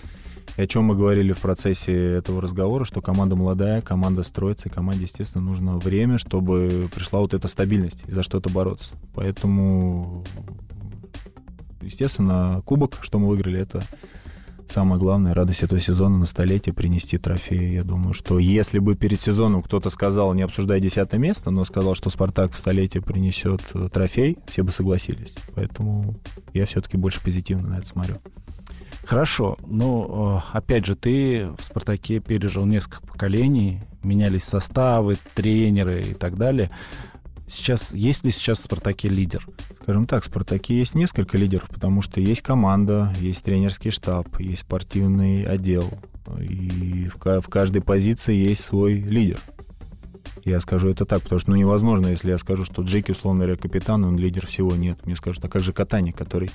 И 0.57 0.63
о 0.63 0.67
чем 0.67 0.85
мы 0.85 0.97
говорили 0.97 1.33
в 1.33 1.41
процессе 1.41 1.95
этого 1.95 2.41
разговора, 2.43 2.85
что 2.85 3.01
команда 3.01 3.37
молодая, 3.37 3.81
команда 3.81 4.23
строится, 4.23 4.69
и 4.69 4.73
команде, 4.73 5.05
естественно, 5.05 5.45
нужно 5.45 5.79
время, 5.79 6.19
чтобы 6.19 6.89
пришла 6.95 7.21
вот 7.21 7.35
эта 7.35 7.47
стабильность 7.49 8.03
и 8.07 8.11
за 8.11 8.23
что-то 8.23 8.51
бороться. 8.51 8.95
Поэтому, 9.15 10.25
естественно, 11.81 12.63
кубок, 12.65 12.99
что 13.03 13.19
мы 13.19 13.29
выиграли, 13.29 13.61
это 13.61 13.83
самое 14.71 15.01
главное, 15.01 15.35
радость 15.35 15.63
этого 15.63 15.81
сезона 15.81 16.19
на 16.19 16.27
столетие, 16.27 16.75
принести 16.75 17.19
трофей. 17.19 17.73
Я 17.75 17.85
думаю, 17.85 18.13
что 18.13 18.39
если 18.39 18.79
бы 18.79 18.95
перед 18.95 19.21
сезоном 19.21 19.63
кто-то 19.63 19.91
сказал, 19.91 20.35
не 20.35 20.43
обсуждая 20.43 20.81
десятое 20.81 21.19
место, 21.19 21.51
но 21.51 21.65
сказал, 21.65 21.95
что 21.95 22.11
«Спартак» 22.11 22.53
в 22.53 22.59
столетие 22.59 23.03
принесет 23.03 23.63
трофей, 23.93 24.39
все 24.47 24.63
бы 24.63 24.71
согласились. 24.71 25.35
Поэтому 25.55 26.17
я 26.53 26.67
все-таки 26.67 26.97
больше 26.97 27.23
позитивно 27.23 27.69
на 27.69 27.75
это 27.79 27.87
смотрю. 27.87 28.17
Хорошо. 29.09 29.57
Ну, 29.67 30.43
э, 30.53 30.57
опять 30.59 30.85
же, 30.85 30.95
ты 30.95 31.49
в 31.59 31.65
«Спартаке» 31.65 32.21
пережил 32.21 32.67
несколько 32.67 33.01
поколений, 33.01 33.81
менялись 34.03 34.45
составы, 34.45 35.17
тренеры 35.35 36.03
и 36.03 36.13
так 36.13 36.37
далее. 36.37 36.71
Сейчас 37.47 37.95
есть 37.95 38.27
ли 38.27 38.31
сейчас 38.31 38.59
в 38.59 38.65
«Спартаке» 38.65 39.09
лидер? 39.09 39.49
Скажем 39.81 40.07
так, 40.07 40.25
в 40.25 40.27
«Спартаке» 40.27 40.77
есть 40.77 40.95
несколько 40.95 41.39
лидеров, 41.39 41.71
потому 41.71 42.03
что 42.03 42.21
есть 42.21 42.43
команда, 42.43 43.11
есть 43.19 43.43
тренерский 43.43 43.93
штаб, 43.93 44.29
есть 44.41 44.61
спортивный 44.61 45.43
отдел, 45.47 45.91
и 46.39 47.09
в, 47.09 47.41
в 47.41 47.49
каждой 47.49 47.81
позиции 47.81 48.35
есть 48.35 48.63
свой 48.63 48.93
лидер. 48.93 49.39
Я 50.45 50.61
скажу 50.61 50.89
это 50.89 51.05
так, 51.05 51.23
потому 51.23 51.41
что 51.41 51.51
ну, 51.51 51.57
невозможно, 51.57 52.09
если 52.09 52.31
я 52.31 52.39
скажу, 52.39 52.65
что 52.65 52.83
Джеки, 52.83 53.13
условно 53.13 53.45
говоря, 53.45 53.57
капитан, 53.57 54.05
он 54.05 54.17
лидер 54.17 54.47
всего, 54.47 54.75
нет. 54.75 55.05
Мне 55.05 55.17
скажут, 55.17 55.45
а 55.45 55.49
как 55.49 55.63
же 55.63 55.73
Катани, 55.73 56.13
который 56.13 56.51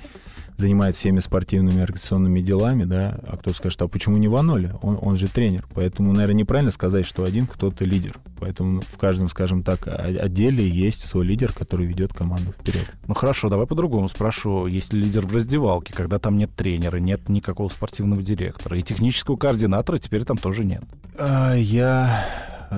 занимается 0.57 0.99
всеми 0.99 1.19
спортивными 1.19 1.81
организационными 1.81 2.41
делами, 2.41 2.84
да, 2.84 3.19
а 3.27 3.38
кто-то 3.38 3.57
скажет, 3.57 3.81
а 3.81 3.88
почему 3.88 4.17
не 4.17 4.27
Ваноли? 4.27 4.73
Он, 4.81 4.97
он 5.01 5.15
же 5.15 5.27
тренер. 5.27 5.65
Поэтому, 5.73 6.13
наверное, 6.13 6.41
неправильно 6.41 6.71
сказать, 6.71 7.05
что 7.05 7.23
один 7.23 7.47
кто-то 7.47 7.86
лидер. 7.86 8.17
Поэтому 8.39 8.81
в 8.81 8.97
каждом, 8.97 9.29
скажем 9.29 9.63
так, 9.63 9.88
отделе 9.88 10.67
есть 10.67 11.05
свой 11.05 11.25
лидер, 11.25 11.51
который 11.51 11.86
ведет 11.86 12.13
команду 12.13 12.51
вперед. 12.51 12.86
Ну 13.07 13.13
хорошо, 13.13 13.49
давай 13.49 13.67
по-другому 13.67 14.09
спрошу. 14.09 14.67
Есть 14.67 14.93
ли 14.93 15.01
лидер 15.01 15.25
в 15.25 15.34
раздевалке, 15.34 15.93
когда 15.93 16.19
там 16.19 16.38
нет 16.38 16.55
тренера, 16.55 16.97
нет 16.97 17.29
никакого 17.29 17.69
спортивного 17.69 18.21
директора, 18.21 18.77
и 18.77 18.84
технического 18.84 19.38
координатора 19.38 19.97
теперь 19.97 20.23
там 20.23 20.38
тоже 20.38 20.65
нет? 20.65 20.84
А, 21.17 21.53
я 21.53 22.25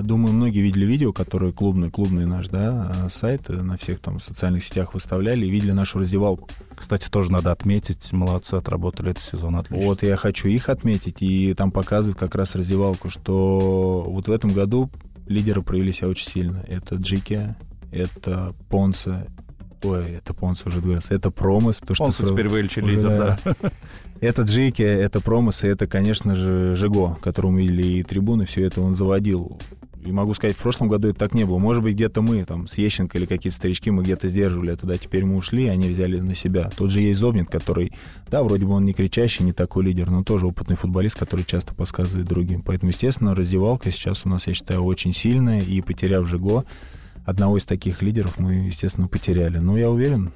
Думаю, 0.02 0.34
многие 0.34 0.60
видели 0.60 0.84
видео, 0.84 1.12
которые 1.12 1.52
клубный, 1.52 1.90
клубный 1.90 2.26
наш, 2.26 2.48
да, 2.48 2.92
а, 2.94 3.08
сайт 3.10 3.48
на 3.48 3.76
всех 3.76 4.00
там 4.00 4.20
социальных 4.20 4.64
сетях 4.64 4.94
выставляли 4.94 5.46
и 5.46 5.50
видели 5.50 5.72
нашу 5.72 5.98
раздевалку. 5.98 6.48
Кстати, 6.74 7.08
тоже 7.08 7.32
надо 7.32 7.52
отметить, 7.52 8.12
молодцы, 8.12 8.54
отработали 8.54 9.10
этот 9.10 9.24
сезон 9.24 9.56
отлично. 9.56 9.86
Вот, 9.86 10.02
я 10.02 10.16
хочу 10.16 10.48
их 10.48 10.68
отметить, 10.68 11.22
и 11.22 11.54
там 11.54 11.70
показывают 11.70 12.18
как 12.18 12.34
раз 12.34 12.54
раздевалку, 12.54 13.08
что 13.08 14.04
вот 14.06 14.28
в 14.28 14.32
этом 14.32 14.50
году 14.52 14.90
лидеры 15.26 15.62
проявили 15.62 15.92
себя 15.92 16.08
очень 16.08 16.28
сильно. 16.28 16.64
Это 16.66 16.96
Джики, 16.96 17.54
это 17.90 18.54
Понса, 18.68 19.26
Ой, 19.82 20.12
это 20.12 20.34
Понс 20.34 20.64
уже 20.66 20.80
говорился. 20.80 21.14
Это 21.14 21.30
Промыс. 21.30 21.80
Потому 21.80 21.96
Понс 21.96 22.14
что 22.16 22.26
теперь 22.26 22.48
вылечили 22.48 22.92
лидер, 22.92 23.08
да. 23.08 23.56
Это 24.20 24.42
Джики, 24.42 24.82
это 24.82 25.20
Промыс, 25.20 25.62
и 25.64 25.68
это, 25.68 25.86
конечно 25.86 26.34
же, 26.34 26.74
Жиго, 26.74 27.16
которому 27.20 27.58
видели 27.58 27.98
и 27.98 28.02
трибуны, 28.02 28.46
все 28.46 28.64
это 28.64 28.80
он 28.80 28.94
заводил 28.94 29.60
и 30.06 30.12
могу 30.12 30.34
сказать, 30.34 30.56
в 30.56 30.60
прошлом 30.60 30.88
году 30.88 31.08
это 31.08 31.18
так 31.18 31.34
не 31.34 31.44
было. 31.44 31.58
Может 31.58 31.82
быть, 31.82 31.94
где-то 31.94 32.22
мы, 32.22 32.44
там, 32.44 32.68
с 32.68 32.78
Ещенко 32.78 33.18
или 33.18 33.26
какие-то 33.26 33.56
старички, 33.56 33.90
мы 33.90 34.04
где-то 34.04 34.28
сдерживали 34.28 34.72
это, 34.72 34.86
да, 34.86 34.94
теперь 34.94 35.24
мы 35.24 35.36
ушли, 35.36 35.66
они 35.66 35.88
взяли 35.88 36.20
на 36.20 36.34
себя. 36.34 36.70
Тот 36.76 36.90
же 36.90 37.00
есть 37.00 37.18
Зобнин, 37.18 37.44
который, 37.44 37.92
да, 38.28 38.42
вроде 38.44 38.66
бы 38.66 38.72
он 38.72 38.84
не 38.84 38.92
кричащий, 38.92 39.44
не 39.44 39.52
такой 39.52 39.84
лидер, 39.84 40.10
но 40.10 40.22
тоже 40.22 40.46
опытный 40.46 40.76
футболист, 40.76 41.18
который 41.18 41.44
часто 41.44 41.74
подсказывает 41.74 42.28
другим. 42.28 42.62
Поэтому, 42.62 42.92
естественно, 42.92 43.34
раздевалка 43.34 43.90
сейчас 43.90 44.24
у 44.24 44.28
нас, 44.28 44.46
я 44.46 44.54
считаю, 44.54 44.82
очень 44.84 45.12
сильная, 45.12 45.60
и 45.60 45.80
потеряв 45.80 46.26
Жиго, 46.26 46.64
одного 47.24 47.58
из 47.58 47.64
таких 47.64 48.00
лидеров 48.00 48.38
мы, 48.38 48.54
естественно, 48.54 49.08
потеряли. 49.08 49.58
Но 49.58 49.76
я 49.76 49.90
уверен, 49.90 50.30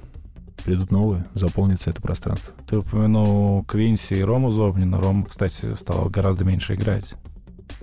придут 0.65 0.91
новые, 0.91 1.25
заполнится 1.33 1.89
это 1.89 2.01
пространство. 2.01 2.53
Ты 2.67 2.79
упомянул 2.79 3.63
Квинси 3.63 4.15
и 4.15 4.21
Рому 4.21 4.51
Зобнина. 4.51 4.99
Рома, 4.99 5.25
кстати, 5.25 5.75
стал 5.75 6.09
гораздо 6.09 6.43
меньше 6.43 6.75
играть 6.75 7.15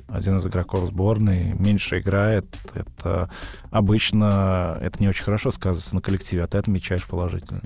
один 0.08 0.38
из 0.38 0.46
игроков 0.46 0.86
сборной, 0.86 1.54
меньше 1.54 2.00
играет, 2.00 2.46
это 2.74 3.30
обычно 3.70 4.78
это 4.80 5.00
не 5.00 5.08
очень 5.08 5.24
хорошо 5.24 5.50
сказывается 5.50 5.94
на 5.94 6.00
коллективе, 6.00 6.44
а 6.44 6.46
ты 6.46 6.58
отмечаешь 6.58 7.06
положительно. 7.06 7.62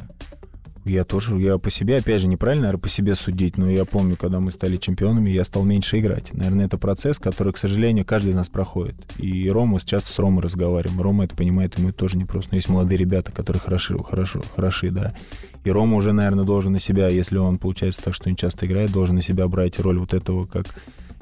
Я 0.84 1.04
тоже, 1.04 1.36
я 1.36 1.58
по 1.58 1.70
себе, 1.70 1.98
опять 1.98 2.20
же, 2.20 2.26
неправильно, 2.26 2.62
наверное, 2.62 2.82
по 2.82 2.88
себе 2.88 3.14
судить, 3.14 3.56
но 3.56 3.70
я 3.70 3.84
помню, 3.84 4.16
когда 4.16 4.40
мы 4.40 4.50
стали 4.50 4.78
чемпионами, 4.78 5.30
я 5.30 5.44
стал 5.44 5.62
меньше 5.62 6.00
играть. 6.00 6.34
Наверное, 6.34 6.66
это 6.66 6.76
процесс, 6.76 7.20
который, 7.20 7.52
к 7.52 7.58
сожалению, 7.58 8.04
каждый 8.04 8.30
из 8.30 8.34
нас 8.34 8.48
проходит. 8.48 8.96
И 9.16 9.48
Рома, 9.48 9.78
часто 9.78 10.08
с 10.10 10.18
Ромой 10.18 10.42
разговариваем. 10.42 11.00
Рома 11.00 11.24
это 11.24 11.36
понимает, 11.36 11.78
ему 11.78 11.90
это 11.90 11.98
тоже 11.98 12.16
непросто. 12.16 12.48
Но 12.50 12.56
есть 12.56 12.68
молодые 12.68 12.98
ребята, 12.98 13.30
которые 13.30 13.60
хороши, 13.60 13.96
хорошо, 14.02 14.42
хороши, 14.56 14.90
да. 14.90 15.14
И 15.62 15.70
Рома 15.70 15.96
уже, 15.96 16.12
наверное, 16.12 16.44
должен 16.44 16.72
на 16.72 16.80
себя, 16.80 17.06
если 17.06 17.38
он, 17.38 17.58
получается 17.58 18.02
так, 18.02 18.14
что 18.14 18.28
не 18.28 18.36
часто 18.36 18.66
играет, 18.66 18.90
должен 18.90 19.14
на 19.14 19.22
себя 19.22 19.46
брать 19.46 19.78
роль 19.78 19.98
вот 19.98 20.12
этого, 20.12 20.46
как 20.46 20.66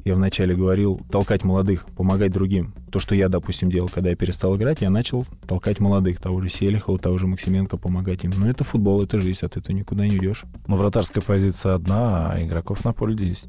я 0.05 0.14
вначале 0.14 0.55
говорил, 0.55 1.01
толкать 1.11 1.44
молодых, 1.44 1.86
помогать 1.96 2.32
другим. 2.32 2.74
То, 2.90 2.98
что 2.98 3.14
я, 3.14 3.28
допустим, 3.28 3.70
делал, 3.70 3.88
когда 3.88 4.11
я 4.11 4.16
перестал 4.16 4.57
играть, 4.57 4.80
я 4.80 4.90
начал 4.90 5.26
толкать 5.46 5.80
молодых, 5.80 6.20
того 6.20 6.40
же 6.40 6.48
Селихова, 6.48 6.98
того 6.98 7.18
же 7.18 7.26
Максименко, 7.26 7.76
помогать 7.76 8.24
им. 8.24 8.32
Но 8.36 8.48
это 8.48 8.64
футбол, 8.64 9.03
это 9.03 9.18
жизнь, 9.18 9.40
от 9.42 9.57
этого 9.57 9.76
никуда 9.76 10.07
не 10.07 10.16
уйдешь. 10.16 10.44
Но 10.66 10.76
вратарская 10.76 11.22
позиция 11.22 11.74
одна, 11.74 12.32
а 12.32 12.42
игроков 12.42 12.84
на 12.84 12.92
поле 12.92 13.14
10. 13.14 13.48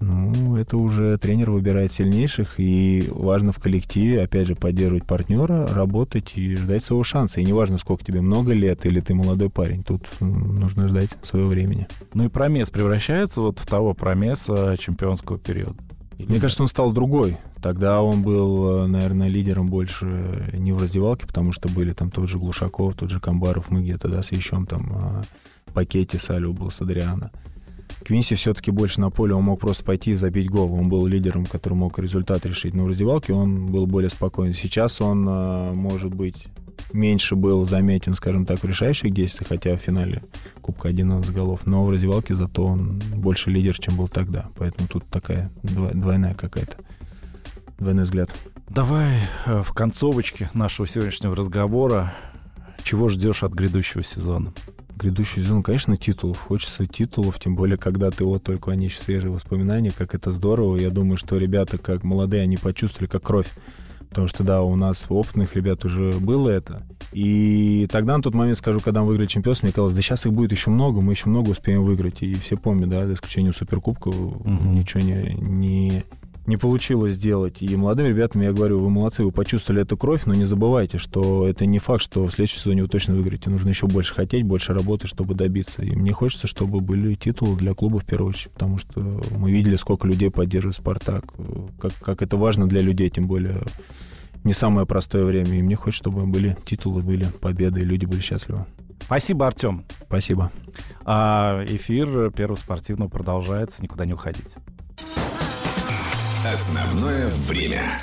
Ну, 0.00 0.56
это 0.56 0.78
уже 0.78 1.18
тренер 1.18 1.50
выбирает 1.50 1.92
сильнейших, 1.92 2.54
и 2.58 3.06
важно 3.10 3.52
в 3.52 3.58
коллективе, 3.58 4.22
опять 4.22 4.46
же, 4.46 4.54
поддерживать 4.54 5.04
партнера, 5.04 5.66
работать 5.66 6.32
и 6.36 6.56
ждать 6.56 6.82
своего 6.82 7.04
шанса. 7.04 7.40
И 7.40 7.44
неважно, 7.44 7.76
сколько 7.76 8.02
тебе, 8.02 8.22
много 8.22 8.54
лет 8.54 8.86
или 8.86 9.00
ты 9.00 9.14
молодой 9.14 9.50
парень, 9.50 9.84
тут 9.84 10.08
нужно 10.20 10.88
ждать 10.88 11.10
своего 11.22 11.48
времени. 11.48 11.86
Ну 12.14 12.24
и 12.24 12.28
промес 12.28 12.70
превращается 12.70 13.42
вот 13.42 13.58
в 13.58 13.66
того 13.66 13.92
промеса 13.92 14.74
чемпионского 14.78 15.38
периода? 15.38 15.76
Или 16.16 16.28
Мне 16.28 16.40
кажется, 16.40 16.62
он 16.62 16.68
стал 16.68 16.92
другой. 16.92 17.36
Тогда 17.62 18.02
он 18.02 18.22
был, 18.22 18.86
наверное, 18.86 19.28
лидером 19.28 19.66
больше 19.66 20.50
не 20.54 20.72
в 20.72 20.80
раздевалке, 20.80 21.26
потому 21.26 21.52
что 21.52 21.68
были 21.68 21.92
там 21.92 22.10
тот 22.10 22.28
же 22.28 22.38
Глушаков, 22.38 22.94
тот 22.94 23.10
же 23.10 23.20
Камбаров, 23.20 23.70
мы 23.70 23.82
где-то, 23.82 24.08
да, 24.08 24.22
с 24.22 24.32
Ещем 24.32 24.66
там 24.66 24.92
а, 24.94 25.22
пакете 25.72 26.18
Салю 26.18 26.54
был 26.54 26.70
с 26.70 26.80
Адриана. 26.80 27.30
Квинси 28.04 28.34
все-таки 28.34 28.70
больше 28.70 29.00
на 29.00 29.10
поле, 29.10 29.34
он 29.34 29.44
мог 29.44 29.60
просто 29.60 29.84
пойти 29.84 30.12
и 30.12 30.14
забить 30.14 30.50
гол. 30.50 30.72
Он 30.74 30.88
был 30.88 31.06
лидером, 31.06 31.46
который 31.46 31.74
мог 31.74 31.98
результат 31.98 32.46
решить. 32.46 32.74
Но 32.74 32.84
в 32.84 32.88
раздевалке 32.88 33.32
он 33.32 33.66
был 33.66 33.86
более 33.86 34.10
спокойный. 34.10 34.54
Сейчас 34.54 35.00
он, 35.00 35.26
а, 35.28 35.72
может 35.72 36.14
быть, 36.14 36.46
меньше 36.92 37.36
был 37.36 37.66
заметен, 37.66 38.14
скажем 38.14 38.46
так, 38.46 38.60
в 38.60 38.64
решающих 38.64 39.12
действиях, 39.12 39.48
хотя 39.48 39.76
в 39.76 39.80
финале 39.80 40.22
Кубка 40.60 40.88
11 40.88 41.30
голов. 41.32 41.66
Но 41.66 41.84
в 41.84 41.90
раздевалке 41.90 42.34
зато 42.34 42.64
он 42.64 43.00
больше 43.14 43.50
лидер, 43.50 43.78
чем 43.78 43.96
был 43.96 44.08
тогда. 44.08 44.48
Поэтому 44.56 44.88
тут 44.88 45.06
такая 45.06 45.50
двойная 45.62 46.34
какая-то, 46.34 46.76
двойной 47.78 48.04
взгляд. 48.04 48.34
Давай 48.68 49.18
э, 49.46 49.62
в 49.62 49.72
концовочке 49.72 50.48
нашего 50.54 50.86
сегодняшнего 50.86 51.34
разговора. 51.34 52.14
Чего 52.82 53.08
ждешь 53.08 53.42
от 53.42 53.52
грядущего 53.52 54.02
сезона? 54.02 54.52
грядущий 55.00 55.42
сезон, 55.42 55.62
конечно, 55.62 55.96
титулов. 55.96 56.38
Хочется 56.38 56.86
титулов, 56.86 57.40
тем 57.40 57.56
более, 57.56 57.78
когда 57.78 58.10
ты 58.10 58.24
вот 58.24 58.42
только 58.42 58.70
они 58.70 58.90
свежие 58.90 59.32
воспоминания, 59.32 59.90
как 59.90 60.14
это 60.14 60.30
здорово. 60.30 60.76
Я 60.76 60.90
думаю, 60.90 61.16
что 61.16 61.38
ребята, 61.38 61.78
как 61.78 62.04
молодые, 62.04 62.42
они 62.42 62.56
почувствовали 62.56 63.08
как 63.08 63.22
кровь. 63.22 63.48
Потому 64.10 64.26
что, 64.26 64.42
да, 64.42 64.62
у 64.62 64.74
нас 64.74 65.06
опытных 65.08 65.54
ребят 65.54 65.84
уже 65.84 66.10
было 66.12 66.50
это. 66.50 66.82
И 67.12 67.86
тогда 67.90 68.16
на 68.16 68.22
тот 68.22 68.34
момент, 68.34 68.58
скажу, 68.58 68.80
когда 68.80 69.00
мы 69.00 69.08
выиграли 69.08 69.28
чемпионство, 69.28 69.66
мне 69.66 69.72
казалось, 69.72 69.94
да 69.94 70.02
сейчас 70.02 70.26
их 70.26 70.32
будет 70.32 70.50
еще 70.50 70.70
много, 70.70 71.00
мы 71.00 71.12
еще 71.12 71.28
много 71.28 71.50
успеем 71.50 71.84
выиграть. 71.84 72.22
И 72.22 72.34
все 72.34 72.56
помнят, 72.56 72.88
да, 72.88 73.06
за 73.06 73.14
исключением 73.14 73.54
Суперкубка, 73.54 74.08
угу. 74.08 74.48
ничего 74.48 75.00
не, 75.00 75.34
не, 75.34 76.04
не 76.50 76.56
получилось 76.56 77.14
сделать. 77.14 77.62
И 77.62 77.76
молодым 77.76 78.06
ребятам 78.06 78.42
я 78.42 78.52
говорю, 78.52 78.80
вы 78.80 78.90
молодцы, 78.90 79.24
вы 79.24 79.30
почувствовали 79.30 79.82
эту 79.82 79.96
кровь, 79.96 80.26
но 80.26 80.34
не 80.34 80.44
забывайте, 80.44 80.98
что 80.98 81.46
это 81.46 81.64
не 81.64 81.78
факт, 81.78 82.02
что 82.02 82.26
в 82.26 82.32
следующем 82.32 82.58
сезоне 82.58 82.82
вы 82.82 82.88
точно 82.88 83.14
выиграете. 83.14 83.48
Нужно 83.48 83.68
еще 83.68 83.86
больше 83.86 84.14
хотеть, 84.14 84.44
больше 84.44 84.74
работать, 84.74 85.08
чтобы 85.08 85.34
добиться. 85.34 85.82
И 85.82 85.94
мне 85.94 86.12
хочется, 86.12 86.48
чтобы 86.48 86.80
были 86.80 87.14
титулы 87.14 87.56
для 87.56 87.72
клуба 87.72 88.00
в 88.00 88.04
первую 88.04 88.30
очередь, 88.30 88.52
потому 88.52 88.78
что 88.78 89.00
мы 89.38 89.52
видели, 89.52 89.76
сколько 89.76 90.08
людей 90.08 90.30
поддерживает 90.30 90.76
«Спартак», 90.76 91.24
как, 91.80 91.92
как 92.00 92.20
это 92.20 92.36
важно 92.36 92.68
для 92.68 92.80
людей, 92.80 93.08
тем 93.10 93.28
более 93.28 93.62
не 94.42 94.52
самое 94.52 94.86
простое 94.86 95.24
время. 95.24 95.56
И 95.56 95.62
мне 95.62 95.76
хочется, 95.76 96.10
чтобы 96.10 96.26
были 96.26 96.56
титулы, 96.64 97.02
были 97.02 97.26
победы, 97.40 97.80
и 97.80 97.84
люди 97.84 98.06
были 98.06 98.20
счастливы. 98.20 98.66
Спасибо, 99.02 99.46
Артем. 99.46 99.84
Спасибо. 100.06 100.50
А 101.04 101.64
эфир 101.68 102.30
Первого 102.32 102.56
спортивного 102.56 103.08
продолжается. 103.08 103.82
Никуда 103.82 104.04
не 104.04 104.12
уходить. 104.12 104.56
Основное 106.44 107.28
время. 107.28 108.00